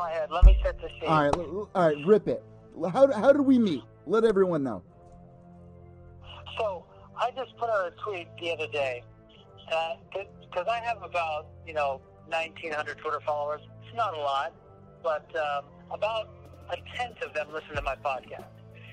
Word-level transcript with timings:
My 0.00 0.10
head. 0.10 0.30
Let 0.30 0.44
me 0.44 0.58
set 0.64 0.80
the 0.80 0.88
scene. 0.98 1.08
All 1.08 1.24
right, 1.24 1.34
all 1.36 1.68
right, 1.74 2.06
rip 2.06 2.26
it. 2.26 2.42
How 2.92 3.12
how 3.12 3.32
did 3.32 3.42
we 3.42 3.58
meet? 3.58 3.82
Let 4.06 4.24
everyone 4.24 4.62
know. 4.62 4.82
So 6.58 6.84
I 7.16 7.30
just 7.32 7.56
put 7.58 7.68
out 7.68 7.92
a 7.92 7.92
tweet 8.04 8.28
the 8.40 8.52
other 8.52 8.66
day 8.66 9.04
because 10.10 10.66
I 10.68 10.78
have 10.78 11.02
about 11.02 11.46
you 11.66 11.74
know 11.74 12.00
1,900 12.28 12.98
Twitter 12.98 13.20
followers. 13.26 13.60
It's 13.86 13.96
not 13.96 14.14
a 14.14 14.20
lot, 14.20 14.52
but 15.02 15.26
um, 15.36 15.64
about 15.92 16.30
a 16.70 16.76
tenth 16.96 17.20
of 17.22 17.34
them 17.34 17.48
listen 17.52 17.74
to 17.76 17.82
my 17.82 17.96
podcast. 17.96 18.46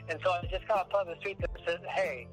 And 0.10 0.20
so 0.24 0.32
I 0.32 0.42
just 0.52 0.68
kind 0.68 0.81
of 0.81 0.90
put 0.90 1.02
out 1.02 1.08
this 1.08 1.20
tweet 1.22 1.40
that 1.40 1.50
says, 1.66 1.80
"Hey, 1.90 2.28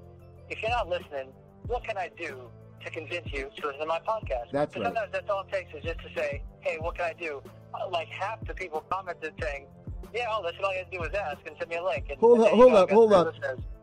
if 0.49 0.61
you're 0.61 0.71
not 0.71 0.89
listening, 0.89 1.33
what 1.67 1.85
can 1.85 1.97
I 1.97 2.11
do 2.19 2.51
to 2.85 2.91
convince 2.91 3.33
you 3.33 3.51
to 3.57 3.67
listen 3.67 3.81
to 3.81 3.87
my 3.87 4.01
podcast?" 4.01 4.51
That's 4.53 4.75
right. 4.77 4.87
Sometimes 4.87 5.13
that's 5.13 5.31
all 5.31 5.43
it 5.43 5.53
takes 5.53 5.73
is 5.75 5.85
just 5.85 6.01
to 6.01 6.09
say, 6.17 6.43
"Hey, 6.61 6.77
what 6.81 6.97
can 6.97 7.05
I 7.05 7.13
do?" 7.13 7.41
Like 7.91 8.09
half 8.09 8.45
the 8.47 8.55
people 8.55 8.85
commented 8.91 9.33
saying. 9.41 9.67
Yeah, 10.15 10.27
all 10.31 10.45
that's 10.45 10.57
all 10.63 10.73
you 10.73 10.79
have 10.79 10.91
to 10.93 10.99
do 10.99 11.03
is 11.03 11.15
ask 11.15 11.39
and 11.45 11.57
send 11.59 11.71
me 11.71 11.77
a 11.77 11.83
link. 11.83 12.07
And, 12.09 12.19
Hold 12.21 12.39
and 12.39 12.47
up, 12.47 12.53
hold 12.53 12.73
I 12.73 12.77
up, 12.77 12.91
hold 12.91 13.13
up. 13.13 13.35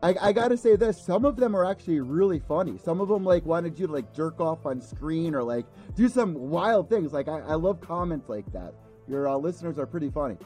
I, 0.02 0.14
I 0.28 0.32
gotta 0.32 0.56
say 0.56 0.76
this. 0.76 1.00
Some 1.00 1.26
of 1.26 1.36
them 1.36 1.54
are 1.54 1.64
actually 1.64 2.00
really 2.00 2.38
funny. 2.38 2.78
Some 2.78 3.02
of 3.02 3.08
them 3.08 3.22
like 3.22 3.44
wanted 3.44 3.78
you 3.78 3.86
to 3.86 3.92
like 3.92 4.14
jerk 4.14 4.40
off 4.40 4.64
on 4.64 4.80
screen 4.80 5.34
or 5.34 5.42
like 5.42 5.66
do 5.94 6.08
some 6.08 6.34
wild 6.34 6.88
things. 6.88 7.12
Like 7.12 7.28
I, 7.28 7.40
I 7.40 7.54
love 7.54 7.82
comments 7.82 8.30
like 8.30 8.50
that. 8.52 8.72
Your 9.08 9.28
uh, 9.28 9.36
listeners 9.36 9.78
are 9.78 9.86
pretty 9.86 10.10
funny. 10.10 10.38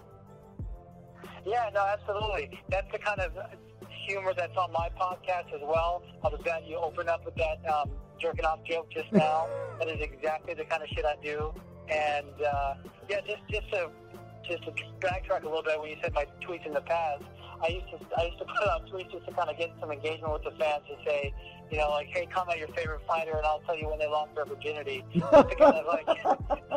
Yeah, 1.44 1.70
no, 1.72 1.86
absolutely. 1.86 2.58
That's 2.68 2.90
the 2.90 2.98
kind 2.98 3.20
of 3.20 3.32
humor 4.06 4.32
that's 4.36 4.56
on 4.56 4.72
my 4.72 4.88
podcast 5.00 5.54
as 5.54 5.60
well. 5.62 6.02
I 6.24 6.28
was 6.28 6.40
glad 6.42 6.64
you 6.66 6.76
opened 6.76 7.08
up 7.08 7.24
with 7.24 7.36
that 7.36 7.58
um, 7.72 7.90
jerking 8.20 8.44
off 8.44 8.58
joke 8.64 8.90
just 8.90 9.12
now. 9.12 9.46
that 9.78 9.88
is 9.88 10.00
exactly 10.00 10.54
the 10.54 10.64
kind 10.64 10.82
of 10.82 10.88
shit 10.88 11.04
I 11.04 11.14
do. 11.22 11.54
And 11.90 12.42
uh, 12.42 12.74
yeah, 13.08 13.20
just 13.26 13.42
just 13.48 13.70
to 13.72 13.90
just 14.48 14.64
to 14.64 14.72
backtrack 15.00 15.42
a 15.42 15.46
little 15.46 15.62
bit 15.62 15.80
when 15.80 15.90
you 15.90 15.96
said 16.02 16.14
my 16.14 16.26
tweets 16.40 16.66
in 16.66 16.72
the 16.72 16.80
past, 16.80 17.22
I 17.62 17.68
used 17.68 17.88
to 17.90 17.98
I 18.18 18.26
used 18.26 18.38
to 18.38 18.44
put 18.58 18.68
out 18.68 18.86
tweets 18.90 19.12
just 19.12 19.26
to 19.26 19.32
kind 19.32 19.50
of 19.50 19.58
get 19.58 19.70
some 19.80 19.90
engagement 19.90 20.32
with 20.32 20.44
the 20.44 20.52
fans 20.52 20.82
to 20.88 20.96
say, 21.04 21.32
you 21.70 21.78
know, 21.78 21.90
like, 21.90 22.08
hey, 22.08 22.26
comment 22.26 22.58
your 22.58 22.68
favorite 22.68 23.02
fighter, 23.06 23.32
and 23.36 23.46
I'll 23.46 23.60
tell 23.60 23.76
you 23.76 23.88
when 23.88 23.98
they 23.98 24.06
lost 24.06 24.34
their 24.34 24.44
virginity. 24.44 25.04
Just 25.14 25.32
to 25.32 25.56
kind 25.56 25.74
of 25.74 25.86
like 25.86 26.06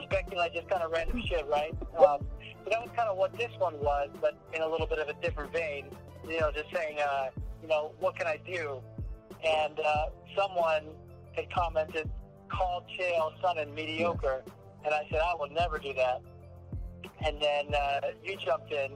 speculate, 0.03 0.53
just 0.53 0.67
kind 0.69 0.81
of 0.81 0.91
random 0.91 1.21
shit, 1.27 1.45
right? 1.47 1.75
Um, 1.97 2.25
so 2.63 2.69
that 2.71 2.81
was 2.81 2.89
kind 2.95 3.07
of 3.09 3.17
what 3.17 3.37
this 3.37 3.52
one 3.59 3.80
was, 3.80 4.09
but 4.19 4.37
in 4.53 4.61
a 4.61 4.67
little 4.67 4.87
bit 4.87 4.99
of 4.99 5.07
a 5.07 5.13
different 5.21 5.53
vein. 5.53 5.85
You 6.27 6.39
know, 6.39 6.52
just 6.52 6.73
saying, 6.73 6.97
uh, 6.99 7.30
you 7.61 7.67
know, 7.67 7.91
what 7.99 8.17
can 8.17 8.27
I 8.27 8.37
do? 8.45 8.81
And 9.45 9.80
uh, 9.80 10.05
someone 10.35 10.83
had 11.33 11.52
commented, 11.53 12.09
call 12.49 12.83
Chael 12.97 13.31
Sonnen 13.41 13.73
mediocre, 13.73 14.43
and 14.85 14.93
I 14.93 15.07
said 15.11 15.19
I 15.19 15.35
will 15.35 15.49
never 15.49 15.77
do 15.77 15.93
that. 15.93 16.21
And 17.25 17.41
then 17.41 17.73
uh, 17.73 18.01
you 18.23 18.37
jumped 18.37 18.71
in, 18.71 18.91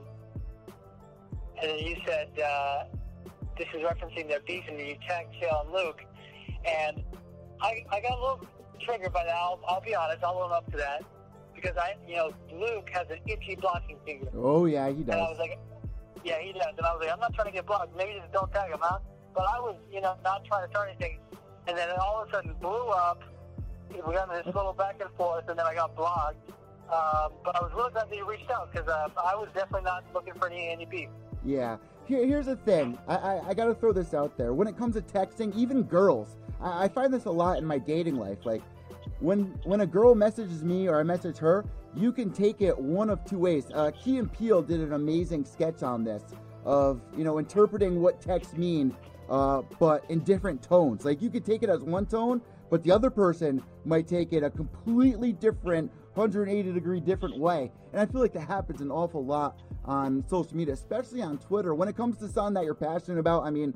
and 1.60 1.70
then 1.70 1.78
you 1.78 1.96
said 2.06 2.28
uh, 2.40 2.84
this 3.58 3.68
is 3.74 3.82
referencing 3.82 4.28
their 4.28 4.40
beef, 4.40 4.64
and 4.68 4.78
you 4.78 4.96
tagged 5.06 5.34
Chael 5.40 5.64
and 5.64 5.72
Luke, 5.72 6.02
and 6.66 7.02
I, 7.60 7.84
I 7.90 8.00
got 8.00 8.12
a 8.12 8.20
little 8.20 8.46
triggered 8.80 9.12
by 9.12 9.24
that. 9.24 9.34
I'll, 9.34 9.60
I'll 9.68 9.80
be 9.80 9.94
honest, 9.94 10.24
I'll 10.24 10.38
own 10.38 10.52
up 10.52 10.70
to 10.70 10.76
that 10.78 11.02
because 11.54 11.76
I, 11.76 11.94
you 12.06 12.16
know, 12.16 12.32
Luke 12.52 12.88
has 12.92 13.06
an 13.10 13.18
itchy 13.26 13.56
blocking 13.56 13.98
finger. 14.04 14.28
Oh 14.34 14.66
yeah, 14.66 14.88
he 14.88 15.02
does. 15.02 15.14
And 15.14 15.20
I 15.20 15.30
was 15.30 15.38
like, 15.38 15.58
yeah, 16.24 16.38
he 16.40 16.52
does. 16.52 16.74
And 16.76 16.86
I 16.86 16.92
was 16.92 17.00
like, 17.00 17.12
I'm 17.12 17.20
not 17.20 17.34
trying 17.34 17.48
to 17.48 17.52
get 17.52 17.66
blocked. 17.66 17.96
Maybe 17.96 18.18
just 18.18 18.32
don't 18.32 18.52
tag 18.52 18.70
him, 18.70 18.78
huh? 18.80 18.98
But 19.34 19.44
I 19.44 19.60
was, 19.60 19.76
you 19.92 20.00
know, 20.00 20.16
not 20.22 20.44
trying 20.44 20.66
to 20.66 20.70
start 20.70 20.88
anything. 20.88 21.18
And 21.66 21.76
then 21.76 21.88
it 21.88 21.98
all 21.98 22.22
of 22.22 22.28
a 22.28 22.32
sudden 22.32 22.54
blew 22.60 22.88
up. 22.88 23.22
We 23.90 24.12
got 24.12 24.32
this 24.32 24.54
little 24.54 24.72
back 24.72 25.00
and 25.00 25.10
forth, 25.16 25.48
and 25.48 25.58
then 25.58 25.66
I 25.66 25.74
got 25.74 25.96
blocked. 25.96 26.50
Um, 26.92 27.32
but 27.44 27.56
I 27.56 27.62
was 27.62 27.72
really 27.74 27.90
glad 27.92 28.10
that 28.10 28.16
you 28.16 28.28
reached 28.28 28.50
out 28.50 28.70
because 28.72 28.88
uh, 28.88 29.08
I 29.16 29.34
was 29.34 29.48
definitely 29.54 29.84
not 29.84 30.04
looking 30.12 30.34
for 30.34 30.48
any, 30.48 30.68
any 30.68 30.84
beef. 30.84 31.08
Yeah. 31.44 31.78
Here, 32.06 32.26
here's 32.26 32.46
the 32.46 32.56
thing. 32.56 32.98
I, 33.08 33.16
I, 33.16 33.48
I 33.48 33.54
gotta 33.54 33.74
throw 33.74 33.92
this 33.92 34.12
out 34.12 34.36
there. 34.36 34.52
When 34.52 34.68
it 34.68 34.76
comes 34.76 34.94
to 34.96 35.00
texting, 35.00 35.54
even 35.56 35.82
girls, 35.82 36.36
I, 36.60 36.84
I 36.84 36.88
find 36.88 37.12
this 37.12 37.24
a 37.24 37.30
lot 37.30 37.58
in 37.58 37.64
my 37.64 37.78
dating 37.78 38.16
life. 38.16 38.44
Like, 38.44 38.62
when 39.20 39.58
when 39.64 39.80
a 39.80 39.86
girl 39.86 40.14
messages 40.14 40.62
me 40.62 40.86
or 40.88 41.00
I 41.00 41.02
message 41.02 41.38
her, 41.38 41.64
you 41.96 42.12
can 42.12 42.30
take 42.30 42.60
it 42.60 42.78
one 42.78 43.08
of 43.08 43.24
two 43.24 43.38
ways. 43.38 43.66
Uh, 43.72 43.90
Key 43.92 44.18
and 44.18 44.30
Peele 44.30 44.62
did 44.62 44.80
an 44.80 44.92
amazing 44.92 45.44
sketch 45.44 45.82
on 45.82 46.04
this 46.04 46.22
of 46.64 47.00
you 47.16 47.24
know 47.24 47.38
interpreting 47.38 48.00
what 48.00 48.20
texts 48.20 48.56
mean, 48.56 48.94
uh, 49.30 49.62
but 49.78 50.04
in 50.10 50.20
different 50.20 50.62
tones. 50.62 51.04
Like 51.04 51.22
you 51.22 51.30
could 51.30 51.44
take 51.44 51.62
it 51.62 51.68
as 51.70 51.80
one 51.80 52.06
tone, 52.06 52.42
but 52.70 52.82
the 52.82 52.90
other 52.90 53.10
person 53.10 53.62
might 53.84 54.06
take 54.06 54.32
it 54.32 54.42
a 54.42 54.50
completely 54.50 55.32
different 55.32 55.90
180 56.14 56.72
degree 56.72 57.00
different 57.00 57.38
way. 57.38 57.70
And 57.92 58.00
I 58.00 58.06
feel 58.06 58.20
like 58.20 58.32
that 58.34 58.46
happens 58.46 58.80
an 58.80 58.90
awful 58.90 59.24
lot 59.24 59.60
on 59.84 60.24
social 60.28 60.56
media, 60.56 60.74
especially 60.74 61.22
on 61.22 61.38
Twitter. 61.38 61.74
When 61.74 61.88
it 61.88 61.96
comes 61.96 62.18
to 62.18 62.28
something 62.28 62.54
that 62.54 62.64
you're 62.64 62.74
passionate 62.74 63.18
about, 63.18 63.44
I 63.44 63.50
mean, 63.50 63.74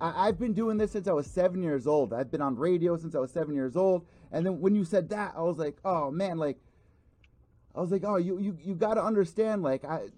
I've 0.00 0.38
been 0.38 0.52
doing 0.52 0.76
this 0.78 0.92
since 0.92 1.08
I 1.08 1.12
was 1.12 1.26
seven 1.26 1.62
years 1.62 1.86
old. 1.86 2.12
I've 2.12 2.30
been 2.30 2.42
on 2.42 2.56
radio 2.56 2.96
since 2.96 3.14
I 3.14 3.18
was 3.18 3.30
seven 3.30 3.54
years 3.54 3.76
old. 3.76 4.06
And 4.32 4.44
then 4.44 4.60
when 4.60 4.74
you 4.74 4.84
said 4.84 5.08
that, 5.10 5.34
I 5.36 5.42
was 5.42 5.56
like, 5.56 5.78
oh 5.84 6.10
man, 6.10 6.38
like, 6.38 6.58
I 7.74 7.80
was 7.80 7.90
like, 7.90 8.04
oh, 8.04 8.16
you 8.16 8.38
you, 8.38 8.56
you 8.62 8.74
got 8.74 8.94
to 8.94 9.02
understand, 9.04 9.62
like, 9.62 9.84
I. 9.84 10.08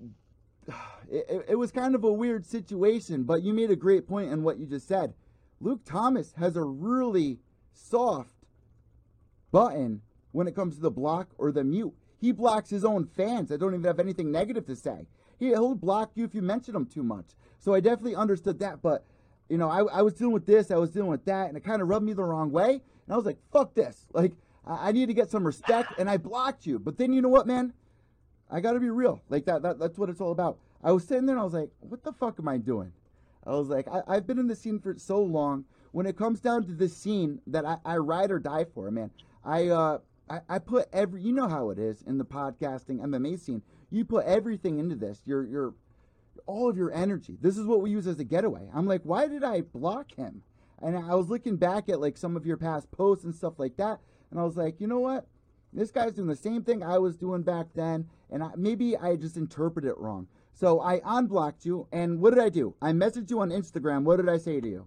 It- 1.10 1.47
it 1.49 1.55
was 1.55 1.72
kind 1.72 1.94
of 1.94 2.05
a 2.05 2.12
weird 2.12 2.44
situation, 2.44 3.22
but 3.22 3.43
you 3.43 3.55
made 3.55 3.70
a 3.70 3.76
great 3.76 4.06
point 4.06 4.31
in 4.31 4.43
what 4.43 4.59
you 4.59 4.66
just 4.66 4.87
said. 4.87 5.15
Luke 5.59 5.81
Thomas 5.87 6.34
has 6.34 6.55
a 6.55 6.62
really 6.62 7.38
soft 7.78 8.31
button 9.50 10.03
when 10.33 10.47
it 10.47 10.55
comes 10.55 10.77
to 10.77 10.83
the 10.83 10.91
block 10.91 11.28
or 11.39 11.53
the 11.53 11.65
mute. 11.65 11.94
He 12.21 12.33
blocks 12.33 12.71
his 12.71 12.84
own 12.84 13.06
fans 13.06 13.49
that 13.49 13.59
don't 13.59 13.75
even 13.75 13.84
have 13.84 14.00
anything 14.00 14.33
negative 14.33 14.66
to 14.66 14.77
say. 14.77 15.06
He, 15.39 15.49
he'll 15.49 15.75
block 15.75 16.11
you 16.15 16.25
if 16.25 16.34
you 16.34 16.43
mention 16.43 16.75
him 16.75 16.87
too 16.87 17.03
much. 17.03 17.27
So 17.61 17.75
I 17.75 17.81
definitely 17.81 18.17
understood 18.17 18.59
that. 18.59 18.83
But, 18.83 19.05
you 19.49 19.56
know, 19.56 19.71
I, 19.71 19.84
I 19.84 20.03
was 20.03 20.15
dealing 20.15 20.33
with 20.33 20.47
this, 20.47 20.71
I 20.71 20.77
was 20.77 20.91
dealing 20.91 21.11
with 21.11 21.25
that, 21.27 21.49
and 21.49 21.56
it 21.56 21.65
kind 21.65 21.81
of 21.81 21.88
rubbed 21.88 22.05
me 22.05 22.12
the 22.12 22.25
wrong 22.25 22.50
way. 22.50 22.71
And 22.71 23.12
I 23.12 23.17
was 23.17 23.25
like, 23.25 23.38
fuck 23.53 23.75
this. 23.75 24.06
Like, 24.12 24.33
I, 24.67 24.88
I 24.88 24.93
need 24.93 25.06
to 25.06 25.15
get 25.15 25.31
some 25.31 25.47
respect, 25.47 25.93
and 25.99 26.11
I 26.11 26.17
blocked 26.17 26.67
you. 26.67 26.78
But 26.78 26.99
then, 26.99 27.12
you 27.12 27.22
know 27.22 27.28
what, 27.28 27.47
man? 27.47 27.72
I 28.50 28.61
got 28.61 28.72
to 28.72 28.81
be 28.81 28.91
real. 28.91 29.22
Like, 29.28 29.44
that, 29.47 29.62
that 29.62 29.78
that's 29.78 29.99
what 29.99 30.09
it's 30.09 30.21
all 30.21 30.33
about. 30.33 30.59
I 30.83 30.93
was 30.93 31.05
sitting 31.05 31.27
there 31.27 31.34
and 31.34 31.41
I 31.41 31.44
was 31.44 31.55
like, 31.55 31.71
what 31.81 32.05
the 32.05 32.12
fuck 32.12 32.38
am 32.38 32.49
I 32.49 32.56
doing? 32.56 32.93
I 33.47 33.50
was 33.50 33.69
like, 33.69 33.88
I, 33.88 34.03
I've 34.06 34.27
been 34.27 34.38
in 34.38 34.47
the 34.47 34.56
scene 34.56 34.78
for 34.78 34.94
so 34.99 35.21
long. 35.21 35.65
When 35.93 36.06
it 36.06 36.16
comes 36.16 36.41
down 36.41 36.65
to 36.65 36.72
this 36.72 36.97
scene 36.97 37.41
that 37.47 37.65
I, 37.65 37.78
I 37.84 37.97
ride 37.97 38.31
or 38.31 38.38
die 38.38 38.65
for, 38.65 38.91
man, 38.91 39.10
I, 39.44 39.69
uh, 39.69 39.99
I 40.31 40.41
I 40.49 40.59
put 40.59 40.88
every 40.93 41.22
you 41.22 41.32
know 41.32 41.49
how 41.49 41.71
it 41.71 41.78
is 41.78 42.03
in 42.03 42.19
the 42.19 42.25
podcasting 42.25 43.00
MMA 43.00 43.38
scene. 43.38 43.62
You 43.91 44.04
put 44.04 44.26
everything 44.26 44.78
into 44.78 44.94
this. 44.94 45.22
Your 45.25 45.46
your 45.46 45.75
all 46.46 46.69
of 46.69 46.76
your 46.76 46.93
energy. 46.93 47.37
This 47.40 47.58
is 47.58 47.67
what 47.67 47.81
we 47.81 47.90
use 47.90 48.06
as 48.06 48.20
a 48.20 48.25
getaway. 48.25 48.69
I'm 48.75 48.87
like, 48.87 49.02
why 49.02 49.26
did 49.26 49.44
I 49.44 49.62
block 49.62 50.14
him? 50.14 50.43
And 50.81 50.96
I 50.96 51.14
was 51.14 51.29
looking 51.29 51.56
back 51.56 51.88
at 51.88 52.00
like 52.00 52.17
some 52.17 52.37
of 52.37 52.46
your 52.46 52.56
past 52.56 52.90
posts 52.90 53.25
and 53.25 53.35
stuff 53.35 53.58
like 53.58 53.76
that, 53.76 54.00
and 54.31 54.38
I 54.38 54.44
was 54.44 54.56
like, 54.56 54.81
you 54.81 54.87
know 54.87 55.00
what? 55.00 55.26
This 55.73 55.90
guy's 55.90 56.14
doing 56.14 56.29
the 56.29 56.37
same 56.37 56.62
thing 56.62 56.82
I 56.82 56.99
was 56.99 57.17
doing 57.17 57.43
back 57.43 57.67
then, 57.75 58.08
and 58.31 58.43
I, 58.43 58.50
maybe 58.56 58.96
I 58.96 59.17
just 59.17 59.37
interpreted 59.37 59.90
it 59.90 59.99
wrong. 59.99 60.29
So 60.55 60.81
I 60.81 61.00
unblocked 61.05 61.67
you, 61.67 61.87
and 61.93 62.20
what 62.20 62.35
did 62.35 62.43
I 62.43 62.49
do? 62.49 62.75
I 62.81 62.93
messaged 62.93 63.31
you 63.31 63.40
on 63.40 63.50
Instagram. 63.50 64.05
What 64.05 64.17
did 64.17 64.29
I 64.29 64.38
say 64.38 64.61
to 64.61 64.69
you? 64.69 64.87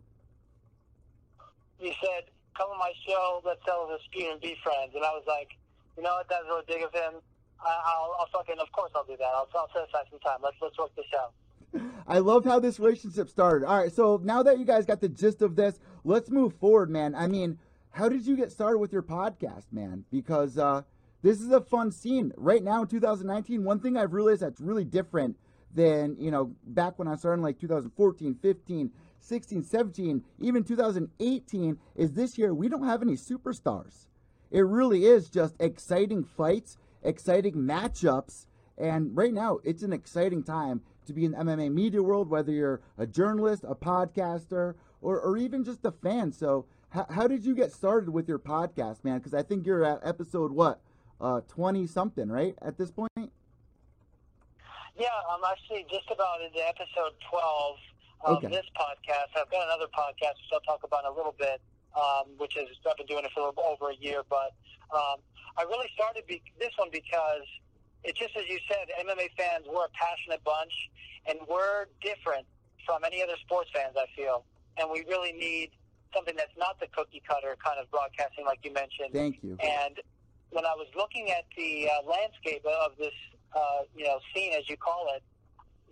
You 1.81 1.91
said, 1.97 2.29
come 2.55 2.69
on 2.69 2.77
my 2.77 2.93
show, 3.07 3.41
let's 3.43 3.59
settle 3.65 3.87
this 3.87 4.01
dispute 4.05 4.31
and 4.31 4.41
be 4.41 4.55
friends. 4.63 4.93
And 4.93 5.03
I 5.03 5.09
was 5.09 5.23
like, 5.27 5.49
you 5.97 6.03
know 6.03 6.13
what, 6.21 6.29
that's 6.29 6.45
really 6.45 6.63
big 6.67 6.83
of 6.83 6.93
him. 6.93 7.19
I, 7.59 7.69
I'll, 7.69 8.15
I'll 8.19 8.29
fucking, 8.31 8.55
of 8.59 8.71
course 8.71 8.91
I'll 8.95 9.05
do 9.05 9.17
that. 9.17 9.31
I'll, 9.33 9.49
I'll 9.55 9.69
set 9.73 9.89
aside 9.89 10.05
some 10.09 10.19
time. 10.19 10.39
Let's, 10.43 10.57
let's 10.61 10.77
work 10.77 10.91
this 10.95 11.09
out. 11.17 11.33
I 12.07 12.19
love 12.19 12.45
how 12.45 12.59
this 12.59 12.79
relationship 12.79 13.29
started. 13.29 13.65
All 13.65 13.77
right, 13.77 13.91
so 13.91 14.19
now 14.23 14.43
that 14.43 14.59
you 14.59 14.65
guys 14.65 14.85
got 14.85 15.01
the 15.01 15.09
gist 15.09 15.41
of 15.41 15.55
this, 15.55 15.79
let's 16.03 16.29
move 16.29 16.53
forward, 16.55 16.89
man. 16.89 17.15
I 17.15 17.27
mean, 17.27 17.57
how 17.91 18.09
did 18.09 18.25
you 18.25 18.35
get 18.35 18.51
started 18.51 18.77
with 18.77 18.93
your 18.93 19.03
podcast, 19.03 19.65
man? 19.71 20.05
Because 20.11 20.57
uh, 20.57 20.83
this 21.21 21.39
is 21.39 21.49
a 21.51 21.61
fun 21.61 21.91
scene 21.91 22.31
right 22.37 22.63
now 22.63 22.81
in 22.81 22.87
2019. 22.87 23.63
One 23.63 23.79
thing 23.79 23.97
I've 23.97 24.13
realized 24.13 24.41
that's 24.41 24.61
really 24.61 24.85
different 24.85 25.37
than 25.73 26.17
you 26.19 26.31
know 26.31 26.51
back 26.65 26.99
when 26.99 27.07
I 27.07 27.15
started 27.15 27.39
in 27.39 27.43
like 27.43 27.59
2014, 27.59 28.35
15, 28.41 28.91
16, 29.21 29.63
17, 29.63 30.23
even 30.39 30.63
2018 30.63 31.77
is 31.95 32.13
this 32.13 32.37
year 32.37 32.53
we 32.53 32.67
don't 32.67 32.85
have 32.85 33.01
any 33.01 33.13
superstars. 33.13 34.07
It 34.49 34.61
really 34.61 35.05
is 35.05 35.29
just 35.29 35.55
exciting 35.59 36.23
fights, 36.23 36.77
exciting 37.03 37.55
matchups, 37.55 38.47
and 38.77 39.15
right 39.15 39.33
now 39.33 39.59
it's 39.63 39.83
an 39.83 39.93
exciting 39.93 40.43
time 40.43 40.81
to 41.05 41.13
be 41.13 41.25
in 41.25 41.31
the 41.31 41.37
MMA 41.37 41.71
media 41.71 42.01
world, 42.01 42.29
whether 42.29 42.51
you're 42.51 42.81
a 42.97 43.05
journalist, 43.05 43.63
a 43.67 43.75
podcaster, 43.75 44.75
or, 45.01 45.19
or 45.19 45.37
even 45.37 45.63
just 45.63 45.85
a 45.85 45.91
fan. 45.91 46.31
So, 46.31 46.65
how, 46.89 47.05
how 47.09 47.27
did 47.27 47.45
you 47.45 47.55
get 47.55 47.71
started 47.71 48.09
with 48.09 48.27
your 48.27 48.39
podcast, 48.39 49.03
man? 49.03 49.19
Because 49.19 49.33
I 49.33 49.43
think 49.43 49.65
you're 49.65 49.83
at 49.85 49.99
episode 50.03 50.51
what, 50.51 50.81
uh, 51.21 51.41
something, 51.87 52.29
right? 52.29 52.55
At 52.61 52.77
this 52.77 52.91
point. 52.91 53.31
Yeah, 54.97 55.07
I'm 55.31 55.41
actually 55.49 55.85
just 55.89 56.11
about 56.11 56.41
into 56.41 56.59
episode 56.67 57.13
12 57.29 57.77
of 58.25 58.37
okay. 58.37 58.47
this 58.47 58.65
podcast. 58.77 59.33
I've 59.35 59.49
got 59.49 59.65
another 59.65 59.89
podcast 59.91 60.37
which 60.41 60.51
I'll 60.53 60.61
talk 60.61 60.83
about 60.83 61.05
in 61.05 61.11
a 61.11 61.15
little 61.15 61.35
bit, 61.37 61.61
um, 61.95 62.33
which 62.37 62.55
is 62.57 62.69
I've 62.89 62.97
been 62.97 63.07
doing 63.07 63.25
it 63.25 63.31
for 63.33 63.53
over 63.57 63.91
a 63.91 63.97
year. 63.99 64.21
But 64.29 64.53
um, 64.93 65.19
I 65.57 65.63
really 65.63 65.89
started 65.93 66.25
be- 66.27 66.43
this 66.59 66.71
one 66.77 66.89
because 66.91 67.47
it's 68.03 68.17
just 68.19 68.35
as 68.35 68.43
you 68.49 68.59
said, 68.67 68.89
MMA 68.99 69.29
fans, 69.37 69.65
we're 69.69 69.85
a 69.85 69.93
passionate 69.93 70.43
bunch, 70.43 70.73
and 71.27 71.39
we're 71.49 71.85
different 72.01 72.45
from 72.85 73.03
any 73.05 73.21
other 73.21 73.35
sports 73.41 73.69
fans, 73.73 73.95
I 73.97 74.05
feel. 74.15 74.43
And 74.77 74.89
we 74.89 75.03
really 75.07 75.33
need 75.33 75.71
something 76.13 76.35
that's 76.35 76.55
not 76.57 76.79
the 76.79 76.87
cookie 76.87 77.21
cutter 77.27 77.55
kind 77.63 77.79
of 77.79 77.89
broadcasting, 77.91 78.45
like 78.45 78.59
you 78.63 78.73
mentioned. 78.73 79.13
Thank 79.13 79.43
you. 79.43 79.57
And 79.61 79.99
when 80.49 80.65
I 80.65 80.73
was 80.75 80.87
looking 80.95 81.29
at 81.31 81.45
the 81.55 81.87
uh, 81.87 82.09
landscape 82.09 82.65
of 82.65 82.97
this, 82.97 83.13
uh, 83.55 83.83
you 83.95 84.05
know, 84.05 84.19
scene, 84.33 84.53
as 84.53 84.67
you 84.67 84.77
call 84.77 85.07
it, 85.15 85.23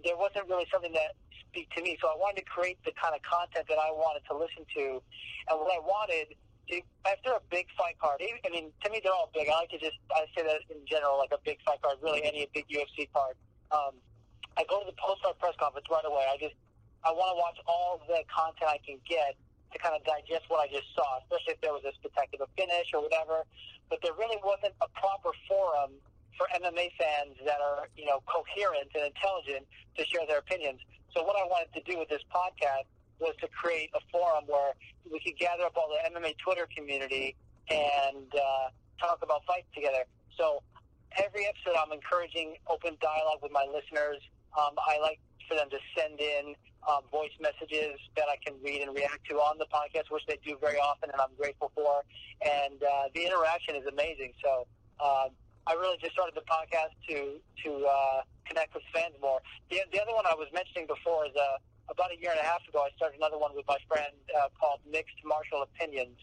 there 0.04 0.18
wasn't 0.18 0.48
really 0.48 0.66
something 0.72 0.94
that 0.94 1.16
speak 1.50 1.70
to 1.76 1.82
me. 1.82 1.98
So 2.02 2.08
I 2.08 2.18
wanted 2.18 2.46
to 2.46 2.48
create 2.48 2.78
the 2.86 2.94
kind 2.96 3.14
of 3.14 3.22
content 3.26 3.66
that 3.68 3.82
I 3.82 3.92
wanted 3.92 4.24
to 4.30 4.34
listen 4.38 4.64
to. 4.78 5.02
And 5.50 5.58
what 5.58 5.74
I 5.74 5.82
wanted 5.82 6.38
after 7.06 7.34
a 7.34 7.42
big 7.50 7.66
fight 7.74 7.98
card, 7.98 8.22
I 8.22 8.50
mean, 8.54 8.70
to 8.86 8.88
me, 8.94 9.02
they're 9.02 9.14
all 9.14 9.34
big. 9.34 9.50
I 9.50 9.66
like 9.66 9.74
to 9.74 9.82
just, 9.82 9.98
I 10.14 10.30
say 10.38 10.46
that 10.46 10.62
in 10.70 10.86
general, 10.86 11.18
like 11.18 11.34
a 11.34 11.42
big 11.42 11.58
fight 11.66 11.82
card, 11.82 11.98
really 12.02 12.22
any 12.22 12.46
big 12.54 12.70
UFC 12.70 13.10
card. 13.10 13.34
Um, 13.74 13.98
I 14.54 14.66
go 14.70 14.82
to 14.82 14.86
the 14.86 14.98
post-fight 15.02 15.40
press 15.42 15.58
conference 15.58 15.90
right 15.90 16.06
away. 16.06 16.30
I 16.30 16.38
just, 16.38 16.54
I 17.02 17.10
want 17.10 17.34
to 17.34 17.38
watch 17.42 17.58
all 17.66 18.02
the 18.06 18.22
content 18.30 18.70
I 18.70 18.78
can 18.86 19.02
get 19.08 19.34
to 19.74 19.78
kind 19.82 19.96
of 19.98 20.06
digest 20.06 20.46
what 20.50 20.62
I 20.62 20.70
just 20.70 20.90
saw, 20.94 21.22
especially 21.26 21.58
if 21.58 21.62
there 21.62 21.74
was 21.74 21.86
a 21.86 21.94
spectacular 21.98 22.46
finish 22.58 22.94
or 22.94 23.02
whatever. 23.02 23.46
But 23.90 24.06
there 24.06 24.14
really 24.14 24.38
wasn't 24.46 24.78
a 24.82 24.90
proper 24.94 25.34
forum 25.50 25.98
for 26.38 26.46
MMA 26.54 26.94
fans 26.98 27.36
that 27.46 27.62
are, 27.62 27.90
you 27.98 28.06
know, 28.06 28.22
coherent 28.30 28.90
and 28.94 29.10
intelligent 29.10 29.66
to 29.98 30.06
share 30.06 30.26
their 30.30 30.40
opinions. 30.40 30.80
So 31.16 31.24
what 31.24 31.36
I 31.36 31.46
wanted 31.46 31.74
to 31.74 31.82
do 31.92 32.00
with 32.00 32.10
this 32.10 32.22
podcast 32.34 32.86
was 33.20 33.36
to 33.42 33.48
create 33.50 33.90
a 33.94 34.00
forum 34.12 34.46
where 34.48 34.74
we 35.12 35.20
could 35.20 35.38
gather 35.38 35.64
up 35.66 35.76
all 35.76 35.90
the 35.90 36.00
MMA 36.10 36.38
Twitter 36.38 36.68
community 36.76 37.36
and 37.70 38.28
uh, 38.34 38.70
talk 39.00 39.20
about 39.22 39.44
fights 39.46 39.68
together. 39.74 40.06
So 40.38 40.64
every 41.18 41.46
episode, 41.46 41.76
I'm 41.76 41.92
encouraging 41.92 42.56
open 42.68 42.98
dialogue 43.02 43.40
with 43.42 43.52
my 43.52 43.66
listeners. 43.68 44.22
Um, 44.58 44.76
I 44.78 45.00
like 45.00 45.20
for 45.48 45.56
them 45.56 45.70
to 45.70 45.80
send 45.98 46.20
in 46.20 46.56
um, 46.88 47.02
voice 47.12 47.34
messages 47.42 48.00
that 48.16 48.26
I 48.32 48.38
can 48.44 48.56
read 48.64 48.82
and 48.82 48.96
react 48.96 49.28
to 49.30 49.36
on 49.36 49.58
the 49.58 49.68
podcast, 49.68 50.10
which 50.10 50.24
they 50.28 50.40
do 50.46 50.58
very 50.62 50.78
often, 50.78 51.10
and 51.12 51.20
I'm 51.20 51.36
grateful 51.38 51.72
for. 51.76 52.04
And 52.46 52.82
uh, 52.82 53.10
the 53.14 53.26
interaction 53.26 53.76
is 53.76 53.86
amazing. 53.86 54.34
So 54.44 54.68
uh, 55.00 55.28
I 55.70 55.78
really 55.78 56.02
just 56.02 56.18
started 56.18 56.34
the 56.34 56.42
podcast 56.50 56.98
to 57.14 57.38
to 57.38 57.70
uh, 57.86 58.26
connect 58.50 58.74
with 58.74 58.82
fans 58.90 59.14
more. 59.22 59.38
The, 59.70 59.86
the 59.94 60.02
other 60.02 60.18
one 60.18 60.26
I 60.26 60.34
was 60.34 60.50
mentioning 60.50 60.90
before 60.90 61.30
is 61.30 61.36
uh, 61.38 61.62
about 61.94 62.10
a 62.10 62.18
year 62.18 62.34
and 62.34 62.42
a 62.42 62.44
half 62.44 62.66
ago, 62.66 62.82
I 62.82 62.90
started 62.98 63.22
another 63.22 63.38
one 63.38 63.54
with 63.54 63.70
my 63.70 63.78
friend 63.86 64.10
uh, 64.34 64.50
called 64.58 64.82
Mixed 64.90 65.22
Martial 65.22 65.62
Opinions, 65.62 66.18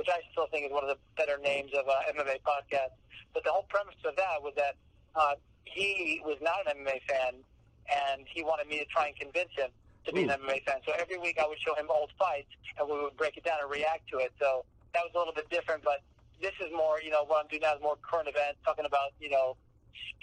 which 0.00 0.08
I 0.08 0.24
still 0.32 0.48
think 0.48 0.64
is 0.64 0.72
one 0.72 0.80
of 0.80 0.88
the 0.88 0.96
better 1.12 1.36
names 1.36 1.76
of 1.76 1.84
uh, 1.84 2.08
MMA 2.08 2.40
podcast. 2.40 2.96
But 3.36 3.44
the 3.44 3.52
whole 3.52 3.68
premise 3.68 4.00
of 4.08 4.16
that 4.16 4.40
was 4.40 4.56
that 4.56 4.80
uh, 5.12 5.36
he 5.68 6.24
was 6.24 6.40
not 6.40 6.64
an 6.64 6.80
MMA 6.80 7.04
fan, 7.04 7.44
and 7.92 8.24
he 8.24 8.40
wanted 8.40 8.64
me 8.64 8.80
to 8.80 8.88
try 8.88 9.12
and 9.12 9.16
convince 9.16 9.52
him 9.52 9.68
to 10.08 10.12
be 10.16 10.24
Ooh. 10.24 10.32
an 10.32 10.40
MMA 10.40 10.64
fan. 10.64 10.80
So 10.88 10.96
every 10.96 11.20
week 11.20 11.36
I 11.36 11.44
would 11.44 11.60
show 11.60 11.76
him 11.76 11.92
old 11.92 12.16
fights, 12.16 12.48
and 12.80 12.88
we 12.88 12.96
would 12.96 13.16
break 13.20 13.36
it 13.36 13.44
down 13.44 13.60
and 13.60 13.68
react 13.68 14.08
to 14.08 14.24
it. 14.24 14.32
So 14.40 14.64
that 14.96 15.04
was 15.04 15.12
a 15.12 15.18
little 15.20 15.36
bit 15.36 15.52
different, 15.52 15.84
but 15.84 16.00
this 16.40 16.52
is 16.60 16.70
more, 16.72 17.00
you 17.02 17.10
know, 17.10 17.24
what 17.24 17.44
I'm 17.44 17.48
doing 17.48 17.62
now 17.62 17.74
is 17.74 17.82
more 17.82 17.96
current 18.02 18.28
events, 18.28 18.58
talking 18.64 18.84
about, 18.84 19.12
you 19.20 19.30
know, 19.30 19.56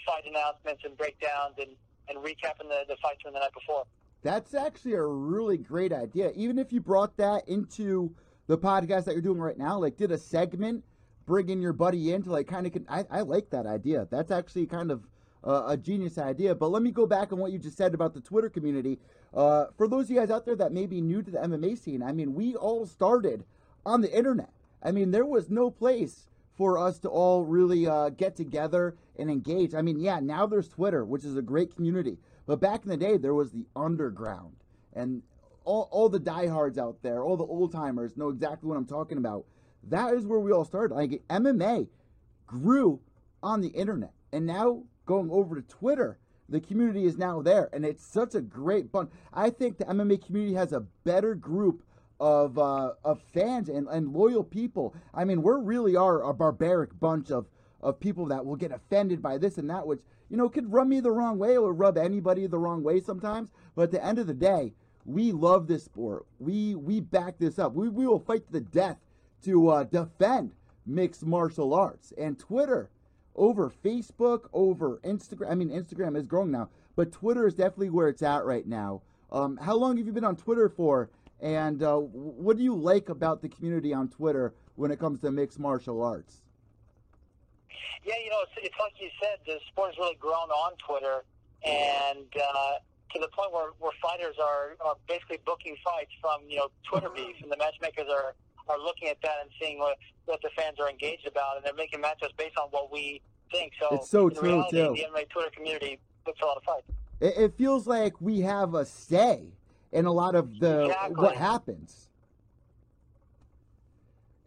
fight 0.06 0.24
announcements 0.27 0.83
and 0.86 0.98
breakdowns 0.98 1.56
and, 1.60 1.71
and 2.10 2.18
recapping 2.19 2.69
the, 2.69 2.83
the 2.88 2.95
fights 3.01 3.21
from 3.24 3.33
the 3.33 3.39
night 3.39 3.54
before. 3.54 3.86
That's 4.21 4.54
actually 4.54 4.94
a 4.94 5.04
really 5.04 5.57
great 5.57 5.92
idea. 5.92 6.31
Even 6.36 6.57
if 6.57 6.71
you 6.71 6.80
brought 6.80 7.18
that 7.18 7.48
into 7.48 8.15
the 8.48 8.57
podcast 8.57 9.06
that 9.06 9.13
you're 9.13 9.21
doing 9.21 9.39
right 9.39 9.57
now, 9.57 9.77
like 9.80 9.98
did 9.98 10.12
a 10.12 10.18
segment, 10.18 10.83
bringing 11.25 11.62
your 11.62 11.74
buddy 11.74 12.13
in 12.13 12.24
to 12.24 12.31
like 12.31 12.48
kind 12.48 12.65
of, 12.65 12.74
I, 12.88 13.06
I 13.10 13.21
like 13.21 13.50
that 13.50 13.65
idea. 13.65 14.07
That's 14.10 14.31
actually 14.31 14.65
kind 14.68 14.92
of 14.92 15.04
uh, 15.45 15.63
a 15.68 15.77
genius 15.77 16.18
idea. 16.18 16.56
But 16.56 16.69
let 16.71 16.81
me 16.81 16.92
go 16.92 17.06
back 17.06 17.33
on 17.33 17.39
what 17.39 17.51
you 17.51 17.60
just 17.60 17.77
said 17.77 17.94
about 17.94 18.13
the 18.13 18.21
Twitter 18.21 18.50
community. 18.50 19.00
Uh, 19.33 19.65
for 19.77 19.88
those 19.88 20.06
of 20.06 20.12
you 20.12 20.19
guys 20.19 20.30
out 20.30 20.45
there 20.45 20.56
that 20.56 20.71
may 20.71 20.86
be 20.86 21.01
new 21.01 21.21
to 21.21 21.31
the 21.31 21.39
MMA 21.39 21.77
scene, 21.77 22.01
I 22.04 22.12
mean, 22.12 22.33
we 22.33 22.56
all 22.56 22.86
started 22.86 23.44
on 23.86 24.01
the 24.01 24.15
internet. 24.15 24.51
I 24.83 24.91
mean, 24.91 25.12
there 25.12 25.25
was 25.25 25.50
no 25.50 25.71
place 25.71 26.27
for 26.56 26.77
us 26.77 27.00
to 27.00 27.09
all 27.09 27.44
really 27.44 27.88
uh, 27.88 28.09
get 28.09 28.35
together 28.35 28.95
and 29.18 29.31
engage. 29.31 29.74
I 29.74 29.81
mean, 29.81 30.00
yeah, 30.00 30.19
now 30.19 30.45
there's 30.45 30.68
Twitter, 30.68 31.03
which 31.03 31.25
is 31.25 31.38
a 31.38 31.41
great 31.41 31.75
community. 31.75 32.18
But 32.45 32.59
back 32.59 32.83
in 32.83 32.89
the 32.89 32.97
day, 32.97 33.18
there 33.18 33.33
was 33.33 33.51
the 33.51 33.65
underground. 33.75 34.56
And 34.94 35.24
all, 35.65 35.88
all 35.91 36.09
the 36.09 36.19
diehards 36.19 36.77
out 36.77 36.97
there, 37.01 37.24
all 37.24 37.38
the 37.38 37.45
old 37.45 37.71
timers 37.71 38.18
know 38.18 38.30
exactly 38.30 38.68
what 38.68 38.77
I'm 38.77 38.85
talking 38.85 39.18
about. 39.18 39.45
That 39.89 40.13
is 40.13 40.25
where 40.25 40.39
we 40.39 40.51
all 40.51 40.65
started. 40.65 40.94
Like 40.94 41.21
MMA 41.29 41.88
grew 42.45 43.00
on 43.41 43.62
the 43.62 43.69
internet. 43.69 44.13
And 44.31 44.45
now 44.45 44.83
going 45.06 45.29
over 45.31 45.56
to 45.56 45.62
Twitter, 45.62 46.18
the 46.50 46.59
community 46.59 47.06
is 47.06 47.18
now 47.18 47.41
there. 47.41 47.69
And 47.74 47.86
it's 47.86 48.06
such 48.06 48.36
a 48.36 48.41
great 48.41 48.91
bunch. 48.91 49.09
I 49.33 49.50
think 49.50 49.77
the 49.77 49.86
MMA 49.86 50.25
community 50.25 50.56
has 50.56 50.71
a 50.74 50.81
better 51.03 51.33
group 51.36 51.83
of 52.19 52.57
uh, 52.57 52.94
of 53.04 53.21
fans 53.33 53.69
and, 53.69 53.88
and 53.88 54.13
loyal 54.13 54.44
people. 54.44 54.95
I 55.13 55.25
mean, 55.25 55.42
we 55.42 55.51
really 55.54 55.95
are 55.95 56.21
a 56.21 56.33
barbaric 56.33 57.00
bunch 57.00 57.31
of 57.31 57.48
of 57.81 58.00
people 58.00 58.25
that 58.27 58.45
will 58.45 58.56
get 58.56 58.71
offended 58.71 59.21
by 59.21 59.38
this 59.38 59.57
and 59.57 59.69
that, 59.69 59.86
which 59.86 60.00
you 60.30 60.38
know 60.38 60.50
could 60.50 60.71
rub 60.71 60.88
me 60.88 61.00
the 61.00 61.12
wrong 61.12 61.38
way 61.38 61.57
or 61.57 61.74
rub 61.74 61.98
anybody 61.98 62.48
the 62.48 62.57
wrong 62.57 62.83
way 62.83 63.00
sometimes. 63.01 63.51
But 63.75 63.84
at 63.84 63.91
the 63.91 64.05
end 64.05 64.20
of 64.20 64.27
the 64.27 64.34
day, 64.34 64.74
we 65.05 65.32
love 65.32 65.67
this 65.67 65.84
sport. 65.84 66.25
We 66.39 66.75
we 66.75 67.00
back 67.00 67.38
this 67.38 67.60
up. 67.60 67.74
We 67.74 67.89
we 67.89 68.08
will 68.08 68.20
fight 68.20 68.46
to 68.48 68.51
the 68.51 68.62
death 68.62 68.98
to 69.43 69.70
uh, 69.70 69.84
defend 69.84 70.53
mixed 70.86 71.25
martial 71.25 71.74
arts 71.74 72.13
and 72.17 72.39
Twitter 72.39 72.89
over 73.36 73.70
Facebook, 73.70 74.48
over 74.53 75.00
Instagram. 75.03 75.51
I 75.51 75.55
mean, 75.55 75.70
Instagram 75.70 76.15
is 76.15 76.27
growing 76.27 76.51
now, 76.51 76.70
but 76.96 77.12
Twitter 77.12 77.48
is 77.48 77.55
definitely 77.55 77.89
where 77.89 78.08
it's 78.08 78.22
at 78.22 78.46
right 78.46 78.67
now. 78.67 79.01
Um, 79.32 79.58
how 79.58 79.75
long 79.75 79.98
have 79.98 80.05
you 80.05 80.13
been 80.13 80.24
on 80.24 80.36
Twitter 80.36 80.70
for? 80.70 81.10
And 81.43 81.83
uh, 81.83 81.97
what 81.97 82.55
do 82.55 82.63
you 82.63 82.73
like 82.73 83.09
about 83.09 83.41
the 83.41 83.50
community 83.50 83.93
on 83.93 84.07
Twitter 84.07 84.53
when 84.75 84.91
it 84.91 84.97
comes 84.97 85.19
to 85.19 85.31
mixed 85.31 85.59
martial 85.59 86.01
arts? 86.01 86.38
Yeah, 88.05 88.13
you 88.23 88.29
know, 88.29 88.38
it's, 88.43 88.51
it's 88.63 88.75
like 88.79 88.93
you 88.97 89.09
said, 89.21 89.39
the 89.45 89.59
sport 89.67 89.89
has 89.91 89.97
really 89.97 90.15
grown 90.15 90.50
on 90.50 90.71
Twitter, 90.88 91.25
and 91.65 92.25
uh, 92.33 92.79
to 93.13 93.19
the 93.19 93.27
point 93.35 93.51
where, 93.51 93.71
where 93.79 93.91
fighters 94.01 94.35
are, 94.41 94.77
are 94.85 94.95
basically 95.09 95.39
booking 95.45 95.75
fights 95.83 96.12
from 96.21 96.47
you 96.47 96.57
know 96.57 96.69
Twitter 96.89 97.09
beef, 97.15 97.35
and 97.41 97.51
the 97.51 97.57
matchmakers 97.57 98.07
are 98.09 98.35
are 98.69 98.79
looking 98.79 99.09
at 99.09 99.17
that 99.21 99.35
and 99.41 99.50
seeing 99.59 99.79
what 99.79 99.97
what 100.25 100.41
the 100.41 100.50
fans 100.55 100.79
are 100.79 100.89
engaged 100.89 101.27
about, 101.27 101.57
and 101.57 101.65
they're 101.65 101.73
making 101.73 102.01
matchups 102.01 102.35
based 102.38 102.57
on 102.57 102.69
what 102.71 102.89
we 102.89 103.21
think. 103.51 103.73
So 103.81 103.95
it's 103.95 104.09
so 104.09 104.29
true 104.29 104.63
reality, 104.63 104.77
too. 104.77 104.95
The 104.95 105.19
MMA 105.19 105.29
Twitter 105.29 105.51
community 105.53 106.00
books 106.25 106.39
a 106.41 106.45
lot 106.45 106.55
of 106.55 106.63
fights. 106.63 106.88
It, 107.19 107.33
it 107.38 107.57
feels 107.57 107.85
like 107.85 108.21
we 108.21 108.39
have 108.41 108.75
a 108.75 108.85
say 108.85 109.51
in 109.93 110.05
a 110.05 110.12
lot 110.12 110.35
of 110.35 110.59
the 110.59 110.85
exactly. 110.85 111.15
what 111.15 111.35
happens. 111.35 112.09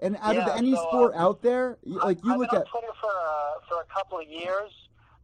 And 0.00 0.18
out 0.20 0.34
yeah, 0.34 0.46
of 0.46 0.58
any 0.58 0.74
so, 0.74 0.82
sport 0.88 1.14
uh, 1.14 1.24
out 1.24 1.40
there, 1.40 1.78
like 1.84 2.22
you 2.22 2.32
I've 2.32 2.38
look 2.38 2.50
been 2.50 2.60
at 2.60 2.66
on 2.66 2.70
Twitter 2.70 2.92
for 3.00 3.08
uh, 3.10 3.64
for 3.68 3.80
a 3.80 3.88
couple 3.94 4.18
of 4.18 4.28
years, 4.28 4.70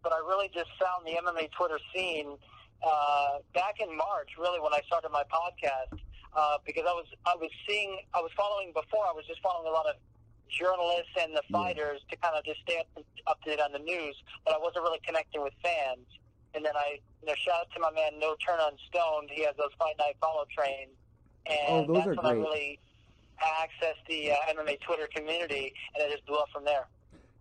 but 0.02 0.12
I 0.12 0.18
really 0.18 0.48
just 0.54 0.70
found 0.80 1.04
the 1.04 1.12
MMA 1.12 1.50
Twitter 1.52 1.78
scene 1.94 2.38
uh, 2.82 3.44
back 3.52 3.80
in 3.80 3.94
March, 3.94 4.30
really 4.38 4.60
when 4.60 4.72
I 4.72 4.80
started 4.86 5.10
my 5.10 5.24
podcast, 5.28 6.00
uh, 6.34 6.56
because 6.64 6.84
I 6.88 6.94
was 6.94 7.06
I 7.26 7.36
was 7.36 7.50
seeing 7.68 7.98
I 8.14 8.20
was 8.20 8.30
following 8.34 8.72
before 8.72 9.04
I 9.04 9.12
was 9.12 9.26
just 9.26 9.42
following 9.42 9.68
a 9.68 9.74
lot 9.74 9.86
of 9.86 9.96
journalists 10.48 11.12
and 11.20 11.36
the 11.36 11.42
fighters 11.50 12.00
yeah. 12.08 12.16
to 12.16 12.16
kind 12.20 12.34
of 12.36 12.44
just 12.44 12.60
stay 12.60 12.80
up, 12.80 13.04
up 13.26 13.42
to 13.42 13.50
date 13.50 13.60
on 13.60 13.72
the 13.72 13.78
news, 13.78 14.16
but 14.44 14.54
I 14.54 14.58
wasn't 14.58 14.84
really 14.84 15.00
connecting 15.04 15.42
with 15.42 15.52
fans. 15.62 16.06
And 16.54 16.64
then 16.64 16.72
I, 16.76 16.98
you 17.22 17.28
know, 17.28 17.34
shout 17.44 17.60
out 17.60 17.66
to 17.74 17.80
my 17.80 17.90
man 17.92 18.18
No 18.18 18.34
Turn 18.46 18.60
on 18.60 18.72
Stone. 18.88 19.28
He 19.30 19.44
has 19.44 19.54
those 19.56 19.70
Fight 19.78 19.94
Night 19.98 20.16
Follow 20.20 20.44
trains, 20.56 20.92
and 21.46 21.58
Oh, 21.68 21.86
those 21.86 22.04
that's 22.04 22.18
are 22.18 22.22
when 22.22 22.26
I 22.26 22.32
really 22.32 22.78
accessed 23.42 24.06
the 24.08 24.32
uh, 24.32 24.36
MMA 24.52 24.80
Twitter 24.80 25.08
community, 25.14 25.72
and 25.94 26.04
it 26.04 26.12
just 26.12 26.26
blew 26.26 26.36
up 26.36 26.48
from 26.52 26.64
there. 26.64 26.86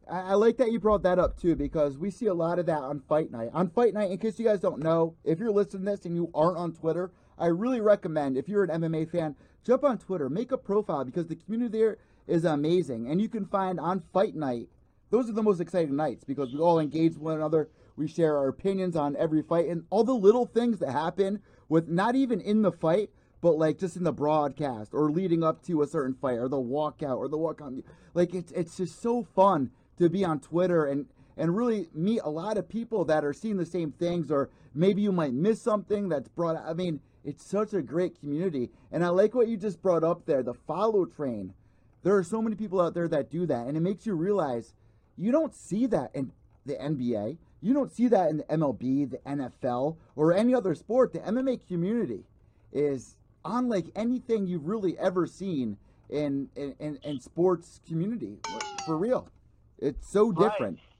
I, 0.09 0.31
I 0.31 0.33
like 0.33 0.57
that 0.57 0.71
you 0.71 0.79
brought 0.79 1.03
that 1.03 1.19
up 1.19 1.39
too 1.39 1.55
because 1.55 1.97
we 1.97 2.09
see 2.09 2.27
a 2.27 2.33
lot 2.33 2.59
of 2.59 2.65
that 2.67 2.79
on 2.81 3.01
Fight 3.01 3.31
Night. 3.31 3.49
On 3.53 3.69
Fight 3.69 3.93
Night, 3.93 4.11
in 4.11 4.17
case 4.17 4.39
you 4.39 4.45
guys 4.45 4.59
don't 4.59 4.81
know, 4.81 5.15
if 5.23 5.39
you're 5.39 5.51
listening 5.51 5.85
to 5.85 5.91
this 5.91 6.05
and 6.05 6.15
you 6.15 6.29
aren't 6.33 6.57
on 6.57 6.73
Twitter, 6.73 7.11
I 7.37 7.47
really 7.47 7.81
recommend 7.81 8.37
if 8.37 8.47
you're 8.47 8.63
an 8.63 8.81
MMA 8.81 9.09
fan, 9.11 9.35
jump 9.65 9.83
on 9.83 9.97
Twitter, 9.97 10.29
make 10.29 10.51
a 10.51 10.57
profile 10.57 11.03
because 11.03 11.27
the 11.27 11.35
community 11.35 11.77
there 11.77 11.97
is 12.27 12.45
amazing. 12.45 13.09
And 13.09 13.21
you 13.21 13.29
can 13.29 13.45
find 13.45 13.79
on 13.79 14.03
Fight 14.13 14.35
Night, 14.35 14.69
those 15.09 15.29
are 15.29 15.33
the 15.33 15.43
most 15.43 15.59
exciting 15.59 15.95
nights 15.95 16.23
because 16.23 16.53
we 16.53 16.59
all 16.59 16.79
engage 16.79 17.13
with 17.13 17.21
one 17.21 17.35
another. 17.35 17.69
We 17.95 18.07
share 18.07 18.37
our 18.37 18.47
opinions 18.47 18.95
on 18.95 19.15
every 19.17 19.41
fight 19.41 19.67
and 19.67 19.85
all 19.89 20.03
the 20.03 20.13
little 20.13 20.45
things 20.45 20.79
that 20.79 20.91
happen 20.91 21.41
with 21.69 21.87
not 21.87 22.15
even 22.15 22.41
in 22.41 22.61
the 22.61 22.71
fight, 22.71 23.09
but 23.41 23.57
like 23.57 23.79
just 23.79 23.95
in 23.95 24.03
the 24.03 24.13
broadcast 24.13 24.93
or 24.93 25.11
leading 25.11 25.43
up 25.43 25.63
to 25.63 25.81
a 25.81 25.87
certain 25.87 26.15
fight 26.15 26.37
or 26.37 26.47
the 26.47 26.57
walkout 26.57 27.17
or 27.17 27.27
the 27.27 27.37
walk 27.37 27.61
on. 27.61 27.83
Like 28.13 28.33
it's 28.33 28.51
it's 28.51 28.77
just 28.77 29.01
so 29.01 29.23
fun 29.23 29.71
to 29.97 30.09
be 30.09 30.23
on 30.23 30.39
Twitter 30.39 30.85
and 30.85 31.07
and 31.37 31.55
really 31.55 31.87
meet 31.93 32.21
a 32.23 32.29
lot 32.29 32.57
of 32.57 32.69
people 32.69 33.05
that 33.05 33.23
are 33.25 33.33
seeing 33.33 33.57
the 33.57 33.65
same 33.65 33.91
things 33.91 34.29
or 34.29 34.49
maybe 34.73 35.01
you 35.01 35.11
might 35.11 35.33
miss 35.33 35.61
something 35.61 36.09
that's 36.09 36.27
brought. 36.29 36.57
I 36.57 36.73
mean, 36.73 36.99
it's 37.23 37.45
such 37.45 37.73
a 37.73 37.81
great 37.81 38.19
community, 38.19 38.71
and 38.91 39.03
I 39.03 39.09
like 39.09 39.35
what 39.35 39.47
you 39.47 39.57
just 39.57 39.81
brought 39.81 40.03
up 40.03 40.25
there, 40.25 40.41
the 40.41 40.53
follow 40.53 41.05
train. 41.05 41.53
There 42.03 42.15
are 42.15 42.23
so 42.23 42.41
many 42.41 42.55
people 42.55 42.81
out 42.81 42.95
there 42.95 43.07
that 43.07 43.29
do 43.29 43.45
that, 43.45 43.67
and 43.67 43.77
it 43.77 43.81
makes 43.81 44.05
you 44.05 44.15
realize 44.15 44.73
you 45.17 45.31
don't 45.31 45.53
see 45.53 45.85
that 45.87 46.09
in 46.15 46.31
the 46.65 46.73
NBA. 46.73 47.37
You 47.61 47.73
don't 47.73 47.91
see 47.91 48.07
that 48.07 48.29
in 48.29 48.37
the 48.37 48.43
MLB, 48.45 49.11
the 49.11 49.17
NFL, 49.19 49.97
or 50.15 50.33
any 50.33 50.53
other 50.55 50.73
sport. 50.75 51.13
The 51.13 51.19
MMA 51.19 51.67
community 51.67 52.23
is 52.73 53.15
unlike 53.45 53.85
anything 53.95 54.47
you've 54.47 54.67
really 54.67 54.97
ever 54.97 55.27
seen 55.27 55.77
in 56.09 56.49
in, 56.55 56.75
in, 56.79 56.99
in 57.03 57.19
sports 57.19 57.79
community. 57.87 58.37
For 58.85 58.97
real. 58.97 59.29
It's 59.79 60.07
so 60.07 60.31
different. 60.31 60.77
Right 60.77 60.91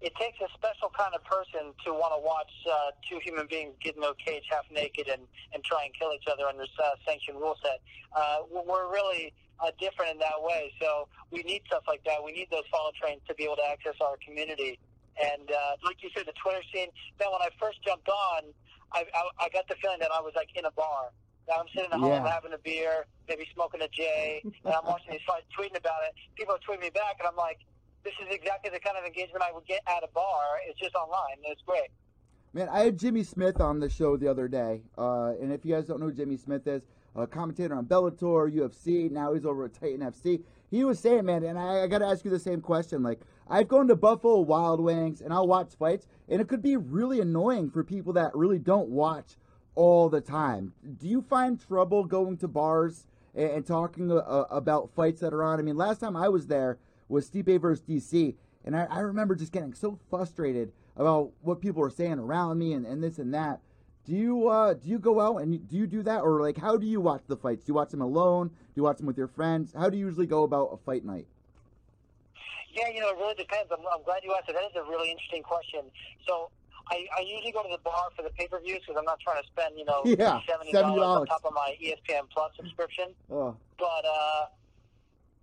it 0.00 0.14
takes 0.14 0.38
a 0.40 0.46
special 0.54 0.90
kind 0.96 1.14
of 1.14 1.24
person 1.24 1.74
to 1.84 1.92
want 1.92 2.14
to 2.14 2.22
watch 2.22 2.52
uh, 2.70 2.94
two 3.08 3.18
human 3.18 3.46
beings 3.46 3.74
get 3.82 3.96
in 3.96 4.02
a 4.02 4.14
cage 4.14 4.44
half 4.50 4.64
naked 4.70 5.08
and, 5.08 5.22
and 5.52 5.64
try 5.64 5.84
and 5.84 5.92
kill 5.98 6.12
each 6.14 6.26
other 6.30 6.46
under 6.46 6.62
uh, 6.62 6.94
sanctioned 7.06 7.38
rule 7.38 7.56
set. 7.62 7.80
Uh, 8.14 8.46
we're 8.50 8.90
really 8.92 9.32
uh, 9.58 9.70
different 9.80 10.12
in 10.12 10.18
that 10.18 10.38
way. 10.38 10.72
So 10.80 11.08
we 11.32 11.42
need 11.42 11.62
stuff 11.66 11.82
like 11.88 12.04
that. 12.04 12.22
We 12.22 12.30
need 12.32 12.46
those 12.50 12.66
follow 12.70 12.92
trains 13.00 13.20
to 13.26 13.34
be 13.34 13.44
able 13.44 13.56
to 13.56 13.66
access 13.66 13.94
our 14.00 14.16
community. 14.24 14.78
And 15.18 15.50
uh, 15.50 15.76
like 15.84 16.02
you 16.02 16.10
said, 16.14 16.26
the 16.26 16.36
Twitter 16.42 16.62
scene. 16.72 16.88
Now, 17.18 17.32
when 17.32 17.42
I 17.42 17.50
first 17.60 17.82
jumped 17.84 18.08
on, 18.08 18.54
I, 18.92 19.04
I, 19.14 19.46
I 19.46 19.48
got 19.50 19.66
the 19.68 19.74
feeling 19.82 19.98
that 20.00 20.10
I 20.14 20.20
was 20.20 20.32
like 20.36 20.48
in 20.54 20.64
a 20.64 20.70
bar. 20.70 21.10
Now 21.48 21.60
I'm 21.60 21.66
sitting 21.74 21.90
at 21.92 21.98
home 21.98 22.24
yeah. 22.24 22.28
having 22.28 22.52
a 22.52 22.58
beer, 22.58 23.06
maybe 23.26 23.46
smoking 23.54 23.80
a 23.80 23.88
J, 23.88 24.42
and 24.44 24.74
I'm 24.74 24.84
watching 24.84 25.12
these 25.12 25.24
fights, 25.26 25.46
tweeting 25.58 25.78
about 25.78 26.04
it. 26.04 26.14
People 26.36 26.54
are 26.54 26.58
tweeting 26.58 26.82
me 26.82 26.90
back, 26.90 27.16
and 27.18 27.26
I'm 27.26 27.36
like, 27.36 27.58
this 28.04 28.12
is 28.20 28.28
exactly 28.30 28.70
the 28.70 28.80
kind 28.80 28.96
of 28.98 29.04
engagement 29.04 29.42
I 29.42 29.52
would 29.52 29.66
get 29.66 29.80
at 29.88 30.04
a 30.04 30.08
bar. 30.12 30.60
It's 30.68 30.78
just 30.78 30.94
online. 30.94 31.40
It's 31.44 31.62
great. 31.66 31.88
Man, 32.52 32.68
I 32.70 32.80
had 32.80 32.98
Jimmy 32.98 33.24
Smith 33.24 33.60
on 33.60 33.80
the 33.80 33.88
show 33.88 34.16
the 34.16 34.28
other 34.28 34.46
day, 34.46 34.82
uh, 34.96 35.32
and 35.40 35.52
if 35.52 35.64
you 35.64 35.74
guys 35.74 35.86
don't 35.86 36.00
know 36.00 36.06
who 36.06 36.12
Jimmy 36.12 36.36
Smith 36.36 36.66
is, 36.66 36.82
a 37.22 37.26
commentator 37.26 37.74
on 37.74 37.86
Bellator, 37.86 38.52
UFC. 38.52 39.10
Now 39.10 39.32
he's 39.34 39.44
over 39.44 39.64
at 39.64 39.74
Titan 39.74 40.00
FC. 40.00 40.42
He 40.70 40.84
was 40.84 40.98
saying, 40.98 41.24
man, 41.24 41.44
and 41.44 41.58
I, 41.58 41.82
I 41.82 41.86
got 41.86 41.98
to 41.98 42.06
ask 42.06 42.24
you 42.24 42.30
the 42.30 42.38
same 42.38 42.60
question. 42.60 43.02
Like, 43.02 43.20
I've 43.48 43.68
gone 43.68 43.88
to 43.88 43.96
Buffalo 43.96 44.40
Wild 44.40 44.80
Wings, 44.80 45.20
and 45.20 45.32
I'll 45.32 45.46
watch 45.46 45.74
fights, 45.78 46.06
and 46.28 46.40
it 46.40 46.48
could 46.48 46.62
be 46.62 46.76
really 46.76 47.20
annoying 47.20 47.70
for 47.70 47.82
people 47.82 48.12
that 48.14 48.34
really 48.34 48.58
don't 48.58 48.88
watch 48.88 49.36
all 49.74 50.08
the 50.08 50.20
time. 50.20 50.74
Do 50.98 51.08
you 51.08 51.22
find 51.22 51.58
trouble 51.58 52.04
going 52.04 52.36
to 52.38 52.48
bars 52.48 53.06
and, 53.34 53.50
and 53.50 53.66
talking 53.66 54.12
uh, 54.12 54.44
about 54.50 54.90
fights 54.94 55.20
that 55.20 55.32
are 55.32 55.42
on? 55.42 55.58
I 55.58 55.62
mean, 55.62 55.76
last 55.76 56.00
time 56.00 56.16
I 56.16 56.28
was 56.28 56.46
there, 56.48 56.78
was 57.08 57.30
Stipe 57.30 57.60
versus 57.60 57.82
DC, 57.88 58.34
and 58.64 58.76
I, 58.76 58.86
I 58.90 58.98
remember 59.00 59.34
just 59.34 59.52
getting 59.52 59.72
so 59.72 59.98
frustrated 60.10 60.72
about 60.94 61.30
what 61.40 61.60
people 61.60 61.80
were 61.80 61.90
saying 61.90 62.18
around 62.18 62.58
me 62.58 62.74
and, 62.74 62.84
and 62.84 63.02
this 63.02 63.18
and 63.18 63.32
that. 63.32 63.60
Do 64.08 64.14
you 64.14 64.48
uh, 64.48 64.72
do 64.72 64.88
you 64.88 64.98
go 64.98 65.20
out 65.20 65.42
and 65.42 65.68
do 65.68 65.76
you 65.76 65.86
do 65.86 66.02
that, 66.04 66.22
or 66.22 66.40
like 66.40 66.56
how 66.56 66.78
do 66.78 66.86
you 66.86 66.98
watch 66.98 67.20
the 67.28 67.36
fights? 67.36 67.66
Do 67.66 67.70
you 67.70 67.74
watch 67.74 67.90
them 67.90 68.00
alone? 68.00 68.48
Do 68.48 68.54
you 68.74 68.82
watch 68.82 68.96
them 68.96 69.06
with 69.06 69.18
your 69.18 69.28
friends? 69.28 69.74
How 69.76 69.90
do 69.90 69.98
you 69.98 70.06
usually 70.06 70.26
go 70.26 70.44
about 70.44 70.70
a 70.72 70.78
fight 70.78 71.04
night? 71.04 71.26
Yeah, 72.72 72.88
you 72.88 73.00
know, 73.00 73.10
it 73.10 73.18
really 73.18 73.34
depends. 73.34 73.70
I'm, 73.70 73.84
I'm 73.92 74.02
glad 74.04 74.24
you 74.24 74.34
asked 74.38 74.48
it. 74.48 74.54
That 74.54 74.64
is 74.64 74.76
a 74.76 74.88
really 74.88 75.10
interesting 75.10 75.42
question. 75.42 75.92
So 76.26 76.48
I, 76.90 77.04
I 77.18 77.20
usually 77.20 77.52
go 77.52 77.62
to 77.62 77.68
the 77.68 77.82
bar 77.84 78.08
for 78.16 78.22
the 78.22 78.30
pay 78.30 78.48
per 78.48 78.58
views 78.60 78.80
because 78.80 78.96
I'm 78.96 79.04
not 79.04 79.20
trying 79.20 79.42
to 79.42 79.46
spend, 79.48 79.76
you 79.76 79.84
know, 79.84 80.00
yeah, 80.06 80.40
seventy 80.48 80.72
dollars 80.72 81.04
on 81.04 81.26
top 81.26 81.44
of 81.44 81.52
my 81.52 81.76
ESPN 81.76 82.30
Plus 82.32 82.52
subscription. 82.56 83.12
Oh. 83.30 83.56
But 83.76 84.04
uh, 84.08 84.46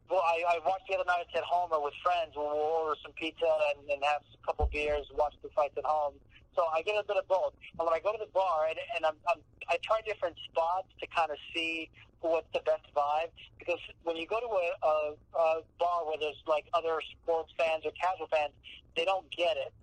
well, 0.10 0.26
I, 0.26 0.58
I 0.58 0.60
watched 0.66 0.90
the 0.90 0.96
other 0.96 1.06
night 1.06 1.30
at 1.36 1.44
Homer 1.44 1.82
with 1.82 1.94
friends. 2.02 2.34
We'll, 2.36 2.50
we'll 2.50 2.90
order 2.90 2.98
some 3.04 3.12
pizza 3.14 3.46
and, 3.46 3.90
and 3.90 4.02
have 4.04 4.22
a 4.26 4.46
couple 4.46 4.70
beers, 4.74 5.06
watch 5.14 5.36
the 5.44 5.50
fights 5.54 5.78
at 5.78 5.86
home. 5.86 6.16
So 6.56 6.64
I 6.72 6.82
get 6.82 6.96
a 6.96 7.04
bit 7.04 7.18
of 7.18 7.28
both. 7.28 7.54
And 7.78 7.86
when 7.86 7.94
I 7.94 8.00
go 8.00 8.12
to 8.12 8.20
the 8.20 8.32
bar, 8.32 8.68
and, 8.72 8.80
and 8.96 9.06
I'm, 9.06 9.20
I'm, 9.28 9.40
I 9.68 9.78
try 9.84 10.00
different 10.08 10.36
spots 10.50 10.88
to 11.00 11.06
kind 11.08 11.30
of 11.30 11.38
see 11.54 11.92
what's 12.22 12.48
the 12.54 12.64
best 12.64 12.88
vibe. 12.96 13.30
Because 13.60 13.80
when 14.04 14.16
you 14.16 14.26
go 14.26 14.40
to 14.40 14.48
a, 14.48 14.68
a, 14.82 14.96
a 15.14 15.48
bar 15.80 16.08
where 16.08 16.18
there's 16.18 16.40
like 16.48 16.66
other 16.74 17.02
sports 17.12 17.52
fans 17.60 17.84
or 17.84 17.92
casual 18.00 18.28
fans, 18.32 18.56
they 18.96 19.04
don't 19.04 19.30
get 19.36 19.58
it. 19.58 19.76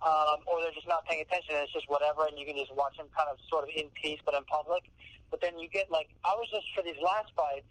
Um, 0.00 0.40
or 0.48 0.62
they're 0.62 0.72
just 0.72 0.88
not 0.88 1.04
paying 1.04 1.20
attention 1.20 1.52
and 1.52 1.68
it's 1.68 1.76
just 1.76 1.84
whatever 1.92 2.24
and 2.24 2.32
you 2.40 2.48
can 2.48 2.56
just 2.56 2.72
watch 2.72 2.96
them 2.96 3.12
kind 3.12 3.28
of 3.28 3.36
sort 3.52 3.68
of 3.68 3.70
in 3.76 3.92
peace 3.92 4.16
but 4.24 4.32
in 4.32 4.40
public. 4.48 4.88
But 5.28 5.42
then 5.44 5.58
you 5.58 5.68
get 5.68 5.90
like, 5.90 6.08
I 6.24 6.32
was 6.40 6.48
just 6.48 6.64
for 6.72 6.80
these 6.80 6.96
last 7.04 7.28
fights, 7.36 7.68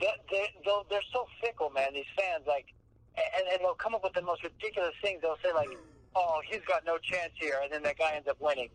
they, 0.00 0.08
they're, 0.64 0.82
they're 0.88 1.08
so 1.12 1.26
fickle, 1.44 1.68
man. 1.70 1.92
These 1.92 2.08
fans, 2.16 2.48
like, 2.48 2.72
and, 3.16 3.52
and 3.52 3.60
they'll 3.60 3.76
come 3.76 3.94
up 3.94 4.02
with 4.02 4.14
the 4.14 4.22
most 4.22 4.42
ridiculous 4.42 4.96
things. 5.02 5.20
They'll 5.20 5.38
say 5.44 5.52
like, 5.52 5.68
"Oh, 6.14 6.40
he's 6.48 6.62
got 6.66 6.84
no 6.84 6.98
chance 6.98 7.32
here," 7.38 7.58
and 7.62 7.72
then 7.72 7.82
that 7.82 7.98
guy 7.98 8.12
ends 8.14 8.28
up 8.28 8.40
winning. 8.40 8.68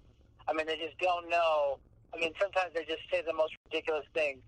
I 0.48 0.54
mean, 0.54 0.66
they 0.66 0.78
just 0.78 0.98
don't 1.00 1.30
know. 1.30 1.80
I 2.14 2.18
mean, 2.18 2.34
sometimes 2.40 2.74
they 2.74 2.86
just 2.86 3.02
say 3.12 3.22
the 3.26 3.34
most 3.34 3.54
ridiculous 3.66 4.06
things. 4.14 4.40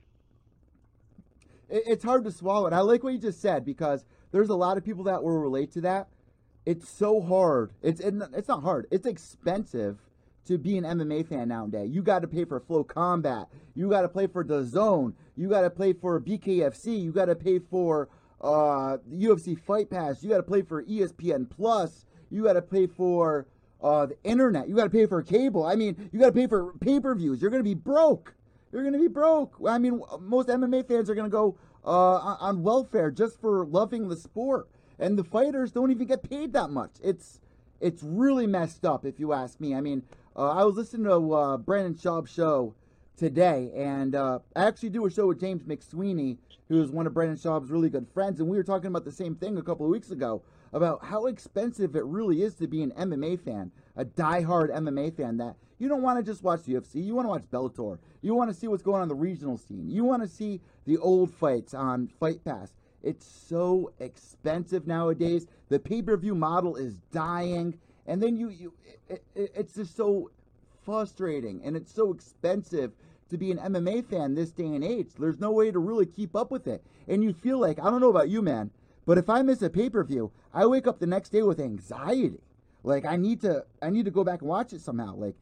It's 1.70 2.04
hard 2.04 2.26
to 2.26 2.32
swallow, 2.32 2.66
and 2.66 2.76
I 2.76 2.80
like 2.80 3.04
what 3.04 3.14
you 3.14 3.20
just 3.20 3.42
said 3.42 3.64
because 3.64 4.06
there's 4.32 4.50
a 4.50 4.56
lot 4.56 4.78
of 4.78 4.84
people 4.84 5.06
that 5.06 5.24
will 5.24 5.38
relate 5.38 5.72
to 5.74 5.82
that. 5.82 6.10
It's 6.66 6.90
so 6.90 7.22
hard. 7.22 7.72
It's 7.82 8.02
it's 8.02 8.48
not 8.48 8.64
hard. 8.64 8.88
It's 8.92 9.08
expensive 9.08 10.00
to 10.46 10.58
be 10.58 10.78
an 10.78 10.84
MMA 10.84 11.28
fan 11.28 11.48
nowadays. 11.48 11.90
You 11.92 12.02
got 12.02 12.22
to 12.24 12.28
pay 12.28 12.46
for 12.46 12.60
FloCombat. 12.60 13.48
You 13.76 13.90
got 13.90 14.02
to 14.02 14.10
pay 14.10 14.28
for 14.28 14.44
DAZN. 14.44 15.14
You 15.38 15.50
got 15.50 15.62
to 15.62 15.70
pay 15.70 15.94
for 15.94 16.20
BKFC. 16.20 17.02
You 17.02 17.12
got 17.12 17.26
to 17.26 17.36
pay 17.36 17.60
for 17.60 18.10
uh, 18.42 18.98
UFC 19.12 19.60
Fight 19.60 19.90
Pass. 19.90 20.24
You 20.24 20.30
got 20.30 20.38
to 20.38 20.52
pay 20.52 20.62
for 20.62 20.84
ESPN 20.84 21.50
Plus. 21.50 22.06
You 22.32 22.44
got 22.44 22.54
to 22.54 22.62
pay 22.62 22.88
for 22.88 23.46
uh, 23.84 24.08
the 24.08 24.18
internet. 24.24 24.68
You 24.68 24.76
got 24.76 24.86
to 24.86 24.90
pay 24.90 25.06
for 25.06 25.22
cable. 25.22 25.66
I 25.66 25.76
mean, 25.76 26.10
you 26.12 26.20
got 26.20 26.28
to 26.28 26.32
pay 26.32 26.48
for 26.48 26.74
pay 26.80 27.00
per 27.00 27.14
views. 27.16 27.42
You're 27.42 27.52
going 27.52 27.64
to 27.64 27.70
be 27.70 27.76
broke. 27.76 28.34
You're 28.72 28.84
going 28.84 28.94
to 28.94 29.00
be 29.00 29.08
broke. 29.08 29.56
I 29.68 29.78
mean, 29.78 30.02
most 30.20 30.48
MMA 30.48 30.88
fans 30.88 31.10
are 31.10 31.16
going 31.16 31.30
to 31.30 31.32
go 31.32 31.58
uh, 31.86 32.38
on 32.40 32.64
welfare 32.64 33.12
just 33.12 33.40
for 33.42 33.66
loving 33.66 34.08
the 34.08 34.16
sport, 34.16 34.70
and 34.98 35.18
the 35.18 35.24
fighters 35.24 35.72
don't 35.72 35.92
even 35.92 36.08
get 36.08 36.28
paid 36.28 36.54
that 36.54 36.70
much. 36.70 36.92
It's 37.04 37.42
it's 37.80 38.04
really 38.04 38.48
messed 38.48 38.86
up, 38.86 39.06
if 39.06 39.20
you 39.20 39.34
ask 39.34 39.60
me. 39.60 39.76
I 39.76 39.82
mean, 39.82 40.04
uh, 40.36 40.52
I 40.52 40.64
was 40.64 40.76
listening 40.76 41.06
to 41.06 41.34
uh, 41.34 41.58
Brendan 41.58 41.96
Schaub's 41.96 42.32
show 42.32 42.76
today, 43.18 43.72
and 43.76 44.16
uh, 44.16 44.40
I 44.56 44.66
actually 44.66 44.90
do 44.90 45.06
a 45.06 45.12
show 45.12 45.28
with 45.28 45.40
James 45.40 45.64
McSweeney, 45.64 46.38
who 46.70 46.82
is 46.82 46.92
one 46.92 47.08
of 47.08 47.14
Brendan 47.14 47.38
Schaub's 47.38 47.72
really 47.72 47.90
good 47.90 48.08
friends, 48.14 48.40
and 48.40 48.48
we 48.48 48.56
were 48.56 48.64
talking 48.64 48.88
about 48.88 49.04
the 49.04 49.12
same 49.12 49.36
thing 49.36 49.58
a 49.58 49.64
couple 49.64 49.86
of 49.86 49.92
weeks 49.92 50.12
ago 50.12 50.44
about 50.74 51.06
how 51.06 51.26
expensive 51.26 51.96
it 51.96 52.06
really 52.06 52.42
is 52.42 52.56
to 52.56 52.68
be 52.68 52.82
an 52.82 52.92
MMA 52.92 53.40
fan, 53.44 53.72
a 53.96 54.06
die-hard 54.06 54.72
MMA 54.72 55.16
fan. 55.16 55.38
That 55.38 55.56
you 55.80 55.88
don't 55.88 56.02
want 56.02 56.20
to 56.20 56.24
just 56.24 56.44
watch 56.44 56.64
the 56.64 56.74
UFC, 56.74 57.04
you 57.04 57.16
want 57.16 57.26
to 57.26 57.30
watch 57.30 57.50
Bellator, 57.52 58.00
you 58.22 58.36
want 58.36 58.50
to 58.50 58.56
see 58.56 58.68
what's 58.68 58.84
going 58.84 58.98
on 58.98 59.04
in 59.04 59.10
the 59.10 59.16
regional 59.16 59.58
scene, 59.58 59.90
you 59.90 60.04
want 60.04 60.22
to 60.22 60.28
see 60.28 60.62
the 60.86 60.98
old 60.98 61.34
fights 61.34 61.74
on 61.74 62.08
Fight 62.20 62.44
Pass. 62.44 62.74
It's 63.04 63.26
so 63.26 63.92
expensive 64.00 64.86
nowadays. 64.86 65.48
The 65.70 65.80
pay-per-view 65.80 66.36
model 66.36 66.76
is 66.76 67.00
dying 67.12 67.80
and 68.06 68.22
then 68.22 68.38
you 68.38 68.50
you 68.50 68.74
it, 69.10 69.24
it, 69.36 69.52
it's 69.56 69.76
just 69.76 69.96
so 69.96 70.32
frustrating 70.84 71.62
and 71.64 71.76
it's 71.76 71.94
so 71.94 72.14
expensive 72.14 72.92
to 73.30 73.38
be 73.38 73.52
an 73.52 73.58
MMA 73.58 74.06
fan 74.06 74.36
this 74.36 74.52
day 74.52 74.66
and 74.66 74.84
age. 74.84 75.12
There's 75.18 75.40
no 75.40 75.52
way 75.52 75.72
to 75.72 75.80
really 75.80 76.06
keep 76.06 76.36
up 76.36 76.52
with 76.52 76.68
it. 76.68 76.84
And 77.08 77.24
you 77.24 77.34
feel 77.34 77.60
like, 77.60 77.80
I 77.80 77.90
don't 77.90 78.02
know 78.02 78.10
about 78.10 78.30
you, 78.30 78.42
man, 78.42 78.72
but 79.06 79.18
if 79.18 79.30
I 79.30 79.42
miss 79.42 79.62
a 79.62 79.70
pay-per-view, 79.70 80.32
I 80.54 80.66
wake 80.66 80.88
up 80.88 81.00
the 81.00 81.08
next 81.08 81.30
day 81.30 81.42
with 81.42 81.60
anxiety. 81.60 82.40
Like 82.84 83.06
I 83.06 83.16
need 83.16 83.42
to 83.42 83.66
I 83.82 83.90
need 83.90 84.06
to 84.06 84.12
go 84.12 84.24
back 84.24 84.42
and 84.42 84.50
watch 84.50 84.74
it 84.74 84.82
somehow. 84.82 85.16
Like 85.16 85.36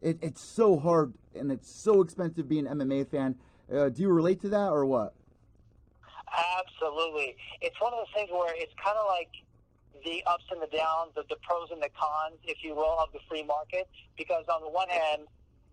it, 0.00 0.18
it's 0.20 0.40
so 0.40 0.78
hard 0.78 1.14
and 1.34 1.52
it's 1.52 1.70
so 1.70 2.00
expensive 2.00 2.48
being 2.48 2.66
an 2.66 2.78
MMA 2.78 3.08
fan. 3.08 3.36
Uh, 3.72 3.88
do 3.88 4.02
you 4.02 4.08
relate 4.08 4.40
to 4.40 4.48
that 4.48 4.70
or 4.70 4.84
what? 4.84 5.14
Absolutely. 6.58 7.36
It's 7.60 7.80
one 7.80 7.92
of 7.92 8.00
those 8.00 8.14
things 8.14 8.30
where 8.30 8.52
it's 8.56 8.72
kind 8.82 8.96
of 8.96 9.06
like 9.06 9.30
the 10.04 10.22
ups 10.26 10.44
and 10.50 10.62
the 10.62 10.70
downs, 10.76 11.12
the, 11.14 11.22
the 11.28 11.36
pros 11.42 11.70
and 11.70 11.82
the 11.82 11.90
cons, 11.98 12.38
if 12.44 12.58
you 12.62 12.74
will, 12.74 12.98
of 12.98 13.12
the 13.12 13.20
free 13.28 13.44
market. 13.44 13.88
Because 14.16 14.44
on 14.52 14.62
the 14.62 14.70
one 14.70 14.88
hand, 14.88 15.22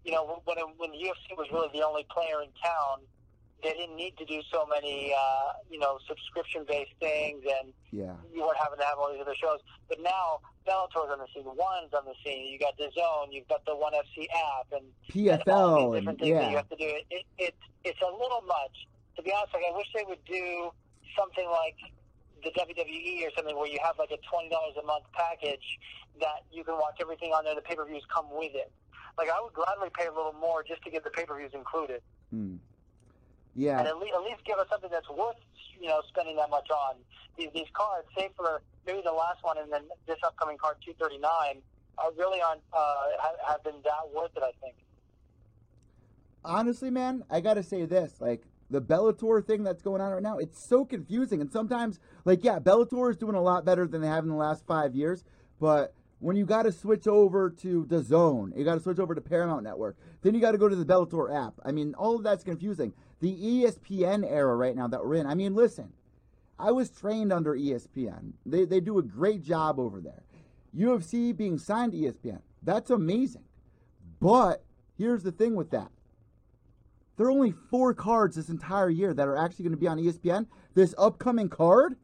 you 0.04 0.12
know, 0.12 0.42
when 0.46 0.58
when 0.78 0.92
the 0.92 0.98
UFC 0.98 1.38
was 1.38 1.48
really 1.52 1.70
the 1.74 1.86
only 1.86 2.06
player 2.10 2.42
in 2.42 2.50
town, 2.62 3.02
they 3.64 3.74
didn't 3.74 3.96
need 3.96 4.16
to 4.18 4.26
do 4.26 4.42
so 4.52 4.66
many, 4.70 5.14
uh, 5.18 5.54
you 5.70 5.80
know, 5.80 5.98
subscription-based 6.08 6.94
things, 7.00 7.44
and 7.44 7.74
Yeah. 7.92 8.16
you 8.32 8.42
weren't 8.46 8.58
having 8.58 8.78
to 8.78 8.86
have 8.86 9.00
all 9.00 9.12
these 9.12 9.22
other 9.22 9.36
shows. 9.36 9.60
But 9.90 10.00
now 10.00 10.42
Bellator's 10.66 11.10
on 11.10 11.20
the 11.20 11.28
scene, 11.34 11.46
One's 11.46 11.94
on 11.94 12.06
the 12.06 12.14
scene. 12.24 12.46
You 12.48 12.60
got 12.60 12.78
DAZN, 12.78 13.32
you've 13.32 13.48
got 13.48 13.66
the 13.66 13.76
One 13.76 13.94
FC 13.94 14.28
app, 14.30 14.68
and 14.72 14.86
PFL 15.10 15.16
these 15.16 15.26
and 15.26 15.94
different 15.96 16.20
things 16.20 16.38
that 16.38 16.52
you 16.52 16.58
have 16.58 16.70
to 16.70 16.76
do. 16.76 16.86
It, 16.86 17.06
it, 17.10 17.26
it 17.38 17.56
it's 17.84 18.02
a 18.02 18.12
little 18.12 18.42
much. 18.46 18.88
To 19.16 19.24
be 19.24 19.34
honest, 19.34 19.54
like 19.54 19.64
I 19.68 19.76
wish 19.76 19.88
they 19.96 20.04
would 20.08 20.24
do 20.26 20.72
something 21.18 21.50
like 21.50 21.78
the 22.44 22.52
WWE 22.52 23.26
or 23.26 23.32
something 23.36 23.58
where 23.58 23.68
you 23.68 23.80
have 23.82 23.98
like 23.98 24.12
a 24.12 24.18
twenty 24.30 24.50
dollars 24.50 24.76
a 24.78 24.86
month 24.86 25.06
package 25.14 25.80
that 26.20 26.46
you 26.52 26.64
can 26.64 26.76
watch 26.76 26.98
everything 27.02 27.32
on 27.34 27.44
there. 27.44 27.56
The 27.56 27.62
pay 27.62 27.76
per 27.76 27.86
views 27.86 28.06
come 28.14 28.28
with 28.30 28.54
it. 28.54 28.72
Like 29.18 29.30
I 29.30 29.42
would 29.42 29.54
gladly 29.54 29.90
pay 29.98 30.06
a 30.06 30.14
little 30.14 30.34
more 30.40 30.62
just 30.64 30.84
to 30.84 30.92
get 30.92 31.04
the 31.04 31.10
pay 31.10 31.26
per 31.26 31.36
views 31.38 31.54
Hmm. 33.58 33.80
and 33.80 33.88
at 33.88 33.98
least, 33.98 34.14
at 34.14 34.22
least 34.22 34.46
give 34.46 34.58
us 34.58 34.68
something 34.70 34.90
that's 34.92 35.10
worth 35.10 35.36
you 35.80 35.88
know 35.88 36.02
spending 36.08 36.36
that 36.38 36.50
much 36.50 36.70
on. 36.70 36.96
These 37.38 37.50
these 37.54 37.72
cards, 37.74 38.08
save 38.18 38.32
for 38.36 38.62
maybe 38.86 39.02
the 39.04 39.12
last 39.12 39.44
one 39.44 39.58
and 39.58 39.72
then 39.72 39.84
this 40.08 40.18
upcoming 40.26 40.58
card 40.58 40.78
two 40.86 40.94
thirty 41.00 41.18
nine, 41.18 41.62
are 41.98 42.12
really 42.18 42.40
on 42.40 42.58
uh, 42.74 43.04
have, 43.22 43.36
have 43.48 43.64
been 43.64 43.82
that 43.84 44.14
worth 44.14 44.32
it. 44.36 44.44
I 44.44 44.52
think. 44.62 44.76
honestly, 46.44 46.90
man, 46.90 47.24
I 47.30 47.42
gotta 47.42 47.64
say 47.64 47.86
this: 47.86 48.16
like 48.20 48.44
the 48.70 48.82
Bellator 48.82 49.46
thing 49.46 49.64
that's 49.64 49.82
going 49.82 50.02
on 50.02 50.12
right 50.12 50.24
now, 50.24 50.38
it's 50.38 50.68
so 50.68 50.86
confusing. 50.86 51.42
And 51.42 51.52
sometimes, 51.52 52.00
like, 52.26 52.44
yeah, 52.44 52.60
Bellator 52.60 53.10
is 53.10 53.18
doing 53.18 53.36
a 53.36 53.42
lot 53.42 53.66
better 53.66 53.88
than 53.88 54.02
they 54.02 54.08
have 54.08 54.24
in 54.24 54.30
the 54.30 54.36
last 54.36 54.66
five 54.66 54.96
years. 54.96 55.24
But 55.60 55.94
when 56.20 56.36
you 56.36 56.46
got 56.46 56.64
to 56.64 56.72
switch 56.72 57.08
over 57.08 57.50
to 57.50 57.86
DAZN, 57.86 58.58
you 58.58 58.66
got 58.66 58.76
to 58.76 58.82
switch 58.82 59.00
over 59.00 59.14
to 59.14 59.22
Paramount 59.22 59.64
Network, 59.64 59.98
then 60.22 60.34
you 60.34 60.42
got 60.42 60.52
to 60.52 60.58
go 60.58 60.68
to 60.68 60.76
the 60.76 60.86
Bellator 60.86 61.34
app. 61.34 61.54
I 61.64 61.72
mean, 61.72 61.94
all 61.96 62.16
of 62.16 62.24
that's 62.24 62.44
confusing. 62.44 62.94
The 63.20 63.36
ESPN 63.36 64.30
era 64.30 64.56
right 64.56 64.76
now 64.76 64.88
that 64.88 65.04
we're 65.04 65.16
in. 65.16 65.28
I 65.28 65.36
mean, 65.36 65.54
listen, 65.54 65.94
I 66.60 66.72
was 66.72 66.90
trained 66.90 67.32
under 67.32 67.56
ESPN. 67.56 68.34
They 68.46 68.66
they 68.66 68.80
do 68.80 68.98
a 68.98 69.04
great 69.04 69.44
job 69.44 69.80
over 69.80 70.02
there. 70.02 70.24
UFC 70.76 71.36
being 71.36 71.58
signed 71.58 71.92
to 71.92 71.98
ESPN, 71.98 72.42
that's 72.64 72.90
amazing. 72.90 73.44
But 74.20 74.64
here's 74.98 75.24
the 75.24 75.32
thing 75.32 75.56
with 75.56 75.72
that. 75.72 75.92
There 77.18 77.28
are 77.28 77.32
only 77.32 77.54
four 77.70 77.94
cards 77.94 78.36
this 78.36 78.50
entire 78.50 78.90
year 78.90 79.14
that 79.14 79.28
are 79.28 79.38
actually 79.38 79.64
going 79.64 79.76
to 79.76 79.80
be 79.80 79.88
on 79.88 79.98
ESPN. 79.98 80.48
This 80.76 80.94
upcoming 80.98 81.50
card 81.50 81.98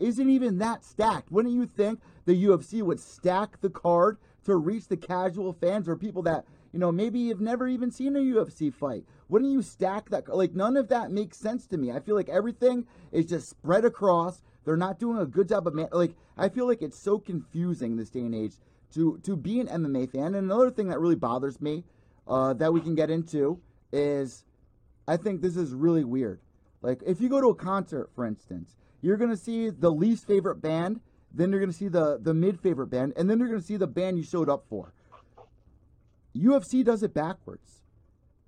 isn't 0.00 0.30
even 0.30 0.58
that 0.58 0.84
stacked. 0.84 1.30
Wouldn't 1.30 1.54
you 1.54 1.66
think 1.66 2.00
the 2.24 2.44
UFC 2.44 2.82
would 2.82 3.00
stack 3.00 3.60
the 3.60 3.70
card 3.70 4.18
to 4.44 4.56
reach 4.56 4.88
the 4.88 4.96
casual 4.96 5.52
fans 5.52 5.88
or 5.88 5.96
people 5.96 6.22
that, 6.22 6.44
you 6.72 6.78
know, 6.78 6.92
maybe 6.92 7.28
have 7.28 7.40
never 7.40 7.66
even 7.68 7.90
seen 7.90 8.16
a 8.16 8.20
UFC 8.20 8.72
fight? 8.72 9.04
Wouldn't 9.28 9.50
you 9.52 9.62
stack 9.62 10.10
that? 10.10 10.28
Like, 10.28 10.54
none 10.54 10.76
of 10.76 10.88
that 10.88 11.10
makes 11.10 11.36
sense 11.36 11.66
to 11.68 11.78
me. 11.78 11.90
I 11.92 12.00
feel 12.00 12.14
like 12.14 12.28
everything 12.28 12.86
is 13.12 13.26
just 13.26 13.48
spread 13.48 13.84
across. 13.84 14.42
They're 14.64 14.76
not 14.76 14.98
doing 14.98 15.18
a 15.18 15.26
good 15.26 15.48
job 15.48 15.66
of, 15.66 15.74
man- 15.74 15.88
like, 15.92 16.14
I 16.36 16.48
feel 16.48 16.66
like 16.66 16.82
it's 16.82 16.98
so 16.98 17.18
confusing 17.18 17.96
this 17.96 18.10
day 18.10 18.20
and 18.20 18.34
age 18.34 18.54
to, 18.94 19.18
to 19.24 19.36
be 19.36 19.60
an 19.60 19.66
MMA 19.66 20.10
fan. 20.12 20.34
And 20.34 20.36
another 20.36 20.70
thing 20.70 20.88
that 20.88 21.00
really 21.00 21.14
bothers 21.14 21.60
me 21.60 21.84
uh, 22.26 22.54
that 22.54 22.72
we 22.72 22.80
can 22.80 22.94
get 22.94 23.10
into 23.10 23.60
is 23.92 24.44
I 25.06 25.16
think 25.16 25.40
this 25.40 25.56
is 25.56 25.72
really 25.72 26.04
weird. 26.04 26.40
Like 26.82 27.02
if 27.06 27.20
you 27.20 27.28
go 27.28 27.40
to 27.40 27.48
a 27.48 27.54
concert, 27.54 28.10
for 28.14 28.24
instance, 28.26 28.76
you're 29.00 29.16
gonna 29.16 29.36
see 29.36 29.70
the 29.70 29.90
least 29.90 30.26
favorite 30.26 30.56
band, 30.56 31.00
then 31.32 31.50
you're 31.50 31.60
gonna 31.60 31.72
see 31.72 31.88
the 31.88 32.18
the 32.20 32.34
mid 32.34 32.60
favorite 32.60 32.88
band, 32.88 33.12
and 33.16 33.28
then 33.28 33.38
you're 33.38 33.48
gonna 33.48 33.60
see 33.60 33.76
the 33.76 33.86
band 33.86 34.16
you 34.16 34.24
showed 34.24 34.48
up 34.48 34.64
for. 34.68 34.92
UFC 36.36 36.84
does 36.84 37.02
it 37.02 37.14
backwards. 37.14 37.82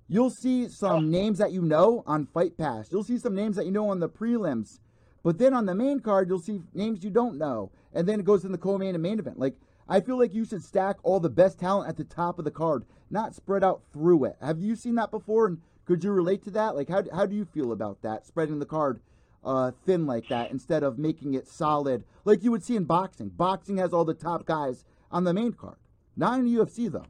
You'll 0.07 0.29
see 0.29 0.67
some 0.67 1.09
names 1.09 1.37
that 1.37 1.51
you 1.51 1.61
know 1.61 2.03
on 2.05 2.25
Fight 2.25 2.57
Pass. 2.57 2.91
You'll 2.91 3.03
see 3.03 3.17
some 3.17 3.33
names 3.33 3.55
that 3.55 3.65
you 3.65 3.71
know 3.71 3.89
on 3.89 3.99
the 3.99 4.09
prelims. 4.09 4.79
But 5.23 5.37
then 5.37 5.53
on 5.53 5.65
the 5.65 5.75
main 5.75 5.99
card, 5.99 6.27
you'll 6.27 6.39
see 6.39 6.61
names 6.73 7.03
you 7.03 7.09
don't 7.09 7.37
know. 7.37 7.71
And 7.93 8.07
then 8.07 8.19
it 8.19 8.25
goes 8.25 8.43
in 8.43 8.51
the 8.51 8.57
co-main 8.57 8.95
and 8.95 9.03
main 9.03 9.19
event. 9.19 9.39
Like, 9.39 9.55
I 9.87 10.01
feel 10.01 10.17
like 10.17 10.33
you 10.33 10.45
should 10.45 10.63
stack 10.63 10.97
all 11.03 11.19
the 11.19 11.29
best 11.29 11.59
talent 11.59 11.89
at 11.89 11.97
the 11.97 12.03
top 12.03 12.39
of 12.39 12.45
the 12.45 12.51
card, 12.51 12.85
not 13.09 13.35
spread 13.35 13.63
out 13.63 13.83
through 13.93 14.25
it. 14.25 14.35
Have 14.41 14.59
you 14.59 14.75
seen 14.75 14.95
that 14.95 15.11
before? 15.11 15.47
And 15.47 15.61
could 15.85 16.03
you 16.03 16.11
relate 16.11 16.43
to 16.43 16.51
that? 16.51 16.75
Like, 16.75 16.89
how, 16.89 17.03
how 17.13 17.25
do 17.25 17.35
you 17.35 17.45
feel 17.45 17.71
about 17.71 18.01
that, 18.01 18.25
spreading 18.25 18.59
the 18.59 18.65
card 18.65 18.99
uh, 19.43 19.71
thin 19.85 20.05
like 20.05 20.27
that 20.29 20.51
instead 20.51 20.83
of 20.83 20.97
making 20.97 21.33
it 21.33 21.47
solid 21.47 22.03
like 22.25 22.43
you 22.43 22.51
would 22.51 22.63
see 22.63 22.75
in 22.75 22.83
boxing? 22.83 23.29
Boxing 23.29 23.77
has 23.77 23.93
all 23.93 24.05
the 24.05 24.13
top 24.13 24.45
guys 24.45 24.85
on 25.11 25.23
the 25.23 25.33
main 25.33 25.53
card. 25.53 25.77
Not 26.15 26.39
in 26.39 26.45
the 26.45 26.59
UFC, 26.59 26.91
though. 26.91 27.07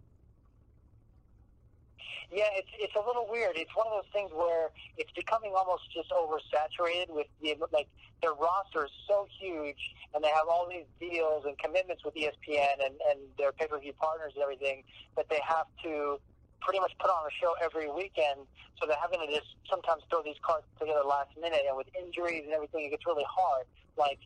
Yeah, 2.32 2.48
it's 2.56 2.70
it's 2.80 2.96
a 2.96 3.06
little 3.06 3.28
weird. 3.30 3.58
It's 3.58 3.76
one 3.76 3.88
of 3.88 3.94
those 3.94 4.12
things 4.14 4.32
where 4.34 4.70
it's 4.98 5.12
becoming 5.12 5.52
almost 5.54 5.84
just 5.92 6.10
oversaturated 6.12 7.10
with 7.10 7.28
the 7.42 7.58
like 7.74 7.88
their 8.22 8.32
roster 8.34 8.86
is 8.86 8.92
so 9.06 9.28
huge, 9.38 9.92
and 10.16 10.24
they 10.24 10.30
have 10.30 10.48
all 10.50 10.66
these 10.70 10.88
deals 10.98 11.44
and 11.46 11.58
commitments 11.58 12.06
with 12.06 12.16
ESPN 12.16 12.86
and 12.86 12.96
and 13.10 13.20
their 13.38 13.52
pay 13.52 13.68
per 13.68 13.78
view 13.80 13.92
partners 14.00 14.32
and 14.36 14.44
everything 14.44 14.84
that 15.18 15.28
they 15.30 15.42
have 15.46 15.68
to 15.84 16.22
pretty 16.62 16.80
much 16.80 16.94
put 17.00 17.10
on 17.10 17.26
a 17.26 17.34
show 17.42 17.54
every 17.64 17.90
weekend. 17.92 18.46
So 18.80 18.88
they're 18.88 18.98
having 19.02 19.20
to 19.22 19.28
just 19.28 19.54
sometimes 19.70 20.04
throw 20.10 20.24
these 20.24 20.40
cards 20.42 20.66
together 20.80 21.02
last 21.06 21.30
minute, 21.40 21.62
and 21.68 21.78
with 21.78 21.88
injuries 21.98 22.44
and 22.46 22.54
everything, 22.54 22.86
it 22.86 22.90
gets 22.92 23.06
really 23.06 23.26
hard. 23.30 23.66
Like 23.98 24.20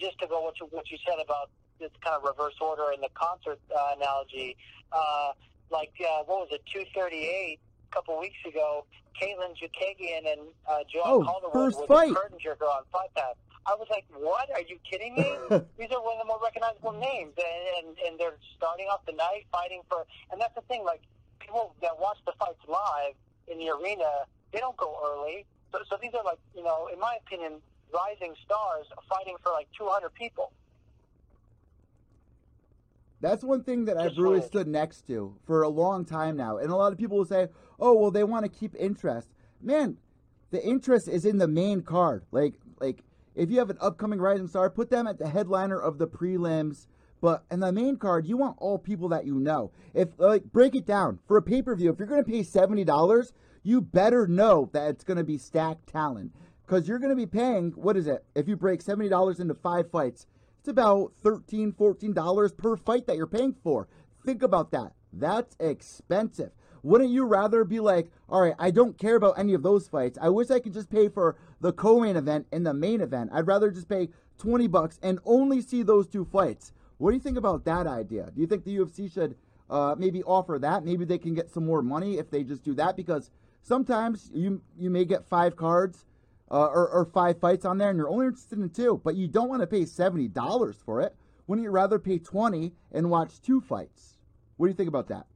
just 0.00 0.18
to 0.20 0.26
go 0.26 0.40
what 0.42 0.58
you 0.60 0.66
what 0.70 0.90
you 0.90 0.98
said 1.06 1.18
about 1.22 1.50
this 1.80 1.90
kind 2.02 2.16
of 2.16 2.22
reverse 2.22 2.54
order 2.60 2.92
in 2.94 3.00
the 3.00 3.08
concert 3.14 3.58
uh, 3.74 3.94
analogy. 3.96 4.56
Uh, 4.92 5.32
like 5.70 5.92
uh, 6.00 6.22
what 6.24 6.46
was 6.46 6.48
it, 6.52 6.62
two 6.72 6.84
thirty 6.94 7.24
eight 7.26 7.58
a 7.90 7.94
couple 7.94 8.18
weeks 8.20 8.38
ago? 8.46 8.84
Katlyn 9.20 9.54
Chookagian 9.54 10.26
and 10.32 10.40
uh, 10.68 10.78
Joan 10.92 11.02
Oh, 11.06 11.22
Calderwood 11.22 11.78
with 11.78 11.88
fight. 11.88 12.10
a 12.10 12.14
curtain 12.14 12.38
jerker 12.44 12.66
on 12.66 12.82
Fight 12.92 13.14
Pass. 13.14 13.36
I 13.66 13.74
was 13.76 13.86
like, 13.88 14.04
what? 14.12 14.50
Are 14.50 14.60
you 14.60 14.76
kidding 14.88 15.14
me? 15.14 15.22
These 15.78 15.88
are 15.94 16.02
one 16.02 16.16
of 16.16 16.20
the 16.20 16.26
more 16.26 16.40
recognizable 16.42 16.92
names, 16.92 17.32
and, 17.38 17.86
and 17.88 17.98
and 18.06 18.18
they're 18.20 18.36
starting 18.56 18.86
off 18.86 19.06
the 19.06 19.12
night 19.12 19.46
fighting 19.52 19.82
for. 19.88 20.04
And 20.32 20.40
that's 20.40 20.54
the 20.54 20.62
thing, 20.62 20.84
like 20.84 21.00
people 21.44 21.74
that 21.82 21.98
watch 21.98 22.18
the 22.26 22.32
fights 22.38 22.60
live 22.68 23.14
in 23.48 23.58
the 23.58 23.70
arena, 23.70 24.24
they 24.52 24.58
don't 24.58 24.76
go 24.76 24.96
early. 25.04 25.46
So, 25.72 25.78
so 25.88 25.98
these 26.00 26.14
are 26.14 26.24
like, 26.24 26.38
you 26.54 26.62
know, 26.62 26.88
in 26.92 26.98
my 26.98 27.16
opinion, 27.26 27.60
rising 27.92 28.34
stars 28.44 28.86
fighting 29.08 29.36
for 29.42 29.52
like 29.52 29.68
200 29.76 30.12
people. 30.14 30.52
That's 33.20 33.42
one 33.42 33.62
thing 33.62 33.86
that 33.86 33.96
I've 33.96 34.18
really 34.18 34.42
stood 34.42 34.68
next 34.68 35.06
to 35.06 35.34
for 35.46 35.62
a 35.62 35.68
long 35.68 36.04
time 36.04 36.36
now. 36.36 36.58
And 36.58 36.70
a 36.70 36.76
lot 36.76 36.92
of 36.92 36.98
people 36.98 37.16
will 37.16 37.24
say, 37.24 37.48
"Oh, 37.80 37.94
well, 37.94 38.10
they 38.10 38.24
want 38.24 38.44
to 38.44 38.50
keep 38.50 38.74
interest." 38.78 39.28
Man, 39.62 39.96
the 40.50 40.62
interest 40.62 41.08
is 41.08 41.24
in 41.24 41.38
the 41.38 41.48
main 41.48 41.80
card. 41.80 42.24
Like, 42.32 42.54
like 42.80 43.02
if 43.34 43.50
you 43.50 43.58
have 43.60 43.70
an 43.70 43.78
upcoming 43.80 44.20
rising 44.20 44.46
star, 44.46 44.68
put 44.68 44.90
them 44.90 45.06
at 45.06 45.18
the 45.18 45.28
headliner 45.28 45.80
of 45.80 45.96
the 45.96 46.06
prelims. 46.06 46.86
But 47.24 47.42
in 47.50 47.60
the 47.60 47.72
main 47.72 47.96
card, 47.96 48.26
you 48.26 48.36
want 48.36 48.58
all 48.58 48.76
people 48.76 49.08
that 49.08 49.24
you 49.24 49.40
know. 49.40 49.70
If 49.94 50.10
like 50.18 50.44
break 50.52 50.74
it 50.74 50.84
down 50.84 51.20
for 51.26 51.38
a 51.38 51.42
pay 51.42 51.62
per 51.62 51.74
view, 51.74 51.90
if 51.90 51.98
you're 51.98 52.06
to 52.22 52.30
pay 52.30 52.42
seventy 52.42 52.84
dollars, 52.84 53.32
you 53.62 53.80
better 53.80 54.26
know 54.26 54.68
that 54.74 54.90
it's 54.90 55.04
to 55.16 55.24
be 55.24 55.38
stacked 55.38 55.86
talent 55.86 56.32
because 56.66 56.86
you're 56.86 56.98
to 57.08 57.16
be 57.16 57.24
paying 57.24 57.70
what 57.76 57.96
is 57.96 58.06
it? 58.06 58.26
If 58.34 58.46
you 58.46 58.56
break 58.56 58.82
seventy 58.82 59.08
dollars 59.08 59.40
into 59.40 59.54
five 59.54 59.90
fights, 59.90 60.26
it's 60.58 60.68
about 60.68 61.12
$13, 61.24 61.74
$14 61.74 62.56
per 62.58 62.76
fight 62.76 63.06
that 63.06 63.16
you're 63.16 63.26
paying 63.26 63.54
for. 63.62 63.88
Think 64.26 64.42
about 64.42 64.70
that. 64.72 64.92
That's 65.10 65.56
expensive. 65.58 66.50
Wouldn't 66.82 67.08
you 67.08 67.24
rather 67.24 67.64
be 67.64 67.80
like, 67.80 68.10
all 68.28 68.42
right, 68.42 68.54
I 68.58 68.70
don't 68.70 68.98
care 68.98 69.16
about 69.16 69.38
any 69.38 69.54
of 69.54 69.62
those 69.62 69.88
fights. 69.88 70.18
I 70.20 70.28
wish 70.28 70.50
I 70.50 70.60
could 70.60 70.74
just 70.74 70.90
pay 70.90 71.08
for 71.08 71.36
the 71.62 71.72
co-main 71.72 72.16
event 72.16 72.48
and 72.52 72.66
the 72.66 72.74
main 72.74 73.00
event. 73.00 73.30
I'd 73.32 73.46
rather 73.46 73.70
just 73.70 73.88
pay 73.88 74.10
20 74.36 74.66
bucks 74.66 74.98
and 75.02 75.20
only 75.24 75.62
see 75.62 75.82
those 75.82 76.06
two 76.06 76.26
fights. 76.26 76.72
What 76.98 77.10
do 77.10 77.16
you 77.16 77.22
think 77.22 77.36
about 77.36 77.64
that 77.64 77.86
idea? 77.86 78.30
Do 78.34 78.40
you 78.40 78.46
think 78.46 78.64
the 78.64 78.76
UFC 78.76 79.12
should 79.12 79.36
uh, 79.68 79.94
maybe 79.98 80.22
offer 80.22 80.58
that? 80.60 80.84
Maybe 80.84 81.04
they 81.04 81.18
can 81.18 81.34
get 81.34 81.50
some 81.50 81.66
more 81.66 81.82
money 81.82 82.18
if 82.18 82.30
they 82.30 82.44
just 82.44 82.62
do 82.62 82.74
that 82.74 82.96
because 82.96 83.30
sometimes 83.62 84.30
you 84.32 84.62
you 84.78 84.90
may 84.90 85.04
get 85.04 85.24
five 85.24 85.56
cards 85.56 86.04
uh, 86.50 86.66
or, 86.66 86.88
or 86.88 87.04
five 87.06 87.40
fights 87.40 87.64
on 87.64 87.78
there, 87.78 87.90
and 87.90 87.98
you're 87.98 88.08
only 88.08 88.26
interested 88.26 88.58
in 88.58 88.70
two, 88.70 89.00
but 89.02 89.16
you 89.16 89.26
don't 89.26 89.48
want 89.48 89.60
to 89.62 89.66
pay 89.66 89.84
seventy 89.84 90.28
dollars 90.28 90.76
for 90.84 91.00
it. 91.00 91.14
Wouldn't 91.46 91.64
you 91.64 91.70
rather 91.70 91.98
pay 91.98 92.18
twenty 92.18 92.72
and 92.92 93.10
watch 93.10 93.40
two 93.42 93.60
fights? 93.60 94.18
What 94.56 94.66
do 94.66 94.70
you 94.70 94.76
think 94.76 94.88
about 94.88 95.08
that? 95.08 95.26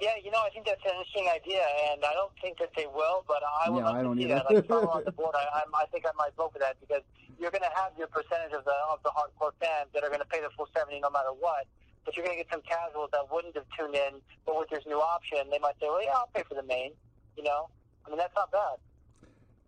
Yeah, 0.00 0.10
you 0.22 0.30
know, 0.30 0.40
I 0.44 0.50
think 0.50 0.66
that's 0.66 0.82
an 0.84 0.90
interesting 0.90 1.28
idea, 1.32 1.62
and 1.92 2.04
I 2.04 2.12
don't 2.12 2.32
think 2.42 2.58
that 2.58 2.70
they 2.76 2.84
will, 2.86 3.24
but 3.26 3.40
I 3.64 3.70
would 3.70 3.78
Yeah, 3.78 3.84
love 3.86 3.94
I 3.94 3.98
to 3.98 4.04
don't 4.04 4.16
see 4.18 4.24
either. 4.24 4.34
that. 4.34 4.54
Like, 4.54 4.66
follow 4.68 4.88
on 4.98 5.04
the 5.04 5.12
board, 5.12 5.34
I, 5.38 5.58
I'm- 5.60 5.70
I 5.74 5.86
think 5.86 6.04
I 6.04 6.10
might 6.18 6.34
vote 6.36 6.52
for 6.52 6.58
that 6.58 6.76
because 6.80 7.02
you're 7.44 7.52
going 7.52 7.68
to 7.68 7.76
have 7.76 7.92
your 7.98 8.08
percentage 8.08 8.56
of 8.56 8.64
the 8.64 8.72
of 8.88 9.04
the 9.04 9.12
hardcore 9.12 9.52
fans 9.60 9.92
that 9.92 10.02
are 10.02 10.08
going 10.08 10.24
to 10.24 10.32
pay 10.32 10.40
the 10.40 10.48
full 10.56 10.66
seventy 10.74 10.98
no 10.98 11.10
matter 11.10 11.28
what. 11.38 11.68
But 12.06 12.16
you're 12.16 12.24
going 12.24 12.38
to 12.38 12.42
get 12.42 12.50
some 12.50 12.62
casuals 12.62 13.10
that 13.12 13.28
wouldn't 13.30 13.54
have 13.54 13.68
tuned 13.78 13.94
in, 13.94 14.20
but 14.46 14.58
with 14.58 14.70
this 14.70 14.84
new 14.86 14.96
option, 14.96 15.38
they 15.50 15.58
might 15.58 15.76
say, 15.78 15.86
"Well, 15.86 16.02
yeah, 16.02 16.16
I'll 16.16 16.30
pay 16.34 16.42
for 16.48 16.54
the 16.54 16.62
main." 16.62 16.92
You 17.36 17.44
know, 17.44 17.68
I 18.06 18.08
mean, 18.08 18.16
that's 18.16 18.34
not 18.34 18.50
bad. 18.50 18.80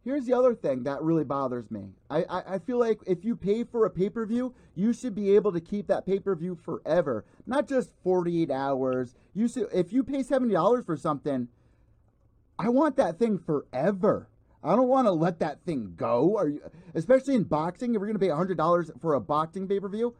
Here's 0.04 0.24
the 0.24 0.32
other 0.32 0.54
thing 0.54 0.84
that 0.84 1.02
really 1.02 1.24
bothers 1.24 1.70
me. 1.70 1.88
I, 2.08 2.24
I, 2.30 2.54
I 2.54 2.58
feel 2.60 2.78
like 2.78 3.00
if 3.06 3.24
you 3.24 3.36
pay 3.36 3.64
for 3.64 3.84
a 3.84 3.90
pay 3.90 4.08
per 4.08 4.24
view, 4.24 4.54
you 4.74 4.94
should 4.94 5.14
be 5.14 5.34
able 5.36 5.52
to 5.52 5.60
keep 5.60 5.88
that 5.88 6.06
pay 6.06 6.18
per 6.18 6.34
view 6.34 6.54
forever, 6.54 7.26
not 7.46 7.68
just 7.68 7.90
48 8.04 8.50
hours. 8.50 9.14
You 9.34 9.48
should, 9.48 9.68
if 9.74 9.92
you 9.92 10.02
pay 10.02 10.22
$70 10.22 10.86
for 10.86 10.96
something, 10.96 11.48
I 12.58 12.70
want 12.70 12.96
that 12.96 13.18
thing 13.18 13.38
forever. 13.38 14.28
I 14.64 14.74
don't 14.74 14.88
want 14.88 15.06
to 15.06 15.12
let 15.12 15.38
that 15.40 15.60
thing 15.64 15.94
go. 15.96 16.36
Are 16.36 16.48
you, 16.48 16.60
especially 16.94 17.34
in 17.34 17.44
boxing, 17.44 17.90
if 17.90 17.94
you're 18.00 18.06
going 18.06 18.14
to 18.14 18.18
pay 18.18 18.28
hundred 18.30 18.56
dollars 18.56 18.90
for 19.00 19.14
a 19.14 19.20
boxing 19.20 19.68
pay 19.68 19.78
per 19.80 19.88
view, 19.88 20.14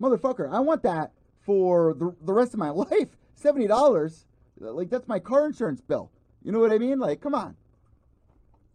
motherfucker, 0.00 0.50
I 0.52 0.60
want 0.60 0.82
that 0.82 1.12
for 1.40 1.94
the 1.94 2.14
the 2.22 2.32
rest 2.32 2.54
of 2.54 2.58
my 2.58 2.70
life. 2.70 3.08
Seventy 3.34 3.66
dollars, 3.66 4.26
like 4.58 4.90
that's 4.90 5.06
my 5.08 5.18
car 5.18 5.46
insurance 5.46 5.80
bill. 5.80 6.10
You 6.42 6.52
know 6.52 6.58
what 6.60 6.72
I 6.72 6.78
mean? 6.78 6.98
Like, 6.98 7.20
come 7.20 7.34
on. 7.34 7.56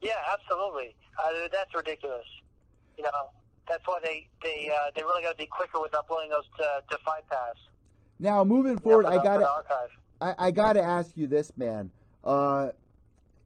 Yeah, 0.01 0.13
absolutely. 0.31 0.95
Uh, 1.21 1.47
that's 1.51 1.73
ridiculous. 1.75 2.25
You 2.97 3.03
know, 3.03 3.29
that's 3.67 3.83
why 3.85 3.99
they 4.03 4.27
they 4.43 4.69
uh, 4.73 4.91
they 4.95 5.01
really 5.03 5.23
got 5.23 5.31
to 5.31 5.37
be 5.37 5.45
quicker 5.47 5.79
with 5.81 5.93
uploading 5.93 6.29
those 6.29 6.45
to, 6.57 6.81
to 6.91 7.03
Fight 7.03 7.27
Pass. 7.29 7.55
Now, 8.19 8.43
moving 8.43 8.77
forward, 8.77 9.03
Yeah, 9.03 9.09
I 9.09 9.17
for 9.17 9.19
the- 9.39 9.39
got 9.39 9.67
to. 9.67 9.75
I, 10.21 10.47
I 10.47 10.51
got 10.51 10.73
to 10.73 10.81
ask 10.81 11.15
you 11.15 11.27
this, 11.27 11.51
man. 11.55 11.91
Uh, 12.25 12.69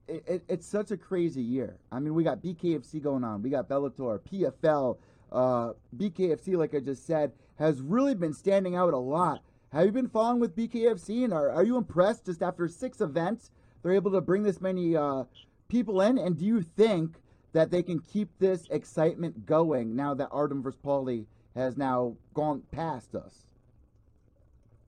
it, 0.07 0.23
it, 0.27 0.43
it's 0.47 0.67
such 0.67 0.91
a 0.91 0.97
crazy 0.97 1.41
year. 1.41 1.77
I 1.91 1.99
mean, 1.99 2.13
we 2.13 2.23
got 2.23 2.41
BKFC 2.41 3.01
going 3.01 3.23
on, 3.23 3.41
we 3.41 3.49
got 3.49 3.69
Bellator, 3.69 4.19
PFL, 4.19 4.97
uh, 5.31 5.73
BKFC, 5.97 6.55
like 6.57 6.75
I 6.75 6.79
just 6.79 7.05
said, 7.05 7.31
has 7.57 7.81
really 7.81 8.15
been 8.15 8.33
standing 8.33 8.75
out 8.75 8.93
a 8.93 8.97
lot. 8.97 9.41
Have 9.71 9.85
you 9.85 9.91
been 9.91 10.09
following 10.09 10.39
with 10.39 10.55
BKFC, 10.55 11.23
and 11.23 11.33
are, 11.33 11.49
are 11.49 11.63
you 11.63 11.77
impressed? 11.77 12.25
Just 12.25 12.43
after 12.43 12.67
six 12.67 13.01
events, 13.01 13.51
they're 13.81 13.93
able 13.93 14.11
to 14.11 14.21
bring 14.21 14.43
this 14.43 14.61
many 14.61 14.95
uh, 14.95 15.23
people 15.67 16.01
in, 16.01 16.17
and 16.17 16.37
do 16.37 16.45
you 16.45 16.61
think 16.61 17.15
that 17.53 17.71
they 17.71 17.81
can 17.81 17.99
keep 17.99 18.29
this 18.39 18.67
excitement 18.69 19.45
going 19.45 19.95
now 19.95 20.13
that 20.13 20.29
Artem 20.31 20.61
vs. 20.61 20.79
Paulie 20.83 21.25
has 21.55 21.77
now 21.77 22.15
gone 22.33 22.63
past 22.71 23.15
us? 23.15 23.45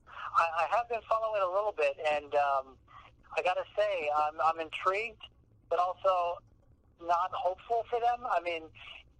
I, 0.07 0.65
I 0.65 0.77
have 0.77 0.89
been 0.89 0.99
following 1.07 1.41
a 1.41 1.47
little 1.47 1.73
bit, 1.77 1.95
and 2.11 2.33
um, 2.35 2.75
I 3.37 3.41
got 3.41 3.55
to 3.55 3.63
say, 3.77 4.09
I'm, 4.15 4.35
I'm 4.43 4.59
intrigued, 4.59 5.21
but 5.69 5.79
also 5.79 6.39
not 7.01 7.31
hopeful 7.33 7.83
for 7.89 7.99
them. 7.99 8.25
I 8.29 8.39
mean, 8.41 8.63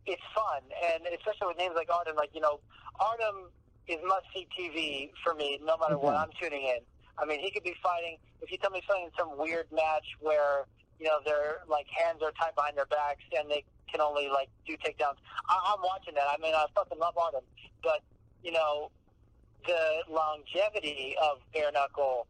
it's 0.06 0.22
fun, 0.34 0.62
and 0.86 1.04
especially 1.18 1.48
with 1.48 1.58
names 1.58 1.74
like 1.76 1.90
Artem, 1.92 2.16
like, 2.16 2.30
you 2.34 2.42
know, 2.42 2.60
Artem 3.00 3.50
is 3.88 3.98
must 4.06 4.26
see 4.34 4.48
TV 4.58 5.12
for 5.24 5.34
me 5.34 5.60
no 5.64 5.78
matter 5.78 5.98
what. 5.98 6.16
Mhm. 6.16 6.22
I'm 6.24 6.32
tuning 6.40 6.64
in. 6.64 6.80
I 7.18 7.26
mean, 7.26 7.40
he 7.40 7.52
could 7.52 7.64
be 7.64 7.76
fighting, 7.82 8.18
if 8.42 8.52
you 8.52 8.58
tell 8.58 8.72
me 8.72 8.82
something 8.88 9.06
in 9.06 9.12
some 9.18 9.38
weird 9.38 9.72
match 9.72 10.06
where, 10.20 10.66
you 11.00 11.08
know, 11.08 11.20
their, 11.26 11.62
like, 11.68 11.88
hands 11.88 12.22
are 12.24 12.32
tied 12.32 12.56
behind 12.56 12.78
their 12.78 12.86
backs 12.86 13.24
and 13.38 13.50
they 13.50 13.64
can 13.92 14.02
only, 14.02 14.30
like, 14.30 14.50
do 14.68 14.74
takedowns, 14.78 15.18
I, 15.50 15.74
I'm 15.74 15.82
watching 15.82 16.14
that. 16.16 16.28
I 16.30 16.38
mean, 16.42 16.54
I 16.54 16.66
fucking 16.76 17.00
love 17.00 17.18
Artem, 17.18 17.44
but, 17.84 18.02
you 18.44 18.52
know, 18.52 18.92
the 19.66 20.04
longevity 20.10 21.16
of 21.22 21.40
bare 21.54 21.72
knuckle 21.72 22.28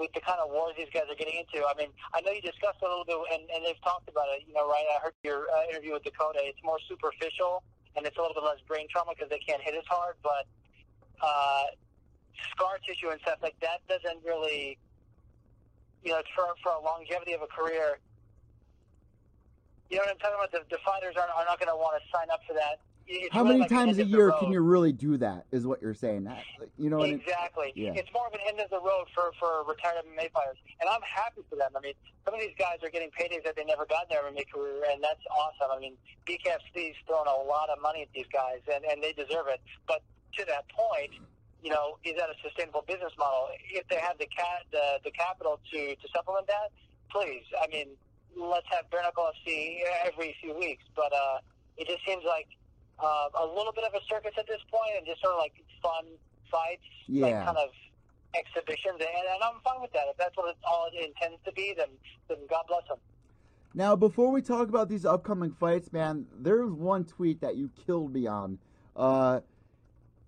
with 0.00 0.08
the 0.16 0.24
kind 0.24 0.40
of 0.40 0.48
wars 0.48 0.72
these 0.80 0.88
guys 0.88 1.04
are 1.12 1.14
getting 1.14 1.36
into. 1.36 1.60
I 1.60 1.76
mean, 1.76 1.92
I 2.16 2.24
know 2.24 2.32
you 2.32 2.40
discussed 2.40 2.80
a 2.80 2.88
little 2.88 3.04
bit, 3.04 3.20
and, 3.36 3.44
and 3.52 3.60
they've 3.60 3.78
talked 3.84 4.08
about 4.08 4.32
it. 4.32 4.48
You 4.48 4.56
know, 4.56 4.64
right? 4.64 4.82
I 4.96 5.04
heard 5.04 5.14
your 5.20 5.44
uh, 5.52 5.68
interview 5.68 5.92
with 5.92 6.08
Dakota. 6.08 6.40
It's 6.40 6.58
more 6.64 6.80
superficial, 6.88 7.62
and 7.94 8.08
it's 8.08 8.16
a 8.16 8.20
little 8.24 8.34
bit 8.34 8.48
less 8.48 8.64
brain 8.64 8.88
trauma 8.88 9.12
because 9.12 9.28
they 9.28 9.38
can't 9.44 9.60
hit 9.60 9.76
as 9.76 9.84
hard. 9.84 10.16
But 10.24 10.48
uh, 11.20 11.76
scar 12.56 12.80
tissue 12.80 13.12
and 13.12 13.20
stuff 13.20 13.44
like 13.44 13.60
that 13.60 13.84
doesn't 13.92 14.24
really, 14.24 14.80
you 16.02 16.16
know, 16.16 16.24
for 16.32 16.48
for 16.64 16.72
a 16.72 16.80
longevity 16.80 17.36
of 17.36 17.44
a 17.44 17.50
career. 17.52 18.00
You 19.92 20.00
know 20.00 20.08
what 20.08 20.16
I'm 20.16 20.22
talking 20.22 20.38
about? 20.40 20.52
The, 20.54 20.62
the 20.70 20.80
fighters 20.80 21.14
are, 21.20 21.28
are 21.28 21.44
not 21.44 21.58
going 21.60 21.68
to 21.68 21.76
want 21.76 22.00
to 22.00 22.02
sign 22.08 22.30
up 22.32 22.40
for 22.48 22.54
that. 22.54 22.80
It's 23.12 23.34
How 23.34 23.42
many 23.42 23.58
like 23.58 23.68
times 23.68 23.98
a 23.98 24.02
end 24.02 24.06
of 24.06 24.10
the 24.10 24.16
year 24.16 24.32
can 24.38 24.52
you 24.52 24.60
really 24.60 24.92
do 24.92 25.16
that? 25.18 25.44
Is 25.50 25.66
what 25.66 25.82
you're 25.82 25.94
saying? 25.98 26.24
That- 26.24 26.44
You 26.78 26.90
know, 26.90 26.98
what 26.98 27.08
I 27.08 27.10
mean? 27.10 27.20
Exactly. 27.20 27.72
Yeah. 27.74 27.98
It's 27.98 28.08
more 28.14 28.28
of 28.28 28.34
an 28.34 28.40
end 28.46 28.60
of 28.60 28.70
the 28.70 28.78
road 28.78 29.06
for, 29.14 29.32
for 29.40 29.64
retired 29.66 29.98
MMA 30.06 30.30
fighters. 30.30 30.58
And 30.80 30.88
I'm 30.88 31.02
happy 31.02 31.42
for 31.50 31.56
them. 31.56 31.72
I 31.76 31.80
mean, 31.80 31.94
some 32.24 32.34
of 32.34 32.40
these 32.40 32.54
guys 32.56 32.78
are 32.84 32.90
getting 32.90 33.10
paydays 33.10 33.42
that 33.44 33.56
they 33.56 33.64
never 33.64 33.84
got 33.84 34.06
in 34.06 34.14
their 34.14 34.22
MMA 34.22 34.46
career, 34.46 34.86
and 34.92 35.02
that's 35.02 35.22
awesome. 35.34 35.74
I 35.74 35.80
mean, 35.80 35.94
BKFC's 36.24 36.94
throwing 37.06 37.26
a 37.26 37.42
lot 37.50 37.68
of 37.68 37.82
money 37.82 38.02
at 38.02 38.12
these 38.14 38.30
guys, 38.32 38.62
and, 38.72 38.84
and 38.84 39.02
they 39.02 39.12
deserve 39.12 39.48
it. 39.50 39.60
But 39.88 40.02
to 40.38 40.44
that 40.46 40.68
point, 40.70 41.10
you 41.62 41.70
know, 41.70 41.98
is 42.04 42.14
that 42.14 42.30
a 42.30 42.38
sustainable 42.46 42.84
business 42.86 43.12
model? 43.18 43.48
If 43.74 43.88
they 43.88 43.98
have 43.98 44.18
the 44.18 44.26
cat 44.30 44.70
the, 44.70 45.02
the 45.02 45.10
capital 45.10 45.58
to, 45.72 45.96
to 45.96 46.06
supplement 46.14 46.46
that, 46.46 46.70
please. 47.10 47.42
I 47.58 47.66
mean, 47.74 47.98
let's 48.38 48.66
have 48.70 48.88
Bare 48.90 49.02
Knuckle 49.02 49.30
FC 49.42 49.82
every 50.06 50.36
few 50.40 50.54
weeks. 50.54 50.84
But 50.94 51.12
uh, 51.12 51.38
it 51.76 51.88
just 51.88 52.06
seems 52.06 52.22
like 52.24 52.46
uh, 53.02 53.42
a 53.42 53.46
little 53.46 53.72
bit 53.72 53.84
of 53.84 53.94
a 53.94 54.02
circus 54.08 54.32
at 54.38 54.46
this 54.46 54.60
point, 54.70 54.92
and 54.96 55.06
just 55.06 55.20
sort 55.20 55.34
of 55.34 55.40
like 55.40 55.54
fun 55.82 56.04
fights, 56.50 56.86
like 57.08 57.34
kind 57.34 57.56
of 57.56 57.70
exhibitions, 58.34 59.00
and, 59.00 59.02
and 59.02 59.42
I'm 59.42 59.60
fine 59.64 59.80
with 59.80 59.92
that. 59.92 60.04
If 60.10 60.16
that's 60.16 60.36
what 60.36 60.50
it, 60.50 60.56
all 60.64 60.88
it 60.92 61.04
intends 61.04 61.38
to 61.44 61.52
be, 61.52 61.74
then 61.76 61.88
then 62.28 62.38
God 62.48 62.64
bless 62.68 62.86
them. 62.88 62.98
Now, 63.74 63.94
before 63.94 64.32
we 64.32 64.42
talk 64.42 64.68
about 64.68 64.88
these 64.88 65.04
upcoming 65.04 65.52
fights, 65.52 65.92
man, 65.92 66.26
there's 66.36 66.70
one 66.72 67.04
tweet 67.04 67.40
that 67.40 67.56
you 67.56 67.70
killed 67.86 68.12
me 68.12 68.26
on. 68.26 68.58
Uh, 68.96 69.40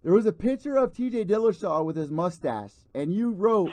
there 0.04 0.12
was 0.12 0.26
a 0.26 0.32
picture 0.32 0.76
of 0.76 0.94
T.J. 0.94 1.24
Dillashaw 1.24 1.84
with 1.84 1.96
his 1.96 2.10
mustache, 2.10 2.72
and 2.94 3.12
you 3.12 3.30
wrote 3.30 3.70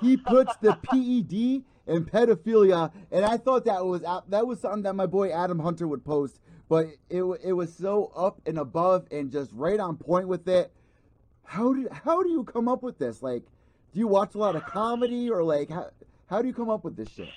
he 0.00 0.16
puts 0.16 0.54
the 0.56 0.74
PED 0.82 1.64
in 1.86 2.04
pedophilia, 2.04 2.92
and 3.10 3.24
I 3.24 3.36
thought 3.36 3.64
that 3.66 3.84
was 3.84 4.02
that 4.02 4.46
was 4.46 4.60
something 4.60 4.82
that 4.82 4.94
my 4.94 5.06
boy 5.06 5.30
Adam 5.30 5.58
Hunter 5.58 5.86
would 5.86 6.04
post, 6.04 6.40
but 6.68 6.86
it 7.10 7.22
it 7.44 7.52
was 7.52 7.72
so 7.74 8.12
up 8.16 8.40
and 8.46 8.58
above 8.58 9.06
and 9.10 9.30
just 9.30 9.50
right 9.52 9.78
on 9.78 9.96
point 9.96 10.28
with 10.28 10.48
it. 10.48 10.72
How 11.44 11.72
do 11.72 11.88
how 11.90 12.22
do 12.22 12.28
you 12.28 12.44
come 12.44 12.68
up 12.68 12.82
with 12.82 12.98
this? 12.98 13.22
Like, 13.22 13.42
do 13.92 14.00
you 14.00 14.08
watch 14.08 14.34
a 14.34 14.38
lot 14.38 14.56
of 14.56 14.64
comedy 14.66 15.30
or 15.30 15.42
like 15.42 15.70
how 15.70 15.90
how 16.26 16.42
do 16.42 16.48
you 16.48 16.54
come 16.54 16.70
up 16.70 16.84
with 16.84 16.96
this 16.96 17.08
shit? 17.08 17.28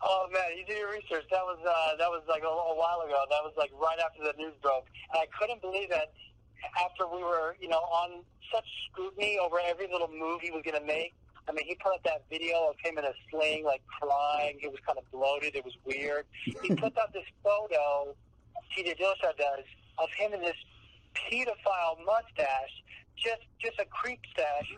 Oh 0.00 0.28
man, 0.32 0.56
you 0.56 0.64
did 0.64 0.78
your 0.78 0.92
research. 0.92 1.24
That 1.30 1.42
was 1.42 1.58
uh, 1.58 1.96
that 1.96 2.08
was 2.08 2.22
like 2.28 2.42
a, 2.42 2.46
a 2.46 2.76
while 2.76 3.00
ago. 3.02 3.24
That 3.30 3.42
was 3.42 3.52
like 3.56 3.70
right 3.80 3.98
after 3.98 4.22
the 4.22 4.32
news 4.38 4.54
broke, 4.62 4.86
and 5.12 5.20
I 5.20 5.26
couldn't 5.38 5.60
believe 5.60 5.90
that 5.90 6.12
after 6.84 7.06
we 7.06 7.22
were, 7.22 7.56
you 7.60 7.68
know, 7.68 7.78
on 7.78 8.22
such 8.52 8.66
scrutiny 8.90 9.38
over 9.38 9.56
every 9.64 9.86
little 9.90 10.08
move 10.08 10.40
he 10.40 10.50
was 10.50 10.62
going 10.62 10.78
to 10.78 10.86
make. 10.86 11.14
I 11.48 11.52
mean, 11.52 11.64
he 11.66 11.74
put 11.76 11.94
up 11.94 12.02
that 12.04 12.24
video 12.30 12.68
of 12.68 12.76
him 12.84 12.98
in 12.98 13.04
a 13.04 13.12
sling, 13.30 13.64
like 13.64 13.82
crying. 13.86 14.58
It 14.62 14.70
was 14.70 14.80
kind 14.86 14.98
of 14.98 15.10
bloated. 15.10 15.56
It 15.56 15.64
was 15.64 15.76
weird. 15.84 16.26
He 16.44 16.74
put 16.74 16.96
out 16.98 17.12
this 17.12 17.24
photo, 17.42 18.14
TJ 18.76 18.98
Dillashaw 18.98 19.36
does, 19.36 19.64
of 19.98 20.08
him 20.16 20.34
in 20.34 20.40
this 20.40 20.56
pedophile 21.14 22.04
mustache, 22.04 22.74
just 23.16 23.42
just 23.58 23.78
a 23.80 23.86
creep 23.86 24.20
stash. 24.32 24.68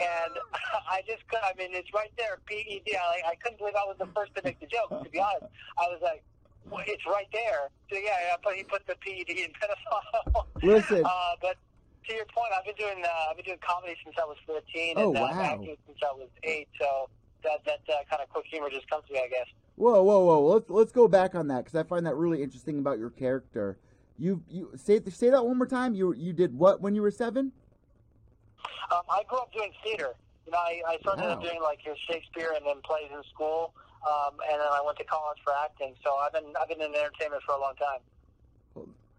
And 0.00 0.32
I 0.90 1.02
just, 1.06 1.26
could, 1.28 1.38
I 1.44 1.52
mean, 1.56 1.70
it's 1.72 1.92
right 1.94 2.10
there, 2.16 2.38
PED. 2.46 2.96
I, 2.96 3.30
I 3.30 3.34
couldn't 3.36 3.58
believe 3.58 3.74
I 3.76 3.84
was 3.86 3.96
the 3.98 4.08
first 4.14 4.34
to 4.36 4.42
make 4.42 4.58
the 4.60 4.66
joke. 4.66 5.04
To 5.04 5.10
be 5.10 5.20
honest, 5.20 5.52
I 5.78 5.86
was 5.88 6.00
like, 6.02 6.24
well, 6.70 6.82
it's 6.86 7.04
right 7.06 7.28
there. 7.32 7.68
So 7.90 7.96
yeah, 7.96 8.16
yeah 8.28 8.36
but 8.42 8.54
he 8.54 8.64
put 8.64 8.86
the 8.86 8.96
PED 8.96 9.28
in 9.28 9.50
pedophile. 9.52 10.44
Listen. 10.62 11.04
uh, 11.04 11.36
but 11.40 11.56
to 12.08 12.14
your 12.14 12.26
point, 12.34 12.52
I've 12.56 12.64
been 12.64 12.76
doing 12.76 13.02
uh, 13.04 13.30
I've 13.30 13.36
been 13.36 13.44
doing 13.46 13.58
comedy 13.66 13.96
since 14.04 14.16
I 14.20 14.24
was 14.24 14.36
13, 14.46 14.94
Oh, 14.96 15.08
and 15.08 15.16
uh, 15.16 15.20
wow. 15.20 15.52
acting 15.54 15.76
since 15.86 15.98
I 16.02 16.12
was 16.14 16.28
eight. 16.44 16.68
So 16.80 17.08
that 17.44 17.64
that 17.66 17.80
uh, 17.88 18.04
kind 18.10 18.22
of 18.22 18.28
quick 18.28 18.46
humor 18.50 18.68
just 18.70 18.88
comes 18.88 19.04
to 19.08 19.12
me, 19.14 19.20
I 19.20 19.28
guess. 19.28 19.46
Whoa, 19.76 20.02
whoa, 20.02 20.20
whoa! 20.24 20.40
Let's 20.54 20.70
let's 20.70 20.92
go 20.92 21.08
back 21.08 21.34
on 21.34 21.48
that 21.48 21.64
because 21.64 21.74
I 21.74 21.82
find 21.82 22.06
that 22.06 22.14
really 22.16 22.42
interesting 22.42 22.78
about 22.78 22.98
your 22.98 23.10
character. 23.10 23.78
You 24.18 24.42
you 24.48 24.70
say 24.76 25.00
say 25.10 25.30
that 25.30 25.44
one 25.44 25.56
more 25.58 25.66
time. 25.66 25.94
You 25.94 26.14
you 26.14 26.32
did 26.32 26.54
what 26.56 26.80
when 26.80 26.94
you 26.94 27.02
were 27.02 27.10
seven? 27.10 27.52
Um, 28.92 29.02
I 29.10 29.22
grew 29.28 29.38
up 29.38 29.52
doing 29.52 29.72
theater. 29.82 30.12
You 30.46 30.52
know, 30.52 30.58
I, 30.58 30.80
I 30.86 30.96
started 31.00 31.24
Wow. 31.24 31.40
doing 31.40 31.60
like 31.62 31.80
your 31.84 31.96
Shakespeare 32.08 32.52
and 32.54 32.64
then 32.66 32.76
plays 32.84 33.08
in 33.10 33.22
school, 33.32 33.72
um, 34.06 34.36
and 34.44 34.60
then 34.60 34.68
I 34.70 34.82
went 34.84 34.98
to 34.98 35.04
college 35.04 35.38
for 35.42 35.52
acting. 35.64 35.94
So 36.04 36.14
I've 36.16 36.32
been 36.32 36.52
I've 36.60 36.68
been 36.68 36.82
in 36.84 36.94
entertainment 36.94 37.42
for 37.48 37.56
a 37.56 37.60
long 37.60 37.74
time. 37.80 38.04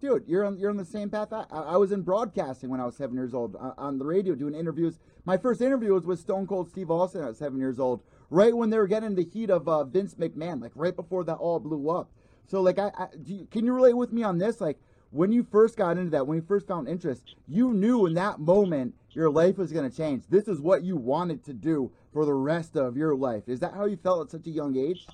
Dude, 0.06 0.26
you're 0.28 0.46
on 0.46 0.60
you're 0.60 0.70
on 0.70 0.78
the 0.78 0.86
same 0.86 1.10
path. 1.10 1.34
I, 1.34 1.46
I 1.50 1.62
I 1.62 1.78
was 1.78 1.92
in 1.92 2.04
broadcasting 2.04 2.70
when 2.70 2.80
I 2.80 2.86
was 2.86 2.96
seven 2.96 3.16
years 3.16 3.34
old 3.34 3.56
uh, 3.56 3.72
on 3.76 3.98
the 3.98 4.06
radio 4.06 4.36
doing 4.36 4.54
interviews. 4.54 5.00
My 5.26 5.36
first 5.36 5.62
interview 5.62 5.94
was 5.94 6.06
with 6.06 6.20
Stone 6.20 6.46
Cold 6.46 6.70
Steve 6.70 6.92
Austin 6.92 7.24
at 7.24 7.36
seven 7.38 7.58
years 7.58 7.80
old, 7.80 8.04
right 8.30 8.56
when 8.56 8.70
they 8.70 8.78
were 8.78 8.86
getting 8.86 9.16
the 9.16 9.26
heat 9.26 9.50
of 9.50 9.68
uh, 9.68 9.84
Vince 9.84 10.14
McMahon, 10.14 10.62
like 10.62 10.74
right 10.76 10.96
before 10.96 11.24
that 11.24 11.38
all 11.38 11.60
blew 11.60 11.90
up. 11.90 12.12
So 12.46 12.62
like, 12.62 12.78
I, 12.78 12.92
I 12.96 13.08
do 13.24 13.34
you, 13.34 13.48
can 13.50 13.66
you 13.66 13.74
relate 13.74 13.98
with 13.98 14.14
me 14.14 14.22
on 14.22 14.38
this? 14.38 14.62
Like 14.62 14.78
when 15.10 15.32
you 15.32 15.42
first 15.42 15.76
got 15.76 15.98
into 15.98 16.12
that, 16.12 16.28
when 16.28 16.38
you 16.38 16.46
first 16.48 16.68
found 16.68 16.88
interest, 16.88 17.34
you 17.48 17.74
knew 17.74 18.06
in 18.06 18.14
that 18.14 18.40
moment 18.40 18.94
your 19.10 19.32
life 19.32 19.58
was 19.58 19.72
going 19.72 19.90
to 19.90 19.98
change. 19.98 20.26
This 20.30 20.48
is 20.48 20.62
what 20.62 20.84
you 20.84 20.98
wanted 20.98 21.44
to 21.46 21.54
do 21.54 21.92
for 22.14 22.26
the 22.26 22.34
rest 22.36 22.78
of 22.78 22.96
your 22.96 23.16
life. 23.16 23.50
Is 23.50 23.60
that 23.62 23.74
how 23.74 23.86
you 23.86 23.98
felt 23.98 24.28
at 24.28 24.30
such 24.30 24.46
a 24.46 24.52
young 24.52 24.78
age? 24.78 25.08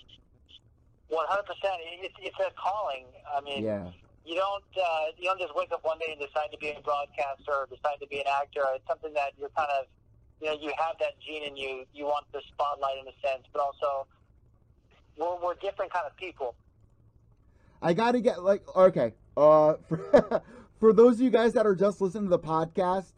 One 1.07 1.25
hundred 1.29 1.43
percent. 1.43 1.75
It's 2.01 2.15
it's 2.19 2.39
a 2.41 2.51
calling. 2.59 3.05
I 3.33 3.39
mean, 3.39 3.63
Yeah. 3.63 3.91
You 4.25 4.35
don't 4.35 4.63
uh, 4.77 5.05
you 5.17 5.25
don't 5.25 5.39
just 5.39 5.55
wake 5.55 5.71
up 5.71 5.83
one 5.83 5.97
day 5.99 6.11
and 6.11 6.19
decide 6.19 6.51
to 6.51 6.57
be 6.57 6.69
a 6.69 6.81
broadcaster 6.81 7.51
or 7.51 7.67
decide 7.67 7.97
to 8.01 8.07
be 8.07 8.19
an 8.19 8.29
actor. 8.29 8.61
It's 8.75 8.87
something 8.87 9.13
that 9.13 9.33
you're 9.37 9.49
kind 9.49 9.69
of 9.79 9.85
you 10.41 10.47
know 10.47 10.57
you 10.59 10.71
have 10.77 10.97
that 10.99 11.19
gene 11.19 11.43
in 11.43 11.57
you. 11.57 11.85
You 11.93 12.05
want 12.05 12.25
the 12.31 12.41
spotlight 12.53 12.97
in 13.01 13.07
a 13.07 13.15
sense, 13.25 13.47
but 13.51 13.61
also 13.61 14.07
we're 15.17 15.39
we're 15.41 15.55
different 15.55 15.91
kind 15.91 16.05
of 16.05 16.15
people. 16.17 16.55
I 17.81 17.93
got 17.93 18.11
to 18.13 18.21
get 18.21 18.43
like 18.43 18.63
okay. 18.75 19.13
Uh, 19.35 19.75
for, 19.89 20.41
for 20.79 20.93
those 20.93 21.15
of 21.15 21.21
you 21.21 21.29
guys 21.29 21.53
that 21.53 21.65
are 21.65 21.75
just 21.75 22.01
listening 22.01 22.25
to 22.25 22.29
the 22.29 22.39
podcast, 22.39 23.13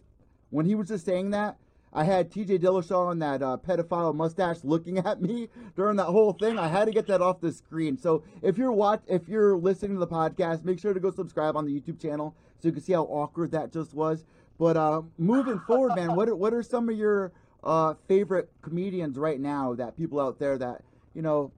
when 0.52 0.66
he 0.66 0.76
was 0.76 0.88
just 0.88 1.06
saying 1.06 1.32
that, 1.32 1.58
I 1.96 2.04
had 2.04 2.32
TJ 2.32 2.60
Dillashaw 2.60 3.12
and 3.12 3.22
that 3.22 3.44
uh, 3.44 3.58
pedophile 3.58 4.16
mustache 4.16 4.64
looking 4.64 4.98
at 4.98 5.22
me 5.22 5.50
during 5.76 5.98
that 5.98 6.06
whole 6.06 6.34
thing. 6.34 6.58
I 6.58 6.68
had 6.68 6.86
to 6.86 6.92
get 6.92 7.06
that 7.08 7.22
off 7.22 7.40
the 7.40 7.52
screen. 7.52 7.98
So 7.98 8.24
if 8.42 8.58
you're 8.58 8.72
watch, 8.72 9.04
if 9.08 9.30
you're 9.30 9.56
listening 9.56 9.94
to 9.94 10.00
the 10.00 10.08
podcast, 10.08 10.66
make 10.66 10.80
sure 10.80 10.94
to 10.94 11.00
go 11.00 11.12
subscribe 11.12 11.56
on 11.56 11.66
the 11.66 11.80
YouTube 11.80 12.02
channel 12.02 12.36
so 12.60 12.68
you 12.68 12.74
can 12.74 12.82
see 12.82 12.94
how 12.94 13.04
awkward 13.04 13.52
that 13.52 13.72
just 13.72 13.94
was. 13.94 14.26
But 14.58 14.76
uh, 14.76 15.04
moving 15.18 15.60
forward, 15.60 15.96
man, 15.96 16.16
what 16.16 16.30
are, 16.30 16.36
what 16.36 16.54
are 16.54 16.64
some 16.64 16.90
of 16.90 16.98
your 16.98 17.32
uh, 17.64 17.94
favorite 18.08 18.50
comedians 18.62 19.18
right 19.18 19.40
now 19.40 19.76
that 19.76 19.96
people 19.96 20.20
out 20.20 20.40
there 20.40 20.58
that 20.58 20.82
you 21.14 21.22
know 21.22 21.52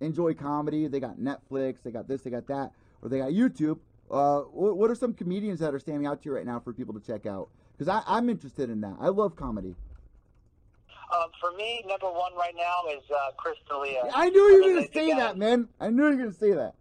enjoy 0.00 0.32
comedy? 0.32 0.86
They 0.86 1.00
got 1.00 1.18
Netflix, 1.18 1.82
they 1.82 1.90
got 1.90 2.08
this, 2.08 2.22
they 2.22 2.30
got 2.30 2.46
that, 2.46 2.72
or 3.02 3.10
they 3.10 3.18
got 3.18 3.32
YouTube. 3.32 3.78
Uh, 4.10 4.40
what, 4.40 4.76
what 4.76 4.90
are 4.90 4.94
some 4.94 5.12
comedians 5.12 5.60
that 5.60 5.74
are 5.74 5.78
standing 5.78 6.06
out 6.06 6.22
to 6.22 6.28
you 6.28 6.36
right 6.36 6.46
now 6.46 6.60
for 6.60 6.72
people 6.72 6.94
to 6.94 7.00
check 7.00 7.26
out? 7.26 7.48
Because 7.76 8.02
I'm 8.06 8.28
interested 8.30 8.70
in 8.70 8.80
that. 8.82 8.96
I 9.00 9.08
love 9.08 9.36
comedy. 9.36 9.74
Um, 11.14 11.28
for 11.40 11.52
me, 11.52 11.84
number 11.86 12.06
one 12.06 12.34
right 12.36 12.54
now 12.56 12.90
is 12.96 13.02
uh, 13.10 13.30
Chris 13.36 13.56
D'Elia. 13.68 14.02
I 14.14 14.30
knew 14.30 14.40
you 14.40 14.54
were 14.64 14.70
going 14.74 14.86
to 14.86 14.92
say 14.92 15.12
that, 15.14 15.36
man. 15.36 15.68
I 15.80 15.90
knew 15.90 16.04
you 16.04 16.10
were 16.10 16.16
going 16.16 16.32
to 16.32 16.36
say 16.38 16.52
that. 16.52 16.74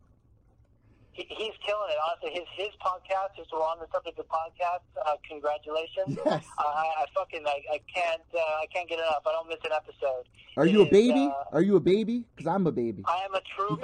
He, 1.12 1.24
he's 1.30 1.54
killing 1.64 1.90
it. 1.92 1.98
Honestly, 2.10 2.32
his 2.40 2.48
his 2.58 2.70
podcast 2.82 3.40
is 3.40 3.46
on 3.52 3.78
the 3.80 3.86
subject 3.94 4.18
of 4.18 4.26
podcast. 4.28 4.82
Uh, 5.06 5.14
congratulations. 5.30 6.18
Yes. 6.26 6.44
Uh, 6.58 6.64
I, 6.64 6.88
I 7.04 7.06
fucking 7.14 7.44
I, 7.46 7.62
I 7.76 7.80
can't 7.94 8.22
uh, 8.34 8.40
I 8.40 8.66
can't 8.74 8.90
get 8.90 8.98
enough. 8.98 9.22
I 9.28 9.32
don't 9.32 9.48
miss 9.48 9.60
an 9.64 9.72
episode. 9.76 10.24
Are 10.58 10.66
It 10.66 10.72
you 10.72 10.82
a 10.82 10.90
baby? 10.90 11.32
uh, 11.32 11.44
Are 11.56 11.62
you 11.62 11.76
a 11.76 11.80
baby? 11.80 12.26
Because 12.36 12.48
I'm 12.52 12.66
a 12.66 12.72
baby. 12.72 13.04
I 13.06 13.26
am 13.26 13.36
a 13.36 13.42
true 13.56 13.78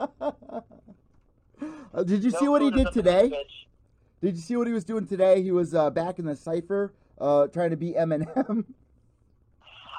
baby. 0.00 0.30
Uh, 1.92 2.02
did 2.04 2.22
you 2.22 2.30
No 2.30 2.38
see 2.38 2.46
what 2.48 2.62
he 2.62 2.70
did 2.70 2.92
today? 2.92 3.32
Did 4.22 4.34
you 4.36 4.42
see 4.42 4.56
what 4.56 4.66
he 4.66 4.72
was 4.72 4.84
doing 4.84 5.06
today? 5.06 5.42
He 5.42 5.50
was 5.52 5.74
uh, 5.74 5.90
back 5.90 6.18
in 6.18 6.24
the 6.24 6.36
cipher, 6.36 6.94
uh, 7.20 7.46
trying 7.48 7.70
to 7.70 7.76
beat 7.76 7.96
Eminem. 7.96 8.26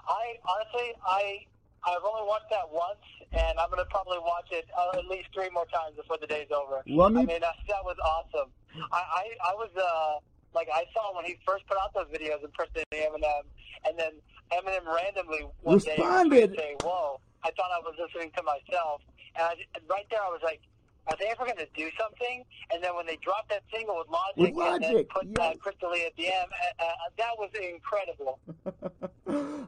I 0.08 0.25
honestly 0.47 0.93
I 1.06 1.45
I've 1.86 2.03
only 2.03 2.25
watched 2.27 2.49
that 2.49 2.67
once, 2.71 3.03
and 3.32 3.60
I'm 3.60 3.69
gonna 3.69 3.86
probably 3.89 4.19
watch 4.19 4.47
it 4.51 4.65
uh, 4.77 4.97
at 4.97 5.06
least 5.06 5.27
three 5.34 5.49
more 5.53 5.65
times 5.67 5.95
before 5.95 6.17
the 6.19 6.27
day's 6.27 6.47
over. 6.51 6.82
Let 6.88 7.12
me- 7.13 7.21
I 7.21 7.25
mean, 7.25 7.41
that, 7.41 7.56
that 7.67 7.84
was 7.84 7.95
awesome. 8.03 8.49
I, 8.91 9.03
I 9.03 9.51
I 9.51 9.53
was 9.53 9.69
uh 9.75 10.19
like 10.56 10.67
I 10.73 10.86
saw 10.93 11.15
when 11.15 11.25
he 11.25 11.38
first 11.45 11.67
put 11.67 11.77
out 11.77 11.93
those 11.93 12.08
videos 12.08 12.43
impersonating 12.43 12.88
Eminem, 12.95 13.43
and 13.86 13.99
then 13.99 14.13
Eminem 14.51 14.86
randomly 14.88 15.45
one 15.62 15.75
Responded. 15.75 16.51
day 16.51 16.58
say, 16.58 16.75
"Whoa!" 16.84 17.19
I 17.43 17.51
thought 17.51 17.69
I 17.75 17.80
was 17.84 17.93
listening 17.99 18.32
to 18.38 18.43
myself, 18.43 19.01
and, 19.36 19.43
I, 19.43 19.53
and 19.75 19.84
right 19.89 20.06
there 20.10 20.21
I 20.23 20.30
was 20.30 20.41
like. 20.43 20.62
Are 21.10 21.15
they 21.20 21.28
ever 21.28 21.46
going 21.46 21.58
to 21.58 21.67
do 21.76 21.89
something? 22.00 22.43
And 22.74 22.84
then 22.84 22.96
when 22.96 23.06
they 23.06 23.15
dropped 23.17 23.50
that 23.50 23.63
single 23.74 23.98
with 23.98 24.08
Logic, 24.10 24.56
With 24.56 24.65
and 24.67 24.84
then 24.84 25.06
put 25.06 25.26
yes. 25.38 25.56
uh, 25.56 25.58
Chris 25.60 25.76
D'Elia 25.80 26.08
at 26.08 26.15
the 26.17 26.28
end, 26.28 26.48
uh, 26.80 26.84
uh, 26.84 26.93
that 27.17 27.32
was 27.38 27.50
incredible. 27.62 28.39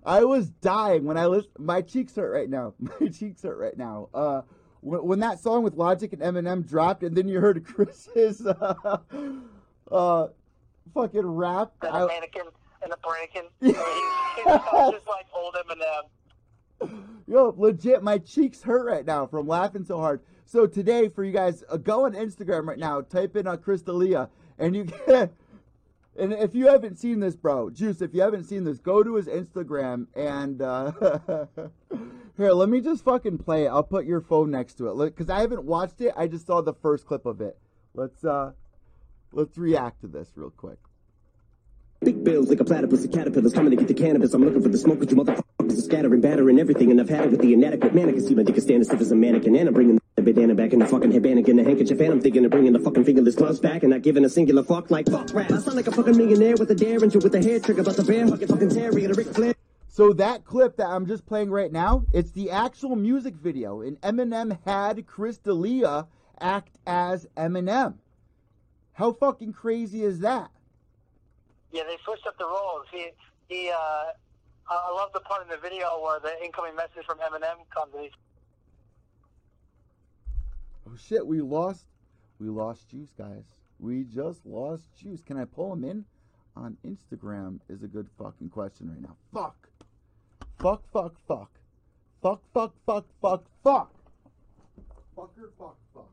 I 0.06 0.24
was 0.26 0.50
dying 0.50 1.06
when 1.06 1.18
I 1.18 1.26
listened. 1.28 1.54
My 1.58 1.82
cheeks 1.82 2.16
hurt 2.16 2.32
right 2.32 2.50
now. 2.50 2.74
My 2.80 3.08
cheeks 3.08 3.44
hurt 3.44 3.58
right 3.58 3.78
now. 3.78 4.10
Uh, 4.14 4.42
when, 4.82 5.06
when 5.06 5.20
that 5.20 5.40
song 5.40 5.64
with 5.64 5.76
Logic 5.76 6.12
and 6.14 6.22
Eminem 6.22 6.68
dropped, 6.68 7.04
and 7.04 7.16
then 7.16 7.28
you 7.28 7.40
heard 7.40 7.66
Chris's 7.74 8.46
uh, 8.46 8.98
uh, 9.92 10.28
fucking 10.94 11.26
rap. 11.26 11.72
and 11.82 11.92
I- 11.96 12.02
a 12.04 12.08
mannequin 12.08 12.44
and 12.82 12.94
a 12.94 12.98
breaking. 12.98 13.50
he's, 13.60 13.76
he's 13.76 14.46
just 14.46 15.08
like 15.08 15.26
old 15.34 15.56
Eminem. 15.56 16.04
Yo, 17.28 17.54
legit, 17.58 18.02
my 18.02 18.18
cheeks 18.18 18.64
hurt 18.64 18.86
right 18.86 19.06
now 19.06 19.28
from 19.28 19.48
laughing 19.48 19.86
so 19.86 20.00
hard. 20.00 20.22
So 20.46 20.66
today, 20.66 21.10
for 21.10 21.24
you 21.24 21.32
guys, 21.32 21.64
uh, 21.70 21.78
go 21.78 22.06
on 22.06 22.14
Instagram 22.14 22.66
right 22.66 22.80
now, 22.80 23.02
type 23.02 23.36
in 23.36 23.46
uh, 23.46 23.56
Chris 23.56 23.84
D'Elia, 23.84 24.30
and 24.58 24.76
you 24.76 24.86
get. 24.86 25.34
And 26.18 26.34
if 26.34 26.54
you 26.54 26.68
haven't 26.68 26.98
seen 26.98 27.22
this, 27.22 27.38
bro, 27.38 27.70
Juice, 27.70 28.02
if 28.02 28.14
you 28.14 28.22
haven't 28.22 28.44
seen 28.44 28.66
this, 28.66 28.80
go 28.80 29.04
to 29.04 29.16
his 29.16 29.28
Instagram 29.28 30.08
and 30.14 30.62
uh, 30.62 30.92
here, 32.36 32.52
let 32.52 32.68
me 32.68 32.82
just 32.82 33.06
fucking 33.06 33.38
play 33.38 33.66
it. 33.66 33.68
I'll 33.70 33.84
put 33.84 34.06
your 34.06 34.20
phone 34.20 34.52
next 34.52 34.74
to 34.80 34.90
it, 34.90 34.96
look, 34.96 35.16
because 35.16 35.30
I 35.30 35.40
haven't 35.40 35.64
watched 35.64 36.02
it. 36.02 36.14
I 36.18 36.28
just 36.28 36.46
saw 36.46 36.62
the 36.62 36.74
first 36.74 37.06
clip 37.06 37.26
of 37.26 37.40
it. 37.40 37.58
Let's 37.94 38.26
uh, 38.26 38.52
let's 39.32 39.58
react 39.58 40.02
to 40.02 40.08
this 40.08 40.32
real 40.36 40.50
quick. 40.50 40.80
Big 42.02 42.24
bills 42.24 42.48
like 42.48 42.62
a 42.62 42.64
platypus 42.64 43.04
of 43.04 43.12
caterpillars 43.12 43.54
coming 43.54 43.72
to 43.72 43.76
get 43.76 43.90
the 43.90 43.94
cannabis. 43.94 44.34
I'm 44.34 44.46
looking 44.46 44.62
for 44.62 44.70
the 44.70 44.78
smoke, 44.78 45.00
but 45.00 45.12
you 45.12 45.18
motherfuckers 45.18 45.78
are 45.78 45.82
scattering, 45.82 46.22
battering 46.22 46.58
everything. 46.58 46.92
And 46.92 47.02
I've 47.02 47.10
had 47.10 47.26
it 47.26 47.32
with 47.32 47.42
the 47.42 47.52
inadequate 47.52 47.94
man. 47.94 48.08
I 48.08 48.14
can 48.14 48.26
see 48.26 48.36
my 48.36 48.44
dick 48.44 48.56
is 48.56 48.64
standing 48.64 48.86
stiff 48.86 49.02
as 49.02 49.12
a 49.12 49.16
mannequin. 49.16 49.56
And 49.58 49.68
I'm 49.68 49.74
bringing 49.74 50.00
the 50.16 50.22
bandana 50.22 50.56
back 50.56 50.72
in 50.72 50.80
the 50.80 50.88
fucking 50.88 51.12
headband 51.12 51.46
and 51.46 51.60
the 51.60 51.64
handkerchief. 51.64 52.00
And 52.00 52.14
I'm 52.14 52.22
thinking 52.22 52.46
of 52.46 52.52
bringing 52.52 52.72
the 52.72 52.80
fucking 52.80 53.04
fingerless 53.04 53.36
gloves 53.36 53.60
back 53.60 53.84
and 53.84 53.92
not 53.92 54.02
giving 54.02 54.24
a 54.24 54.30
singular 54.30 54.64
fuck 54.64 54.90
like 54.90 55.08
fuck 55.10 55.34
rap. 55.34 55.52
I 55.52 55.58
sound 55.58 55.76
like 55.76 55.88
a 55.88 55.92
fucking 55.92 56.16
millionaire 56.16 56.56
with 56.58 56.72
a 56.72 56.76
derringer 56.76 57.20
with 57.20 57.36
a 57.36 57.42
hair 57.42 57.60
trigger 57.60 57.82
about 57.82 57.98
the 57.98 58.04
bear 58.04 58.28
fucking 58.28 58.48
fucking 58.48 58.78
a 58.78 59.14
Ric 59.14 59.28
Flair. 59.28 59.54
So 59.90 60.14
that 60.14 60.46
clip 60.46 60.78
that 60.78 60.88
I'm 60.88 61.06
just 61.06 61.26
playing 61.26 61.50
right 61.50 61.72
now, 61.72 62.06
it's 62.14 62.32
the 62.32 62.52
actual 62.52 62.96
music 62.96 63.36
video, 63.36 63.82
and 63.82 64.00
Eminem 64.00 64.58
had 64.64 65.06
Chris 65.06 65.38
D'Elia 65.38 66.08
act 66.40 66.78
as 66.88 67.28
Eminem. 67.36 67.96
How 68.94 69.12
fucking 69.12 69.52
crazy 69.52 70.04
is 70.04 70.20
that? 70.20 70.52
Yeah, 71.72 71.84
they 71.84 71.98
switched 72.04 72.26
up 72.26 72.38
the 72.38 72.46
roles. 72.46 72.86
He, 72.92 73.08
he, 73.48 73.70
uh, 73.70 74.12
I 74.70 74.92
love 74.92 75.10
the 75.14 75.20
part 75.22 75.44
in 75.44 75.50
the 75.50 75.58
video 75.58 76.00
where 76.02 76.20
the 76.20 76.44
incoming 76.44 76.76
message 76.76 77.06
from 77.06 77.18
Eminem 77.20 77.68
comes 77.74 77.94
and 77.94 78.04
he's 78.04 78.12
Oh 80.88 80.96
shit, 80.96 81.26
we 81.26 81.42
lost, 81.42 81.86
we 82.40 82.48
lost 82.48 82.90
Juice, 82.90 83.14
guys. 83.16 83.44
We 83.80 84.04
just 84.04 84.44
lost 84.46 84.84
Juice. 84.96 85.22
Can 85.22 85.38
I 85.38 85.46
pull 85.46 85.74
him 85.74 85.84
in 85.84 86.06
on 86.56 86.78
Instagram? 86.84 87.60
Is 87.70 87.84
a 87.84 87.88
good 87.88 88.08
fucking 88.18 88.50
question 88.50 88.90
right 88.90 89.02
now. 89.02 89.16
Fuck, 89.32 89.70
fuck, 90.60 90.82
fuck, 90.92 91.14
fuck, 91.28 91.52
fuck, 92.24 92.42
fuck, 92.54 92.74
fuck, 92.86 93.06
fuck, 93.22 93.44
fuck. 93.64 93.94
Fucker, 95.16 95.50
fuck, 95.60 95.78
fuck. 95.94 96.12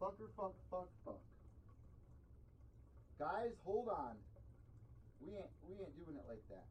Fucker, 0.00 0.28
fuck, 0.36 0.54
fuck, 0.70 0.88
fuck. 1.04 1.20
Guys, 3.18 3.50
hold 3.64 3.88
on. 3.88 4.14
We 5.20 5.34
ain't 5.34 5.50
we 5.66 5.74
ain't 5.74 5.96
doing 6.04 6.16
it 6.16 6.24
like 6.28 6.46
that. 6.50 6.66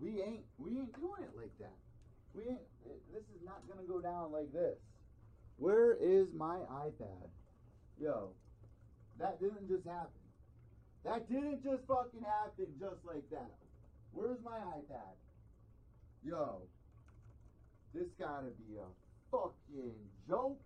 We 0.00 0.22
ain't 0.22 0.44
we 0.56 0.70
ain't 0.70 0.94
doing 0.96 1.22
it 1.22 1.36
like 1.36 1.52
that. 1.60 1.76
We 2.34 2.42
ain't 2.48 2.64
it, 2.86 3.02
this 3.12 3.22
is 3.22 3.44
not 3.44 3.60
gonna 3.68 3.86
go 3.86 4.00
down 4.00 4.32
like 4.32 4.50
this. 4.52 4.76
Where 5.58 5.92
is 5.94 6.28
my 6.34 6.56
iPad? 6.70 7.28
Yo, 8.00 8.30
that 9.18 9.40
didn't 9.40 9.68
just 9.68 9.84
happen. 9.84 10.24
That 11.04 11.28
didn't 11.28 11.62
just 11.62 11.82
fucking 11.86 12.24
happen 12.24 12.66
just 12.78 13.04
like 13.04 13.28
that. 13.30 13.52
Where's 14.12 14.38
my 14.42 14.58
iPad? 14.58 15.16
Yo, 16.24 16.62
this 17.92 18.08
gotta 18.18 18.50
be 18.66 18.78
a 18.78 18.88
fucking 19.30 19.94
joke. 20.26 20.60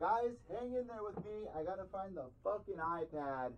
Guys, 0.00 0.30
hang 0.48 0.72
in 0.72 0.86
there 0.86 1.02
with 1.04 1.22
me. 1.26 1.46
I 1.54 1.62
gotta 1.62 1.84
find 1.92 2.16
the 2.16 2.24
fucking 2.42 2.76
iPad. 2.76 3.52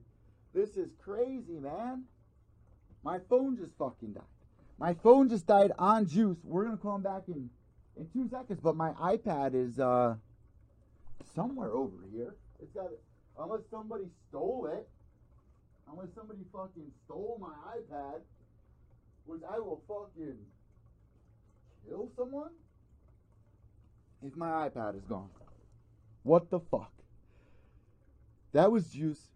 This 0.52 0.70
is 0.76 0.88
crazy, 1.00 1.60
man. 1.60 2.02
My 3.04 3.20
phone 3.30 3.56
just 3.56 3.70
fucking 3.78 4.14
died. 4.14 4.24
My 4.76 4.92
phone 4.92 5.28
just 5.28 5.46
died 5.46 5.70
on 5.78 6.04
juice. 6.06 6.38
We're 6.42 6.64
gonna 6.64 6.78
call 6.78 6.96
him 6.96 7.02
back 7.02 7.22
in 7.28 7.48
in 7.96 8.08
two 8.12 8.28
seconds, 8.28 8.58
but 8.60 8.74
my 8.74 8.90
iPad 8.94 9.54
is 9.54 9.78
uh 9.78 10.16
somewhere 11.32 11.70
over 11.70 11.96
here. 12.12 12.34
It's 12.60 12.72
got 12.72 12.90
unless 13.38 13.60
somebody 13.70 14.06
stole 14.28 14.66
it. 14.66 14.88
Unless 15.92 16.08
somebody 16.16 16.40
fucking 16.52 16.90
stole 17.04 17.38
my 17.40 17.54
iPad, 17.78 18.20
which 19.26 19.42
I 19.48 19.60
will 19.60 19.80
fucking 19.86 20.38
kill 21.86 22.10
someone 22.16 22.50
if 24.26 24.34
my 24.36 24.68
iPad 24.68 24.96
is 24.96 25.04
gone. 25.04 25.28
What 26.22 26.50
the 26.50 26.60
fuck? 26.60 26.92
That 28.52 28.70
was 28.70 28.88
Juice 28.88 29.30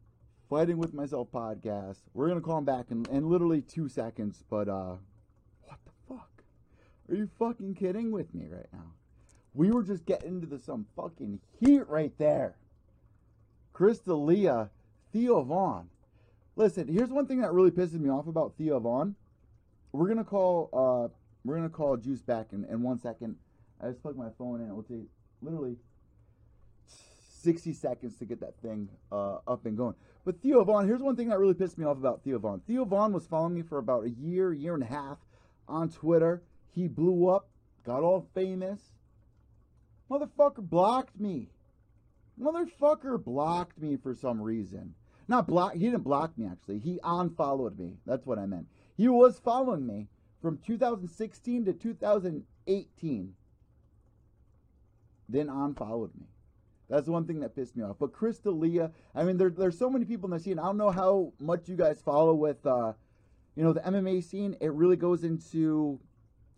fighting 0.49 0.79
with 0.79 0.95
myself 0.95 1.29
podcast. 1.33 1.99
We're 2.15 2.29
gonna 2.29 2.41
call 2.41 2.59
him 2.59 2.65
back 2.65 2.87
in, 2.91 3.05
in 3.11 3.29
literally 3.29 3.61
two 3.61 3.89
seconds, 3.89 4.45
but 4.49 4.69
uh 4.69 4.97
what 5.65 5.79
the 5.85 5.93
fuck? 6.09 6.31
Are 7.09 7.15
you 7.15 7.29
fucking 7.39 7.75
kidding 7.75 8.13
with 8.13 8.33
me 8.35 8.47
right 8.49 8.69
now? 8.73 8.93
We 9.55 9.71
were 9.71 9.83
just 9.83 10.07
getting 10.07 10.43
into 10.43 10.59
some 10.59 10.87
fucking 10.95 11.41
heat 11.59 11.89
right 11.89 12.13
there. 12.19 12.57
Chris 13.73 13.99
D'Elia, 13.99 14.71
Theo 15.13 15.43
Von. 15.43 15.89
Listen, 16.55 16.87
here's 16.89 17.11
one 17.11 17.27
thing 17.27 17.41
that 17.41 17.53
really 17.53 17.71
pisses 17.71 18.01
me 18.01 18.11
off 18.11 18.29
about 18.29 18.55
Theo 18.57 18.79
Von. 18.79 19.17
We're 19.93 20.09
gonna 20.09 20.25
call 20.25 20.71
uh 20.73 21.13
we're 21.45 21.57
gonna 21.57 21.69
call 21.69 21.97
Juice 21.97 22.23
back 22.23 22.53
in, 22.53 22.65
in 22.67 22.83
one 22.83 22.99
second. 23.01 23.37
I 23.83 23.89
just 23.89 24.03
plugged 24.03 24.19
my 24.19 24.31
phone 24.39 24.61
in. 24.61 24.69
It 24.69 24.75
will 24.75 24.83
take 24.85 25.09
literally 25.43 25.77
60 27.47 27.75
seconds 27.75 28.17
to 28.17 28.25
get 28.25 28.41
that 28.41 28.61
thing 28.61 28.89
uh, 29.13 29.37
up 29.47 29.67
and 29.67 29.77
going. 29.77 29.95
But 30.25 30.43
Theo 30.43 30.65
Von, 30.65 30.85
here's 30.85 31.01
one 31.01 31.15
thing 31.15 31.29
that 31.29 31.39
really 31.39 31.55
pissed 31.55 31.79
me 31.79 31.85
off 31.85 31.97
about 31.97 32.25
Theo 32.25 32.41
Von. 32.41 32.61
Theo 32.67 32.85
Von 32.85 33.13
was 33.13 33.25
following 33.29 33.55
me 33.55 33.63
for 33.63 33.79
about 33.79 34.05
a 34.05 34.11
year, 34.11 34.53
year 34.53 34.75
and 34.75 34.83
a 34.83 34.87
half 34.87 35.19
on 35.69 35.89
Twitter. 35.89 36.43
He 36.73 36.89
blew 36.89 37.29
up, 37.29 37.49
got 37.85 38.03
all 38.03 38.27
famous. 38.35 38.81
Motherfucker 40.11 40.69
blocked 40.69 41.21
me. 41.21 41.51
Motherfucker 42.37 43.23
blocked 43.23 43.81
me 43.81 43.97
for 43.97 44.13
some 44.13 44.43
reason. 44.43 44.95
Not 45.29 45.47
block. 45.47 45.75
He 45.75 45.85
didn't 45.85 46.03
block 46.03 46.37
me 46.37 46.49
actually. 46.51 46.81
He 46.81 46.99
unfollowed 47.05 47.79
me. 47.79 47.99
That's 48.07 48.27
what 48.27 48.41
I 48.41 48.47
meant. 48.47 48.67
He 48.97 49.09
was 49.09 49.39
following 49.39 49.87
me 49.87 50.09
from 50.43 50.59
2016 50.67 51.65
to 51.67 51.73
2018. 51.73 53.35
Then 55.29 55.49
unfollowed 55.49 56.11
me. 56.19 56.27
That's 56.89 57.07
the 57.07 57.13
one 57.13 57.25
thing 57.25 57.41
that 57.41 57.57
pissed 57.57 57.77
me 57.77 57.83
off. 57.83 57.97
But 57.99 58.13
Chris 58.13 58.39
D'Elia, 58.39 58.93
I 59.15 59.25
mean, 59.25 59.37
there, 59.37 59.51
there's 59.51 59.79
so 59.79 59.91
many 59.91 60.05
people 60.05 60.29
in 60.31 60.37
the 60.37 60.43
scene. 60.43 60.59
I 60.59 60.67
don't 60.67 60.77
know 60.77 60.91
how 60.91 61.33
much 61.41 61.69
you 61.69 61.77
guys 61.77 62.01
follow 62.01 62.35
with, 62.35 62.65
uh, 62.65 62.93
you 63.57 63.65
know, 63.65 63.73
the 63.73 63.81
MMA 63.81 64.23
scene. 64.23 64.57
It 64.61 64.73
really 64.73 64.97
goes 64.97 65.25
into, 65.25 65.99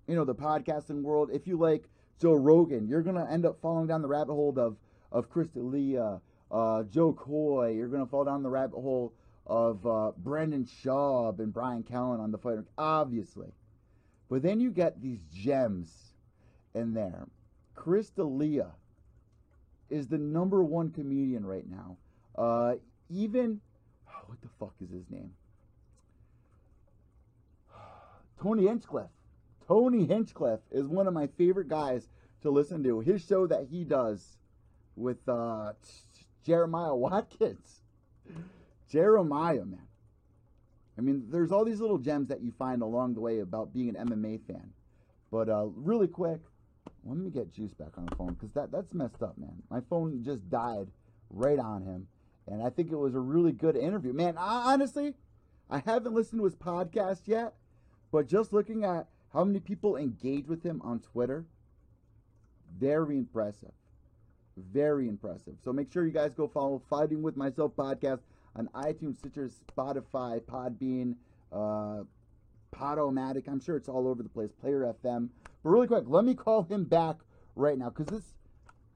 you 0.07 0.15
know, 0.15 0.25
the 0.25 0.35
podcasting 0.35 1.03
world. 1.03 1.31
If 1.33 1.47
you 1.47 1.57
like 1.57 1.89
Joe 2.21 2.35
Rogan, 2.35 2.89
you're 2.89 3.03
gonna 3.03 3.27
end 3.31 3.47
up 3.47 3.61
falling 3.63 3.87
down 3.87 4.03
the 4.03 4.09
rabbit 4.09 4.35
hole 4.35 4.59
of 4.59 4.77
of 5.11 5.31
Chris 5.31 5.49
D'Elia, 5.49 6.21
uh, 6.51 6.83
Jo 6.85 7.13
Koy. 7.15 7.71
You're 7.71 7.89
gonna 7.89 8.07
fall 8.07 8.25
down 8.25 8.43
the 8.43 8.51
rabbit 8.51 8.79
hole 8.79 9.15
of 9.47 9.87
uh, 9.87 10.13
Brendan 10.19 10.67
Schaub 10.67 11.39
and 11.39 11.53
Brian 11.53 11.83
Callen 11.83 12.21
on 12.21 12.33
the 12.33 12.39
fighter, 12.39 12.67
obviously. 12.77 13.49
But 14.29 14.43
then 14.43 14.61
you 14.61 14.71
get 14.71 15.01
these 15.01 15.23
gems 15.33 16.13
in 16.75 16.93
there. 16.93 17.27
Chris 17.75 18.11
D'Elia 18.11 18.73
is 19.91 20.09
the 20.09 20.19
number 20.19 20.63
one 20.63 20.91
comedian 20.91 21.45
right 21.47 21.69
now. 21.69 21.97
Uh, 22.37 22.75
even 23.11 23.61
oh, 24.09 24.13
what 24.27 24.41
the 24.41 24.49
fuck 24.59 24.75
is 24.83 24.91
his 24.91 25.11
name? 25.11 25.33
Tony 28.43 28.67
Hinchcliffe. 28.67 29.11
Tony 29.67 30.07
Hinchcliffe 30.07 30.61
is 30.71 30.87
one 30.87 31.07
of 31.07 31.15
my 31.15 31.27
favorite 31.27 31.69
guys 31.69 32.09
to 32.43 32.51
listen 32.51 32.83
to. 32.85 33.01
His 33.01 33.25
show 33.25 33.47
that 33.47 33.67
he 33.71 33.85
does 33.85 34.39
with 34.97 35.29
uh, 35.29 35.73
Jeremiah 36.45 36.95
Watkins. 36.95 37.83
Jeremiah, 38.91 39.65
man. 39.65 39.89
I 40.97 41.01
mean, 41.01 41.27
there's 41.31 41.53
all 41.53 41.65
these 41.65 41.81
little 41.81 41.99
gems 41.99 42.29
that 42.29 42.43
you 42.43 42.53
find 42.59 42.83
along 42.83 43.15
the 43.15 43.21
way 43.21 43.39
about 43.39 43.73
being 43.73 43.95
an 43.95 44.09
MMA 44.09 44.41
fan. 44.47 44.73
But 45.31 45.49
uh, 45.49 45.67
really 45.75 46.09
quick, 46.09 46.41
let 47.09 47.19
me 47.19 47.31
get 47.31 47.53
Juice 47.53 47.73
back 47.73 47.97
on 47.97 48.07
the 48.07 48.17
phone 48.17 48.35
because 48.35 48.53
that, 48.53 48.71
that's 48.71 48.93
messed 48.95 49.23
up, 49.23 49.39
man. 49.39 49.63
My 49.71 49.81
phone 49.89 50.23
just 50.23 50.49
died 50.51 50.89
right 51.31 51.59
on 51.59 51.83
him. 51.83 52.07
And 52.47 52.63
I 52.63 52.71
think 52.71 52.91
it 52.91 52.97
was 52.97 53.15
a 53.15 53.21
really 53.21 53.53
good 53.53 53.77
interview. 53.77 54.13
Man, 54.13 54.37
I, 54.39 54.73
honestly, 54.73 55.15
I 55.71 55.81
haven't 55.85 56.15
listened 56.15 56.41
to 56.41 56.45
his 56.45 56.55
podcast 56.55 57.23
yet, 57.27 57.55
but 58.11 58.29
just 58.29 58.53
looking 58.53 58.85
at 58.85 59.09
how 59.33 59.45
many 59.45 59.61
people 59.61 59.97
engage 59.97 60.47
with 60.47 60.63
him 60.63 60.81
on 60.83 61.01
Twitter, 61.01 61.47
very 62.79 63.19
impressive. 63.19 63.73
Very 64.57 65.09
impressive. 65.09 65.55
So 65.63 65.73
make 65.73 65.93
sure 65.93 66.05
you 66.05 66.13
guys 66.13 66.35
go 66.35 66.49
follow 66.49 66.83
Fighting 66.91 67.23
with 67.23 67.37
Myself 67.37 67.73
podcast 67.77 68.21
on 68.57 68.69
iTunes, 68.75 69.19
Stitcher, 69.19 69.51
Spotify, 69.77 70.41
Podbean, 70.41 71.15
uh, 71.53 72.05
Podomatic. 72.73 73.49
I'm 73.49 73.61
sure 73.61 73.77
it's 73.77 73.89
all 73.89 74.07
over 74.07 74.23
the 74.23 74.29
place. 74.29 74.51
Player 74.53 74.95
FM. 75.03 75.29
But 75.63 75.71
really 75.71 75.87
quick, 75.87 76.05
let 76.07 76.25
me 76.25 76.35
call 76.35 76.63
him 76.63 76.85
back 76.85 77.17
right 77.57 77.77
now 77.79 77.91
because 77.91 78.07
this, 78.07 78.35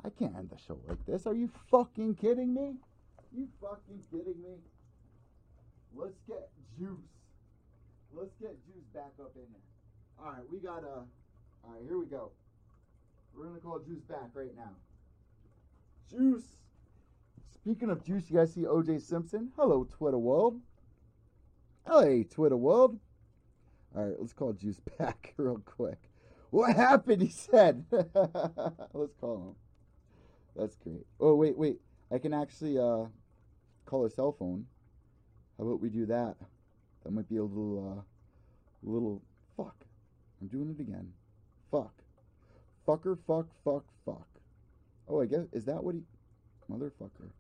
I 0.04 0.11
can't 0.11 0.37
end 0.37 0.50
the 0.50 0.58
show 0.58 0.78
like 0.88 1.04
this. 1.06 1.26
Are 1.26 1.35
you 1.35 1.50
fucking 1.70 2.16
kidding 2.16 2.54
me? 2.54 2.74
You 3.35 3.48
fucking 3.61 4.02
kidding 4.11 4.40
me? 4.42 4.56
Let's 5.94 6.18
get 6.28 6.50
Juice. 6.78 6.98
Let's 8.14 8.35
get 8.40 8.56
Juice 8.66 8.85
back 8.94 9.12
up 9.20 9.32
in 9.37 9.42
there. 9.52 10.24
All 10.24 10.32
right, 10.32 10.42
we 10.50 10.58
got 10.58 10.85
a. 10.85 11.04
All 11.64 11.74
right, 11.74 11.82
here 11.87 11.98
we 11.98 12.06
go. 12.06 12.30
We're 13.35 13.46
gonna 13.46 13.61
call 13.61 13.78
Juice 13.78 14.02
back 14.02 14.30
right 14.35 14.54
now. 14.56 14.70
Juice. 16.11 16.56
Speaking 17.54 17.90
of 17.90 18.04
Juice, 18.04 18.24
you 18.28 18.37
guys 18.37 18.52
see 18.52 18.62
OJ 18.62 19.00
Simpson? 19.00 19.52
Hello, 19.56 19.85
Twitter 19.85 20.18
world. 20.18 20.61
Hey, 21.88 22.24
Twitter 22.24 22.56
world. 22.56 22.98
All 23.94 24.05
right, 24.05 24.14
let's 24.18 24.33
call 24.33 24.52
Juice 24.52 24.81
back 24.98 25.35
real 25.37 25.61
quick. 25.64 25.98
What 26.50 26.76
happened? 26.76 27.22
He 27.22 27.28
said. 27.28 27.85
let's 27.90 29.14
call 29.20 29.37
him. 29.37 29.57
That's 30.57 30.76
great. 30.76 31.07
Oh 31.18 31.35
wait, 31.35 31.57
wait. 31.57 31.81
I 32.11 32.18
can 32.18 32.35
actually 32.35 32.78
uh, 32.78 33.07
call 33.87 34.05
a 34.05 34.11
cell 34.11 34.33
phone. 34.38 34.66
How 35.57 35.64
about 35.64 35.81
we 35.81 35.88
do 35.88 36.07
that? 36.07 36.37
That 37.05 37.12
might 37.12 37.28
be 37.28 37.37
a 37.37 37.42
little, 37.42 37.98
uh, 37.98 38.02
little. 38.83 39.22
Fuck. 39.57 39.76
I'm 40.40 40.48
doing 40.48 40.70
it 40.70 40.81
again. 40.81 41.12
Fuck. 41.70 41.92
Fucker. 42.87 43.18
Fuck. 43.26 43.46
Fuck. 43.64 43.85
Fuck. 44.05 44.28
Oh, 45.09 45.20
I 45.20 45.26
guess 45.26 45.46
is 45.52 45.64
that 45.64 45.83
what 45.83 45.94
he? 45.94 46.02
Motherfucker. 46.70 47.31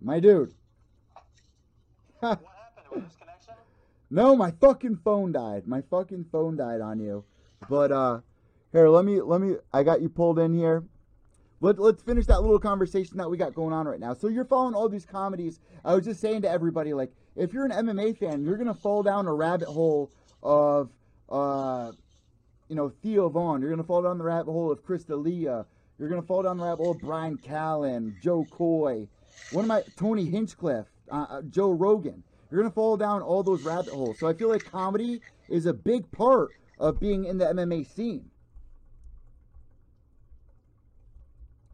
My 0.00 0.20
dude. 0.20 0.54
what 2.20 2.30
happened? 2.30 2.86
Was 2.90 3.04
this 3.04 3.16
connection? 3.16 3.54
No, 4.10 4.36
my 4.36 4.52
fucking 4.52 5.00
phone 5.04 5.32
died. 5.32 5.66
My 5.66 5.82
fucking 5.82 6.26
phone 6.30 6.56
died 6.56 6.80
on 6.80 7.00
you. 7.00 7.24
But 7.68 7.92
uh 7.92 8.20
here, 8.72 8.88
let 8.88 9.04
me 9.04 9.20
let 9.20 9.40
me 9.40 9.56
I 9.72 9.82
got 9.82 10.00
you 10.00 10.08
pulled 10.08 10.38
in 10.38 10.54
here. 10.54 10.84
Let, 11.60 11.78
let's 11.78 12.02
finish 12.02 12.26
that 12.26 12.42
little 12.42 12.58
conversation 12.58 13.16
that 13.16 13.30
we 13.30 13.38
got 13.38 13.54
going 13.54 13.72
on 13.72 13.88
right 13.88 13.98
now. 13.98 14.12
So 14.12 14.28
you're 14.28 14.44
following 14.44 14.74
all 14.74 14.90
these 14.90 15.06
comedies. 15.06 15.58
I 15.84 15.94
was 15.94 16.04
just 16.04 16.20
saying 16.20 16.42
to 16.42 16.50
everybody, 16.50 16.92
like, 16.92 17.12
if 17.34 17.54
you're 17.54 17.64
an 17.64 17.70
MMA 17.70 18.18
fan, 18.18 18.44
you're 18.44 18.58
gonna 18.58 18.74
fall 18.74 19.02
down 19.02 19.26
a 19.26 19.32
rabbit 19.32 19.68
hole 19.68 20.12
of 20.42 20.90
uh 21.28 21.92
you 22.68 22.76
know, 22.76 22.90
Theo 23.02 23.28
Von. 23.28 23.60
You're 23.60 23.70
gonna 23.70 23.84
fall 23.84 24.02
down 24.02 24.18
the 24.18 24.24
rabbit 24.24 24.50
hole 24.52 24.70
of 24.70 24.84
Chris 24.84 25.04
D'Elia. 25.04 25.66
You're 25.98 26.08
gonna 26.08 26.22
fall 26.22 26.42
down 26.42 26.58
the 26.58 26.64
rabbit 26.64 26.82
hole 26.82 26.92
of 26.92 27.00
Bryan 27.00 27.38
Callen, 27.38 28.20
Jo 28.20 28.44
Koy, 28.50 29.08
one 29.52 29.64
of 29.64 29.68
my 29.68 29.82
Tony 29.96 30.26
Hinchcliffe, 30.26 30.86
uh, 31.10 31.26
uh, 31.30 31.42
Joe 31.42 31.70
Rogan. 31.70 32.22
You're 32.50 32.60
gonna 32.62 32.72
fall 32.72 32.96
down 32.96 33.22
all 33.22 33.42
those 33.42 33.62
rabbit 33.62 33.92
holes. 33.92 34.18
So 34.18 34.26
I 34.26 34.34
feel 34.34 34.48
like 34.48 34.70
comedy 34.70 35.20
is 35.48 35.66
a 35.66 35.74
big 35.74 36.10
part 36.12 36.50
of 36.78 37.00
being 37.00 37.24
in 37.24 37.38
the 37.38 37.46
MMA 37.46 37.86
scene. 37.86 38.30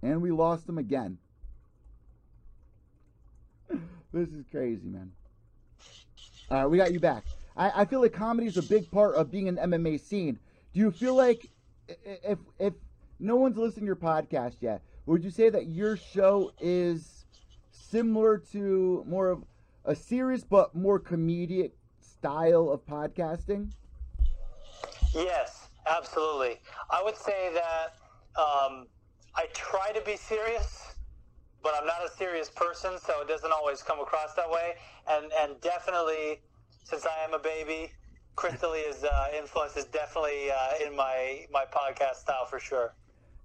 And 0.03 0.21
we 0.21 0.31
lost 0.31 0.69
him 0.69 0.79
again. 0.79 1.19
this 4.13 4.29
is 4.31 4.45
crazy, 4.51 4.89
man. 4.89 5.13
All 6.51 6.63
right, 6.63 6.67
we 6.67 6.77
got 6.77 6.93
you 6.93 7.01
back. 7.01 7.25
I, 7.57 7.83
I 7.83 7.85
feel 7.85 8.01
like 8.01 8.13
comedy 8.13 8.47
is 8.47 8.57
a 8.57 8.63
big 8.63 8.91
part 8.91 9.15
of 9.15 9.31
being 9.31 9.47
in 9.47 9.55
the 9.57 9.63
MMA 9.63 10.01
scene. 10.01 10.39
Do 10.73 10.81
you 10.81 10.91
feel 10.91 11.15
like 11.15 11.49
if 12.05 12.39
if 12.59 12.75
no 13.21 13.37
one's 13.37 13.57
listening 13.57 13.83
to 13.83 13.87
your 13.87 13.97
podcast 13.97 14.57
yet, 14.61 14.83
would 15.07 15.23
you 15.23 15.31
say 15.31 15.51
that 15.51 15.67
your 15.69 15.97
show 15.97 16.53
is 16.61 17.25
similar 17.71 18.39
to 18.53 19.05
more 19.07 19.29
of 19.29 19.45
a 19.85 19.95
serious 19.95 20.45
but 20.45 20.75
more 20.75 21.01
comedic 21.01 21.73
style 22.01 22.71
of 22.71 22.85
podcasting? 22.87 23.71
Yes, 25.15 25.69
absolutely. 25.87 26.57
I 26.91 27.03
would 27.03 27.17
say 27.17 27.53
that 27.55 27.95
um, 28.41 28.87
I 29.35 29.47
try 29.53 29.93
to 29.93 30.01
be 30.05 30.17
serious, 30.17 30.95
but 31.63 31.75
I'm 31.79 31.87
not 31.87 32.05
a 32.05 32.11
serious 32.11 32.51
person, 32.51 32.93
so 32.99 33.21
it 33.21 33.29
doesn't 33.29 33.53
always 33.53 33.83
come 33.83 34.01
across 34.01 34.35
that 34.35 34.51
way. 34.51 34.73
And 35.09 35.31
and 35.41 35.61
definitely, 35.61 36.41
since 36.85 37.07
I 37.07 37.25
am 37.25 37.35
a 37.35 37.39
baby, 37.39 37.91
Chris 38.37 38.61
D'Elia's 38.61 39.05
uh, 39.05 39.27
influence 39.37 39.77
is 39.77 39.85
definitely 39.87 40.51
uh, 40.51 40.87
in 40.87 40.97
my 40.97 41.45
my 41.53 41.65
podcast 41.65 42.17
style 42.17 42.47
for 42.49 42.59
sure. 42.59 42.95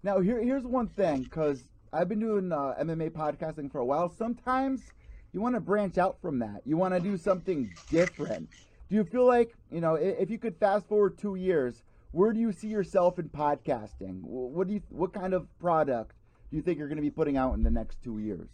Now 0.04 0.20
here 0.20 0.42
here's 0.42 0.66
one 0.66 0.88
thing, 0.88 1.24
because 1.24 1.70
I've 1.92 2.08
been 2.08 2.20
doing 2.20 2.52
uh, 2.52 2.76
MMA 2.80 3.12
podcasting 3.12 3.72
for 3.72 3.80
a 3.80 3.86
while. 3.86 4.10
Sometimes 4.10 4.84
you 5.34 5.42
want 5.42 5.56
to 5.56 5.62
branch 5.62 5.98
out 5.98 6.18
from 6.22 6.40
that. 6.40 6.62
You 6.66 6.78
want 6.78 6.94
to 6.94 7.00
do 7.00 7.18
something 7.18 7.74
different. 7.90 8.50
Do 8.90 8.96
you 8.96 9.04
feel 9.04 9.26
like 9.26 9.54
you 9.72 9.82
know 9.82 9.96
if 9.96 10.30
you 10.30 10.38
could 10.38 10.56
fast 10.58 10.88
forward 10.88 11.18
two 11.18 11.36
years? 11.36 11.84
where 12.12 12.34
do 12.34 12.40
you 12.40 12.52
see 12.52 12.68
yourself 12.68 13.20
in 13.20 13.30
podcasting? 13.30 14.22
What 14.24 14.68
do 14.68 14.74
you 14.74 14.82
what 14.90 15.14
kind 15.14 15.34
of 15.34 15.48
product 15.60 16.14
do 16.50 16.58
you 16.58 16.64
think 16.64 16.78
you're 16.78 16.88
going 16.88 16.98
to 16.98 17.02
be 17.02 17.12
putting 17.12 17.38
out 17.38 17.54
in 17.54 17.64
the 17.64 17.70
next 17.70 18.02
two 18.02 18.20
years? 18.20 18.50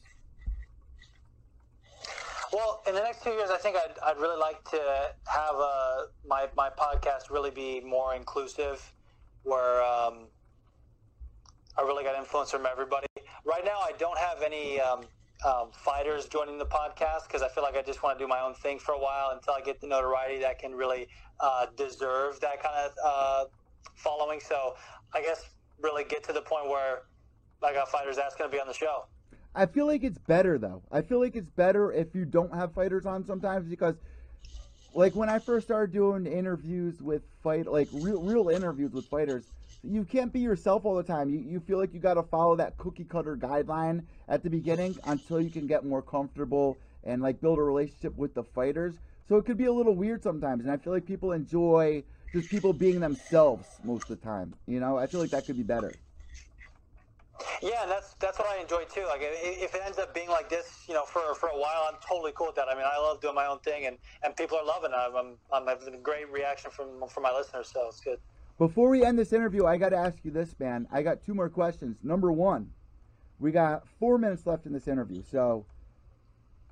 Well, 2.51 2.83
in 2.85 2.93
the 2.93 3.01
next 3.01 3.23
two 3.23 3.31
years, 3.31 3.49
I 3.49 3.57
think 3.57 3.77
I'd, 3.77 3.97
I'd 4.05 4.17
really 4.17 4.39
like 4.39 4.63
to 4.71 5.11
have 5.27 5.55
uh, 5.55 6.03
my 6.27 6.47
my 6.55 6.69
podcast 6.69 7.29
really 7.29 7.51
be 7.51 7.79
more 7.79 8.15
inclusive, 8.15 8.91
where 9.43 9.81
um, 9.81 10.27
I 11.77 11.81
really 11.83 12.03
got 12.03 12.17
influence 12.17 12.51
from 12.51 12.65
everybody. 12.65 13.07
Right 13.45 13.63
now, 13.65 13.79
I 13.79 13.93
don't 13.97 14.17
have 14.17 14.41
any 14.41 14.79
um, 14.79 15.05
um, 15.45 15.69
fighters 15.71 16.25
joining 16.25 16.57
the 16.57 16.65
podcast 16.65 17.27
because 17.27 17.41
I 17.41 17.49
feel 17.49 17.63
like 17.63 17.75
I 17.75 17.81
just 17.81 18.03
want 18.03 18.17
to 18.17 18.23
do 18.23 18.27
my 18.27 18.39
own 18.41 18.53
thing 18.53 18.79
for 18.79 18.93
a 18.93 18.99
while 18.99 19.31
until 19.33 19.53
I 19.53 19.61
get 19.61 19.81
the 19.81 19.87
notoriety 19.87 20.39
that 20.41 20.59
can 20.59 20.73
really 20.73 21.07
uh, 21.39 21.67
deserve 21.75 22.39
that 22.41 22.61
kind 22.63 22.75
of 22.75 22.91
uh, 23.05 23.45
following. 23.95 24.39
So 24.39 24.75
I 25.13 25.21
guess 25.21 25.49
really 25.81 26.03
get 26.03 26.23
to 26.25 26.33
the 26.33 26.41
point 26.41 26.69
where 26.69 27.03
I 27.61 27.73
got 27.73 27.89
fighters 27.89 28.15
that's 28.15 28.35
going 28.35 28.49
to 28.49 28.55
be 28.55 28.59
on 28.59 28.67
the 28.67 28.73
show. 28.73 29.05
I 29.55 29.65
feel 29.65 29.85
like 29.85 30.03
it's 30.03 30.17
better 30.17 30.57
though. 30.57 30.81
I 30.91 31.01
feel 31.01 31.19
like 31.19 31.35
it's 31.35 31.49
better 31.49 31.91
if 31.91 32.15
you 32.15 32.25
don't 32.25 32.53
have 32.53 32.73
fighters 32.73 33.05
on 33.05 33.25
sometimes 33.25 33.67
because 33.69 33.95
like 34.93 35.15
when 35.15 35.29
I 35.29 35.39
first 35.39 35.67
started 35.67 35.93
doing 35.93 36.25
interviews 36.25 37.01
with 37.01 37.21
fight 37.43 37.67
like 37.67 37.89
real 37.91 38.21
real 38.21 38.49
interviews 38.49 38.93
with 38.93 39.07
fighters, 39.09 39.43
you 39.83 40.05
can't 40.05 40.31
be 40.31 40.39
yourself 40.39 40.85
all 40.85 40.95
the 40.95 41.03
time. 41.03 41.29
You, 41.29 41.39
you 41.39 41.59
feel 41.59 41.77
like 41.77 41.93
you 41.93 41.99
got 41.99 42.13
to 42.13 42.23
follow 42.23 42.55
that 42.55 42.77
cookie 42.77 43.03
cutter 43.03 43.35
guideline 43.35 44.03
at 44.29 44.43
the 44.43 44.49
beginning 44.49 44.97
until 45.05 45.41
you 45.41 45.49
can 45.49 45.67
get 45.67 45.85
more 45.85 46.01
comfortable 46.01 46.77
and 47.03 47.21
like 47.21 47.41
build 47.41 47.59
a 47.59 47.63
relationship 47.63 48.15
with 48.15 48.33
the 48.33 48.43
fighters. 48.43 48.95
So 49.27 49.37
it 49.37 49.45
could 49.45 49.57
be 49.57 49.65
a 49.65 49.73
little 49.73 49.95
weird 49.95 50.23
sometimes, 50.23 50.63
and 50.63 50.71
I 50.71 50.77
feel 50.77 50.93
like 50.93 51.05
people 51.05 51.31
enjoy 51.31 52.03
just 52.33 52.49
people 52.49 52.73
being 52.73 52.99
themselves 52.99 53.67
most 53.83 54.09
of 54.09 54.19
the 54.19 54.25
time. 54.25 54.53
You 54.67 54.79
know, 54.79 54.97
I 54.97 55.07
feel 55.07 55.19
like 55.19 55.31
that 55.31 55.45
could 55.45 55.57
be 55.57 55.63
better. 55.63 55.93
Yeah, 57.61 57.83
and 57.83 57.91
that's 57.91 58.13
that's 58.15 58.39
what 58.39 58.47
I 58.47 58.61
enjoy 58.61 58.83
too. 58.85 59.05
Like 59.07 59.21
if 59.21 59.75
it 59.75 59.81
ends 59.85 59.97
up 59.97 60.13
being 60.13 60.29
like 60.29 60.49
this, 60.49 60.83
you 60.87 60.93
know, 60.93 61.03
for 61.03 61.35
for 61.35 61.49
a 61.49 61.57
while, 61.57 61.89
I'm 61.89 61.99
totally 62.07 62.31
cool 62.35 62.47
with 62.47 62.55
that. 62.55 62.67
I 62.69 62.75
mean, 62.75 62.85
I 62.85 62.97
love 62.97 63.21
doing 63.21 63.35
my 63.35 63.47
own 63.47 63.59
thing, 63.59 63.85
and 63.85 63.97
and 64.23 64.35
people 64.35 64.57
are 64.57 64.65
loving 64.65 64.91
it. 64.91 64.95
I'm 64.95 65.37
I'm 65.51 65.67
having 65.67 65.93
a 65.93 65.97
great 65.97 66.29
reaction 66.31 66.71
from 66.71 67.07
from 67.09 67.23
my 67.23 67.31
listeners, 67.31 67.71
so 67.73 67.87
it's 67.87 67.99
good. 67.99 68.19
Before 68.57 68.89
we 68.89 69.03
end 69.03 69.17
this 69.17 69.33
interview, 69.33 69.65
I 69.65 69.77
got 69.77 69.89
to 69.89 69.97
ask 69.97 70.23
you 70.23 70.31
this, 70.31 70.55
man. 70.59 70.87
I 70.91 71.01
got 71.01 71.23
two 71.23 71.33
more 71.33 71.49
questions. 71.49 71.97
Number 72.03 72.31
one, 72.31 72.69
we 73.39 73.51
got 73.51 73.87
four 73.99 74.17
minutes 74.17 74.45
left 74.45 74.65
in 74.65 74.73
this 74.73 74.87
interview, 74.87 75.23
so 75.23 75.65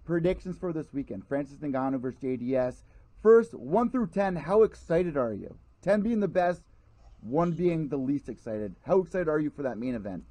predictions 0.05 0.57
for 0.57 0.71
this 0.71 0.93
weekend: 0.93 1.27
Francis 1.27 1.57
Ngannou 1.57 1.99
versus 1.99 2.19
JDS. 2.21 2.83
First, 3.23 3.53
one 3.53 3.89
through 3.89 4.07
ten, 4.07 4.35
how 4.35 4.63
excited 4.63 5.17
are 5.17 5.33
you? 5.33 5.55
Ten 5.81 6.01
being 6.01 6.19
the 6.19 6.27
best, 6.27 6.61
one 7.21 7.51
being 7.51 7.87
the 7.87 7.97
least 7.97 8.29
excited. 8.29 8.75
How 8.85 8.99
excited 8.99 9.27
are 9.27 9.39
you 9.39 9.49
for 9.49 9.63
that 9.63 9.77
main 9.77 9.95
event? 9.95 10.23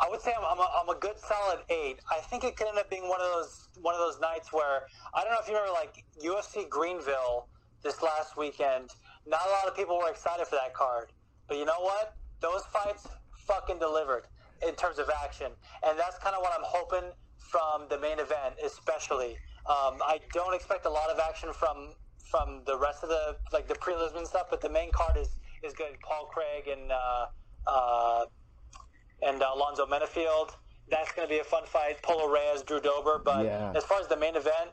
I 0.00 0.08
would 0.08 0.20
say 0.20 0.32
I'm, 0.36 0.44
I'm, 0.44 0.58
a, 0.58 0.70
I'm 0.80 0.88
a 0.96 0.98
good 1.00 1.18
solid 1.18 1.64
eight. 1.68 1.98
I 2.10 2.20
think 2.20 2.44
it 2.44 2.56
could 2.56 2.68
end 2.68 2.78
up 2.78 2.88
being 2.88 3.08
one 3.08 3.20
of 3.20 3.26
those 3.26 3.68
one 3.82 3.94
of 3.94 4.00
those 4.00 4.20
nights 4.20 4.52
where 4.52 4.86
I 5.14 5.24
don't 5.24 5.32
know 5.32 5.38
if 5.40 5.48
you 5.48 5.54
remember 5.54 5.72
like 5.72 6.04
UFC 6.22 6.68
Greenville 6.68 7.48
this 7.82 8.02
last 8.02 8.36
weekend. 8.36 8.90
Not 9.28 9.46
a 9.46 9.50
lot 9.50 9.68
of 9.68 9.76
people 9.76 9.98
were 9.98 10.10
excited 10.10 10.46
for 10.48 10.56
that 10.56 10.74
card, 10.74 11.12
but 11.48 11.58
you 11.58 11.66
know 11.66 11.80
what? 11.80 12.16
Those 12.40 12.62
fights 12.72 13.06
fucking 13.46 13.78
delivered 13.78 14.26
in 14.66 14.74
terms 14.74 14.98
of 14.98 15.10
action, 15.24 15.52
and 15.84 15.98
that's 15.98 16.18
kind 16.18 16.34
of 16.34 16.42
what 16.42 16.52
I'm 16.58 16.64
hoping 16.64 17.12
from 17.36 17.88
the 17.90 17.98
main 18.00 18.20
event, 18.20 18.56
especially. 18.64 19.38
Um, 19.66 20.00
I 20.06 20.20
don't 20.32 20.54
expect 20.54 20.86
a 20.86 20.90
lot 20.90 21.10
of 21.10 21.20
action 21.20 21.52
from 21.52 21.94
from 22.30 22.62
the 22.66 22.78
rest 22.78 23.02
of 23.04 23.10
the 23.10 23.36
like 23.52 23.68
the 23.68 23.74
prelims 23.74 24.16
and 24.16 24.26
stuff, 24.26 24.46
but 24.50 24.60
the 24.62 24.70
main 24.70 24.92
card 24.92 25.16
is 25.18 25.36
is 25.62 25.74
good. 25.74 26.00
Paul 26.02 26.26
Craig 26.32 26.68
and 26.68 26.90
uh, 26.92 27.26
uh, 27.66 28.24
and 29.22 29.42
uh, 29.42 29.50
Alonzo 29.54 29.86
Menifield. 29.86 30.50
That's 30.90 31.12
going 31.12 31.28
to 31.28 31.32
be 31.34 31.40
a 31.40 31.44
fun 31.44 31.64
fight. 31.66 32.02
Polo 32.02 32.32
Reyes, 32.32 32.62
Drew 32.62 32.80
Dober. 32.80 33.20
But 33.24 33.44
Yeah. 33.46 33.72
as 33.76 33.84
far 33.84 34.00
as 34.00 34.08
the 34.08 34.16
main 34.16 34.36
event, 34.36 34.72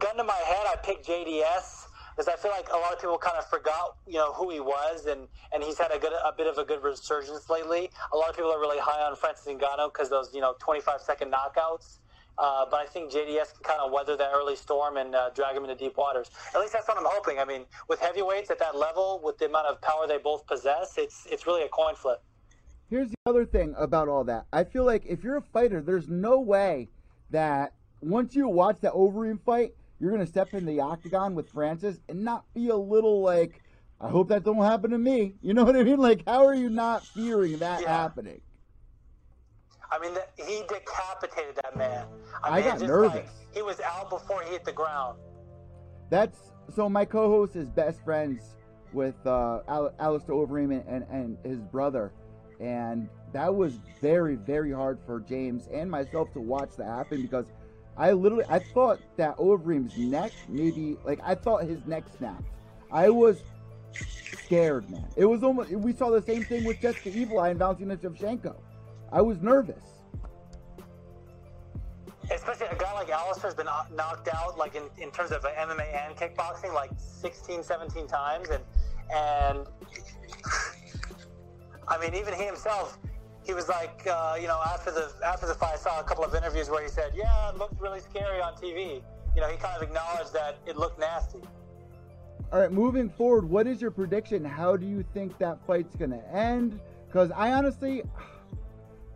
gun 0.00 0.16
to 0.16 0.24
my 0.24 0.34
head, 0.46 0.66
I 0.66 0.76
picked 0.84 1.06
JDS 1.06 1.87
because 2.18 2.34
I 2.34 2.36
feel 2.36 2.50
like 2.50 2.68
a 2.70 2.76
lot 2.76 2.92
of 2.92 3.00
people 3.00 3.16
kind 3.16 3.38
of 3.38 3.48
forgot, 3.48 3.96
you 4.04 4.14
know, 4.14 4.32
who 4.32 4.50
he 4.50 4.58
was, 4.58 5.06
and, 5.06 5.28
and 5.52 5.62
he's 5.62 5.78
had 5.78 5.92
a 5.92 6.00
good 6.00 6.12
a 6.12 6.32
bit 6.36 6.48
of 6.48 6.58
a 6.58 6.64
good 6.64 6.82
resurgence 6.82 7.48
lately. 7.48 7.90
A 8.12 8.16
lot 8.16 8.28
of 8.28 8.34
people 8.34 8.50
are 8.50 8.58
really 8.58 8.80
high 8.80 9.06
on 9.08 9.14
Francis 9.14 9.46
Ngannou 9.46 9.92
because 9.92 10.10
those 10.10 10.34
you 10.34 10.40
know 10.40 10.56
25 10.58 11.00
second 11.00 11.32
knockouts. 11.32 11.98
Uh, 12.36 12.64
but 12.68 12.80
I 12.80 12.86
think 12.86 13.12
JDS 13.12 13.54
can 13.54 13.62
kind 13.62 13.80
of 13.80 13.92
weather 13.92 14.16
that 14.16 14.30
early 14.34 14.56
storm 14.56 14.96
and 14.96 15.14
uh, 15.14 15.30
drag 15.30 15.56
him 15.56 15.62
into 15.64 15.76
deep 15.76 15.96
waters. 15.96 16.30
At 16.54 16.60
least 16.60 16.72
that's 16.72 16.86
what 16.88 16.96
I'm 16.96 17.06
hoping. 17.06 17.38
I 17.38 17.44
mean, 17.44 17.64
with 17.88 18.00
heavyweights 18.00 18.50
at 18.50 18.58
that 18.60 18.76
level, 18.76 19.20
with 19.22 19.38
the 19.38 19.46
amount 19.46 19.66
of 19.66 19.80
power 19.80 20.08
they 20.08 20.18
both 20.18 20.44
possess, 20.46 20.94
it's 20.98 21.24
it's 21.30 21.46
really 21.46 21.62
a 21.62 21.68
coin 21.68 21.94
flip. 21.94 22.20
Here's 22.90 23.10
the 23.10 23.16
other 23.26 23.46
thing 23.46 23.76
about 23.78 24.08
all 24.08 24.24
that. 24.24 24.46
I 24.52 24.64
feel 24.64 24.84
like 24.84 25.04
if 25.06 25.22
you're 25.22 25.36
a 25.36 25.42
fighter, 25.42 25.80
there's 25.80 26.08
no 26.08 26.40
way 26.40 26.88
that 27.30 27.74
once 28.00 28.34
you 28.34 28.48
watch 28.48 28.80
that 28.80 28.92
Overeem 28.92 29.40
fight, 29.44 29.74
you're 30.00 30.10
gonna 30.10 30.26
step 30.26 30.54
in 30.54 30.64
the 30.64 30.80
octagon 30.80 31.34
with 31.34 31.48
Francis 31.50 31.98
and 32.08 32.24
not 32.24 32.44
be 32.54 32.68
a 32.68 32.76
little 32.76 33.20
like, 33.22 33.62
I 34.00 34.08
hope 34.08 34.28
that 34.28 34.44
don't 34.44 34.62
happen 34.62 34.90
to 34.92 34.98
me. 34.98 35.34
You 35.42 35.54
know 35.54 35.64
what 35.64 35.76
I 35.76 35.82
mean? 35.82 35.98
Like, 35.98 36.22
how 36.26 36.46
are 36.46 36.54
you 36.54 36.70
not 36.70 37.04
fearing 37.14 37.58
that 37.58 37.82
Yeah. 37.82 37.88
happening? 37.88 38.40
I 39.90 39.98
mean, 39.98 40.14
the, 40.14 40.24
he 40.36 40.60
decapitated 40.68 41.56
that 41.56 41.76
man. 41.76 42.06
I 42.44 42.56
mean, 42.56 42.64
got 42.64 42.80
nervous. 42.80 43.14
Like, 43.14 43.28
he 43.54 43.62
was 43.62 43.80
out 43.80 44.10
before 44.10 44.42
he 44.42 44.50
hit 44.50 44.64
the 44.64 44.72
ground. 44.72 45.18
That's 46.10 46.52
so. 46.74 46.88
My 46.88 47.04
co-host 47.04 47.56
is 47.56 47.68
best 47.70 48.04
friends 48.04 48.56
with 48.92 49.14
uh, 49.26 49.60
Al- 49.66 49.94
Alistair 49.98 50.34
Overeem 50.34 50.70
and, 50.72 50.84
and, 50.88 51.04
and 51.10 51.38
his 51.44 51.60
brother, 51.60 52.12
and 52.60 53.08
that 53.32 53.54
was 53.54 53.80
very 54.00 54.36
very 54.36 54.72
hard 54.72 54.98
for 55.06 55.20
James 55.20 55.68
and 55.72 55.90
myself 55.90 56.32
to 56.34 56.40
watch 56.40 56.70
that 56.76 56.86
happen 56.86 57.22
because 57.22 57.46
I 57.98 58.12
literally 58.12 58.44
I 58.48 58.60
thought 58.60 59.00
that 59.16 59.36
Overeem's 59.38 59.98
neck 59.98 60.32
maybe 60.48 60.96
like 61.04 61.18
I 61.24 61.34
thought 61.34 61.64
his 61.64 61.84
neck 61.86 62.04
snapped. 62.16 62.44
I 62.92 63.10
was 63.10 63.42
scared, 63.92 64.88
man. 64.88 65.06
It 65.16 65.24
was 65.24 65.42
almost 65.42 65.70
we 65.70 65.92
saw 65.92 66.10
the 66.10 66.22
same 66.22 66.44
thing 66.44 66.64
with 66.64 66.80
Jessica 66.80 67.10
Evil 67.10 67.40
Eye 67.40 67.50
and 67.50 67.58
Valentina 67.58 67.96
Shevchenko. 67.96 68.54
I 69.10 69.20
was 69.20 69.42
nervous. 69.42 69.82
Especially 72.30 72.66
a 72.66 72.76
guy 72.76 72.92
like 72.92 73.08
Alistair's 73.08 73.54
been 73.54 73.66
knocked 73.66 74.28
out, 74.28 74.58
like 74.58 74.74
in, 74.74 74.82
in 75.02 75.10
terms 75.10 75.32
of 75.32 75.42
MMA 75.42 76.06
and 76.06 76.14
kickboxing, 76.14 76.74
like 76.74 76.90
16, 76.98 77.62
17 77.62 78.06
times. 78.06 78.50
And, 78.50 78.62
and 79.10 79.66
I 81.88 81.98
mean, 81.98 82.14
even 82.14 82.34
he 82.34 82.44
himself, 82.44 82.98
he 83.48 83.54
was 83.54 83.66
like, 83.66 84.06
uh, 84.06 84.36
you 84.38 84.46
know, 84.46 84.60
after 84.62 84.90
the, 84.90 85.10
after 85.24 85.46
the 85.46 85.54
fight, 85.54 85.72
I 85.72 85.76
saw 85.78 86.00
a 86.00 86.04
couple 86.04 86.22
of 86.22 86.34
interviews 86.34 86.68
where 86.68 86.82
he 86.82 86.88
said, 86.90 87.12
yeah, 87.16 87.48
it 87.48 87.56
looked 87.56 87.80
really 87.80 88.00
scary 88.00 88.42
on 88.42 88.52
TV. 88.52 89.02
You 89.34 89.40
know, 89.40 89.48
he 89.48 89.56
kind 89.56 89.74
of 89.74 89.82
acknowledged 89.82 90.34
that 90.34 90.58
it 90.66 90.76
looked 90.76 91.00
nasty. 91.00 91.40
All 92.52 92.60
right, 92.60 92.70
moving 92.70 93.08
forward, 93.08 93.48
what 93.48 93.66
is 93.66 93.80
your 93.80 93.90
prediction? 93.90 94.44
How 94.44 94.76
do 94.76 94.86
you 94.86 95.02
think 95.14 95.38
that 95.38 95.66
fight's 95.66 95.96
gonna 95.96 96.20
end? 96.30 96.78
Because 97.06 97.30
I 97.30 97.52
honestly, 97.52 98.02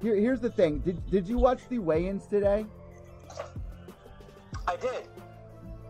here, 0.01 0.17
here's 0.17 0.41
the 0.41 0.51
thing. 0.51 0.79
Did 0.79 1.11
did 1.11 1.29
you 1.29 1.37
watch 1.39 1.61
the 1.69 1.79
weigh-ins 1.79 2.27
today? 2.27 2.65
I 4.67 4.77
did. 4.77 5.09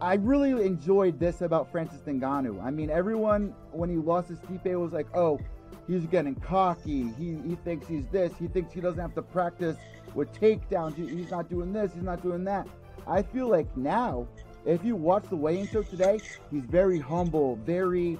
I 0.00 0.14
really 0.14 0.66
enjoyed 0.66 1.20
this 1.20 1.42
about 1.42 1.70
Francis 1.70 2.00
Ngannou. 2.00 2.62
I 2.62 2.70
mean, 2.70 2.90
everyone 2.90 3.54
when 3.70 3.88
he 3.88 3.96
lost 3.96 4.28
his 4.28 4.38
Stipe 4.38 4.80
was 4.80 4.92
like, 4.92 5.06
"Oh, 5.14 5.40
he's 5.86 6.04
getting 6.06 6.34
cocky. 6.36 7.12
He 7.18 7.36
he 7.46 7.56
thinks 7.64 7.86
he's 7.86 8.06
this. 8.08 8.32
He 8.38 8.46
thinks 8.48 8.72
he 8.72 8.80
doesn't 8.80 9.00
have 9.00 9.14
to 9.14 9.22
practice 9.22 9.76
with 10.14 10.32
takedowns. 10.38 10.94
He- 10.96 11.06
He's 11.16 11.30
not 11.30 11.48
doing 11.48 11.72
this. 11.72 11.92
He's 11.92 12.02
not 12.02 12.22
doing 12.22 12.44
that." 12.44 12.66
I 13.06 13.22
feel 13.22 13.48
like 13.48 13.74
now, 13.76 14.26
if 14.64 14.84
you 14.84 14.94
watch 14.94 15.24
the 15.28 15.36
weigh-in 15.36 15.66
show 15.66 15.82
today, 15.82 16.20
he's 16.50 16.64
very 16.64 16.98
humble, 17.00 17.56
very 17.56 18.18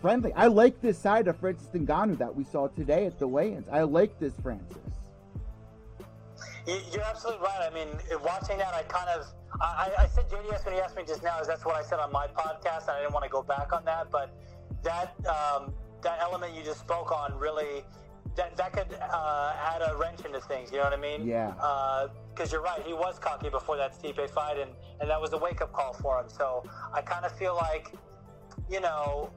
friendly. 0.00 0.32
I 0.34 0.48
like 0.48 0.80
this 0.80 0.98
side 0.98 1.28
of 1.28 1.36
Francis 1.38 1.68
Ngannou 1.68 2.18
that 2.18 2.34
we 2.34 2.42
saw 2.44 2.66
today 2.68 3.06
at 3.06 3.18
the 3.18 3.28
weigh-ins. 3.28 3.68
I 3.70 3.82
like 3.82 4.18
this 4.18 4.32
Francis. 4.42 4.78
You- 6.66 6.80
You're 6.92 7.02
absolutely 7.04 7.44
right. 7.44 7.70
I 7.70 7.74
mean, 7.74 7.88
watching 8.24 8.58
that, 8.58 8.74
I 8.74 8.82
kind 8.84 9.08
of, 9.10 9.26
I, 9.60 9.92
I 9.98 10.02
I 10.04 10.06
said 10.08 10.28
JDS 10.28 10.64
when 10.64 10.74
he 10.74 10.80
asked 10.80 10.96
me 10.96 11.04
just 11.06 11.22
now, 11.22 11.38
is 11.40 11.46
that's 11.46 11.64
what 11.64 11.76
I 11.76 11.82
said 11.82 12.00
on 12.00 12.10
my 12.10 12.26
podcast, 12.28 12.82
and 12.88 12.90
I 12.92 13.00
didn't 13.00 13.12
want 13.12 13.24
to 13.24 13.30
go 13.30 13.42
back 13.42 13.72
on 13.72 13.84
that, 13.84 14.10
but 14.10 14.30
that 14.82 15.14
um, 15.28 15.72
that 16.04 16.20
element 16.20 16.54
you 16.54 16.62
just 16.62 16.80
spoke 16.80 17.10
on 17.12 17.36
really, 17.38 17.82
that 18.36 18.56
that 18.56 18.72
could 18.72 18.96
uh, 19.00 19.52
add 19.72 19.82
a 19.82 19.96
wrench 19.96 20.24
into 20.24 20.40
things. 20.40 20.70
You 20.70 20.78
know 20.78 20.84
what 20.84 20.92
I 20.92 20.96
mean? 21.00 21.26
Yeah. 21.26 21.52
Because 22.34 22.52
you're 22.52 22.62
right, 22.62 22.82
he 22.84 22.92
was 22.92 23.18
cocky 23.18 23.48
before 23.48 23.76
that 23.76 23.92
Stipe 24.00 24.30
fight, 24.30 24.58
and 24.58 24.70
and 25.00 25.10
that 25.10 25.20
was 25.20 25.32
a 25.32 25.38
wake 25.38 25.60
up 25.60 25.72
call 25.72 25.92
for 25.92 26.20
him. 26.20 26.28
So 26.28 26.64
I 26.92 27.00
kind 27.02 27.24
of 27.24 27.36
feel 27.36 27.54
like, 27.56 27.92
you 28.70 28.80
know, 28.80 29.30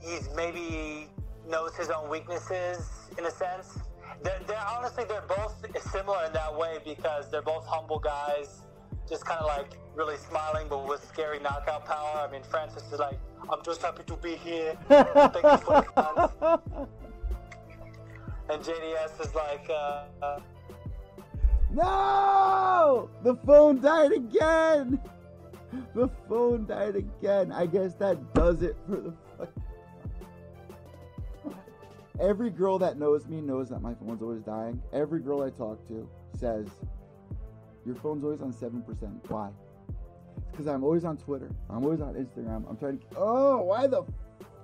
he's 0.00 0.28
maybe 0.34 1.08
knows 1.48 1.74
his 1.76 1.90
own 1.90 2.08
weaknesses 2.10 2.88
in 3.18 3.24
a 3.24 3.30
sense. 3.30 3.78
They're, 4.22 4.40
they're 4.46 4.66
honestly 4.66 5.04
they're 5.08 5.28
both 5.28 5.54
similar 5.92 6.24
in 6.24 6.32
that 6.32 6.56
way 6.56 6.78
because 6.84 7.30
they're 7.30 7.42
both 7.42 7.66
humble 7.66 7.98
guys, 7.98 8.62
just 9.08 9.24
kind 9.24 9.40
of 9.40 9.46
like 9.46 9.78
really 9.94 10.16
smiling 10.16 10.66
but 10.68 10.86
with 10.86 11.06
scary 11.06 11.38
knockout 11.40 11.84
power. 11.84 12.26
I 12.26 12.30
mean, 12.30 12.42
Francis 12.42 12.82
is 12.92 12.98
like, 12.98 13.18
I'm 13.50 13.62
just 13.64 13.82
happy 13.82 14.02
to 14.04 14.16
be 14.16 14.36
here. 14.36 14.76
Thank 14.88 15.36
you 15.36 15.56
for 15.58 15.84
the 15.84 15.86
chance. 15.94 16.88
And 18.48 18.62
JDS 18.62 19.20
is 19.26 19.34
like, 19.34 19.68
uh, 19.68 20.04
uh, 20.22 20.40
No! 21.72 23.10
The 23.24 23.34
phone 23.44 23.80
died 23.80 24.12
again! 24.12 25.00
The 25.94 26.08
phone 26.28 26.64
died 26.66 26.94
again. 26.94 27.50
I 27.50 27.66
guess 27.66 27.94
that 27.94 28.34
does 28.34 28.62
it 28.62 28.76
for 28.88 28.96
the 28.96 29.12
fuck. 29.36 29.48
Every 32.20 32.50
girl 32.50 32.78
that 32.78 32.98
knows 32.98 33.26
me 33.26 33.40
knows 33.40 33.68
that 33.70 33.82
my 33.82 33.94
phone's 33.94 34.22
always 34.22 34.42
dying. 34.42 34.80
Every 34.92 35.20
girl 35.20 35.42
I 35.42 35.50
talk 35.50 35.86
to 35.88 36.08
says, 36.38 36.68
Your 37.86 37.94
phone's 37.94 38.24
always 38.24 38.42
on 38.42 38.52
7%. 38.52 39.30
Why? 39.30 39.50
Because 40.50 40.66
I'm 40.66 40.82
always 40.82 41.04
on 41.04 41.16
Twitter. 41.16 41.48
I'm 41.70 41.84
always 41.84 42.00
on 42.00 42.14
Instagram. 42.14 42.68
I'm 42.68 42.76
trying 42.76 42.98
to. 42.98 43.06
Oh, 43.16 43.62
why 43.62 43.86
the 43.86 44.02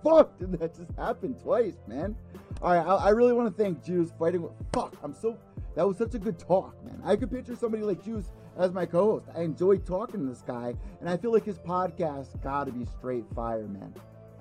fuck 0.02 0.36
did 0.38 0.52
that 0.58 0.74
just 0.74 0.90
happen 0.98 1.34
twice, 1.34 1.76
man? 1.86 2.16
All 2.60 2.74
right, 2.74 2.84
I, 2.84 3.06
I 3.06 3.08
really 3.10 3.32
want 3.32 3.56
to 3.56 3.62
thank 3.62 3.84
Juice 3.84 4.10
fighting 4.18 4.42
with. 4.42 4.52
Fuck, 4.72 4.96
I'm 5.02 5.14
so. 5.14 5.38
That 5.76 5.86
was 5.86 5.96
such 5.96 6.14
a 6.14 6.18
good 6.18 6.38
talk, 6.38 6.74
man. 6.84 7.00
I 7.04 7.16
could 7.16 7.30
picture 7.30 7.56
somebody 7.56 7.82
like 7.82 8.04
Juice 8.04 8.32
as 8.58 8.72
my 8.72 8.84
co-host. 8.84 9.26
I 9.34 9.42
enjoy 9.42 9.78
talking 9.78 10.20
to 10.20 10.26
this 10.26 10.42
guy, 10.42 10.74
and 11.00 11.08
I 11.08 11.16
feel 11.16 11.32
like 11.32 11.44
his 11.44 11.58
podcast 11.58 12.42
got 12.42 12.64
to 12.64 12.72
be 12.72 12.84
straight 12.84 13.24
fire, 13.34 13.66
man. 13.68 13.94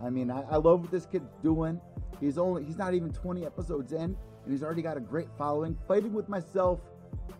I 0.03 0.09
mean, 0.09 0.31
I, 0.31 0.41
I 0.49 0.55
love 0.57 0.81
what 0.81 0.91
this 0.91 1.05
kid's 1.05 1.31
doing. 1.43 1.79
He's 2.19 2.37
only 2.37 2.63
he's 2.63 2.77
not 2.77 2.93
even 2.93 3.13
20 3.13 3.45
episodes 3.45 3.93
in, 3.93 4.01
and 4.43 4.51
he's 4.51 4.63
already 4.63 4.81
got 4.81 4.97
a 4.97 5.01
great 5.01 5.27
following. 5.37 5.77
Fighting 5.87 6.13
with 6.13 6.27
myself 6.27 6.79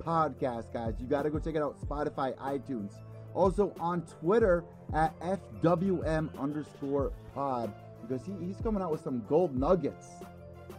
podcast, 0.04 0.74
guys. 0.74 0.96
You 1.00 1.08
got 1.08 1.24
to 1.24 1.30
go 1.30 1.40
check 1.40 1.56
it 1.56 1.62
out. 1.62 1.80
Spotify, 1.82 2.36
iTunes. 2.38 2.94
Also 3.34 3.74
on 3.80 4.02
Twitter 4.20 4.64
at 4.94 5.18
FWM 5.22 6.38
underscore 6.38 7.12
pod 7.34 7.74
because 8.02 8.26
he, 8.26 8.34
he's 8.46 8.58
coming 8.58 8.82
out 8.82 8.92
with 8.92 9.02
some 9.02 9.24
gold 9.30 9.56
nuggets. 9.56 10.08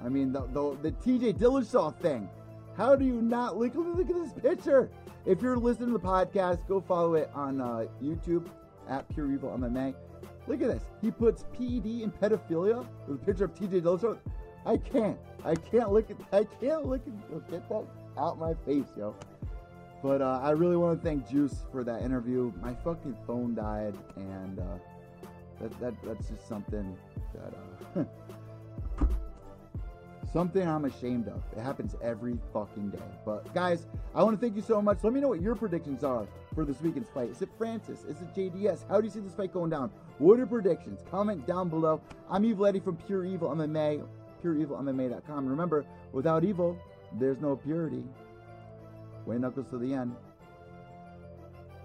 I 0.04 0.08
mean, 0.08 0.32
the, 0.32 0.40
the, 0.52 0.76
the 0.82 0.92
TJ 0.92 1.38
Dillashaw 1.38 1.96
thing. 1.98 2.28
How 2.76 2.96
do 2.96 3.04
you 3.04 3.20
not 3.20 3.56
look, 3.58 3.74
look 3.74 4.08
at 4.08 4.14
this 4.14 4.32
picture? 4.32 4.90
If 5.24 5.40
you're 5.40 5.56
listening 5.56 5.92
to 5.92 5.98
the 5.98 6.00
podcast, 6.00 6.66
go 6.66 6.80
follow 6.80 7.14
it 7.14 7.30
on 7.34 7.60
uh, 7.60 7.86
YouTube 8.02 8.46
at 8.88 9.08
Pure 9.10 9.32
Evil 9.32 9.50
MMA. 9.56 9.94
Look 10.48 10.60
at 10.62 10.68
this. 10.68 10.82
He 11.00 11.10
puts 11.10 11.44
PED 11.52 12.02
and 12.02 12.12
pedophilia 12.20 12.86
with 13.06 13.22
a 13.22 13.24
picture 13.24 13.44
of 13.44 13.54
TJ 13.54 13.82
Dillashaw. 13.82 14.18
I 14.66 14.76
can't. 14.76 15.18
I 15.44 15.54
can't 15.54 15.92
look 15.92 16.10
at. 16.10 16.16
I 16.32 16.44
can't 16.60 16.86
look 16.86 17.02
at. 17.06 17.50
Get 17.50 17.68
that 17.68 17.68
out 18.18 18.38
my 18.38 18.54
face, 18.66 18.88
yo. 18.96 19.14
But 20.02 20.20
uh, 20.20 20.40
I 20.42 20.50
really 20.50 20.76
want 20.76 21.00
to 21.00 21.04
thank 21.06 21.28
Juice 21.28 21.64
for 21.70 21.84
that 21.84 22.02
interview. 22.02 22.52
My 22.60 22.74
fucking 22.74 23.16
phone 23.26 23.54
died, 23.54 23.96
and 24.16 24.58
uh, 24.58 24.64
that, 25.60 25.80
that 25.80 25.94
that's 26.04 26.28
just 26.28 26.48
something 26.48 26.96
that 27.34 28.00
uh, 28.00 28.04
something 30.32 30.66
I'm 30.66 30.86
ashamed 30.86 31.28
of. 31.28 31.40
It 31.56 31.60
happens 31.60 31.94
every 32.02 32.38
fucking 32.52 32.90
day. 32.90 32.98
But 33.24 33.54
guys, 33.54 33.86
I 34.14 34.24
want 34.24 34.40
to 34.40 34.44
thank 34.44 34.56
you 34.56 34.62
so 34.62 34.82
much. 34.82 34.98
Let 35.04 35.12
me 35.12 35.20
know 35.20 35.28
what 35.28 35.40
your 35.40 35.54
predictions 35.54 36.02
are 36.02 36.26
for 36.54 36.64
this 36.64 36.80
weekend's 36.80 37.08
fight. 37.10 37.30
Is 37.30 37.42
it 37.42 37.50
Francis? 37.56 38.00
Is 38.04 38.16
it 38.22 38.34
JDS? 38.34 38.88
How 38.88 39.00
do 39.00 39.06
you 39.06 39.12
see 39.12 39.20
this 39.20 39.34
fight 39.34 39.52
going 39.52 39.70
down? 39.70 39.90
What 40.18 40.40
are 40.40 40.46
predictions? 40.46 41.00
Comment 41.10 41.46
down 41.46 41.68
below. 41.68 42.00
I'm 42.30 42.44
Evil 42.44 42.66
Eddie 42.66 42.80
from 42.80 42.96
Pure 42.96 43.26
Evil 43.26 43.50
MMA, 43.50 44.04
PureEvilMMA.com. 44.42 45.46
Remember, 45.46 45.84
without 46.12 46.44
evil, 46.44 46.76
there's 47.18 47.40
no 47.40 47.56
purity. 47.56 48.04
Way 49.26 49.38
knuckles 49.38 49.70
to 49.70 49.78
the 49.78 49.94
end. 49.94 50.14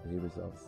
Behave 0.04 0.22
yourselves. 0.22 0.67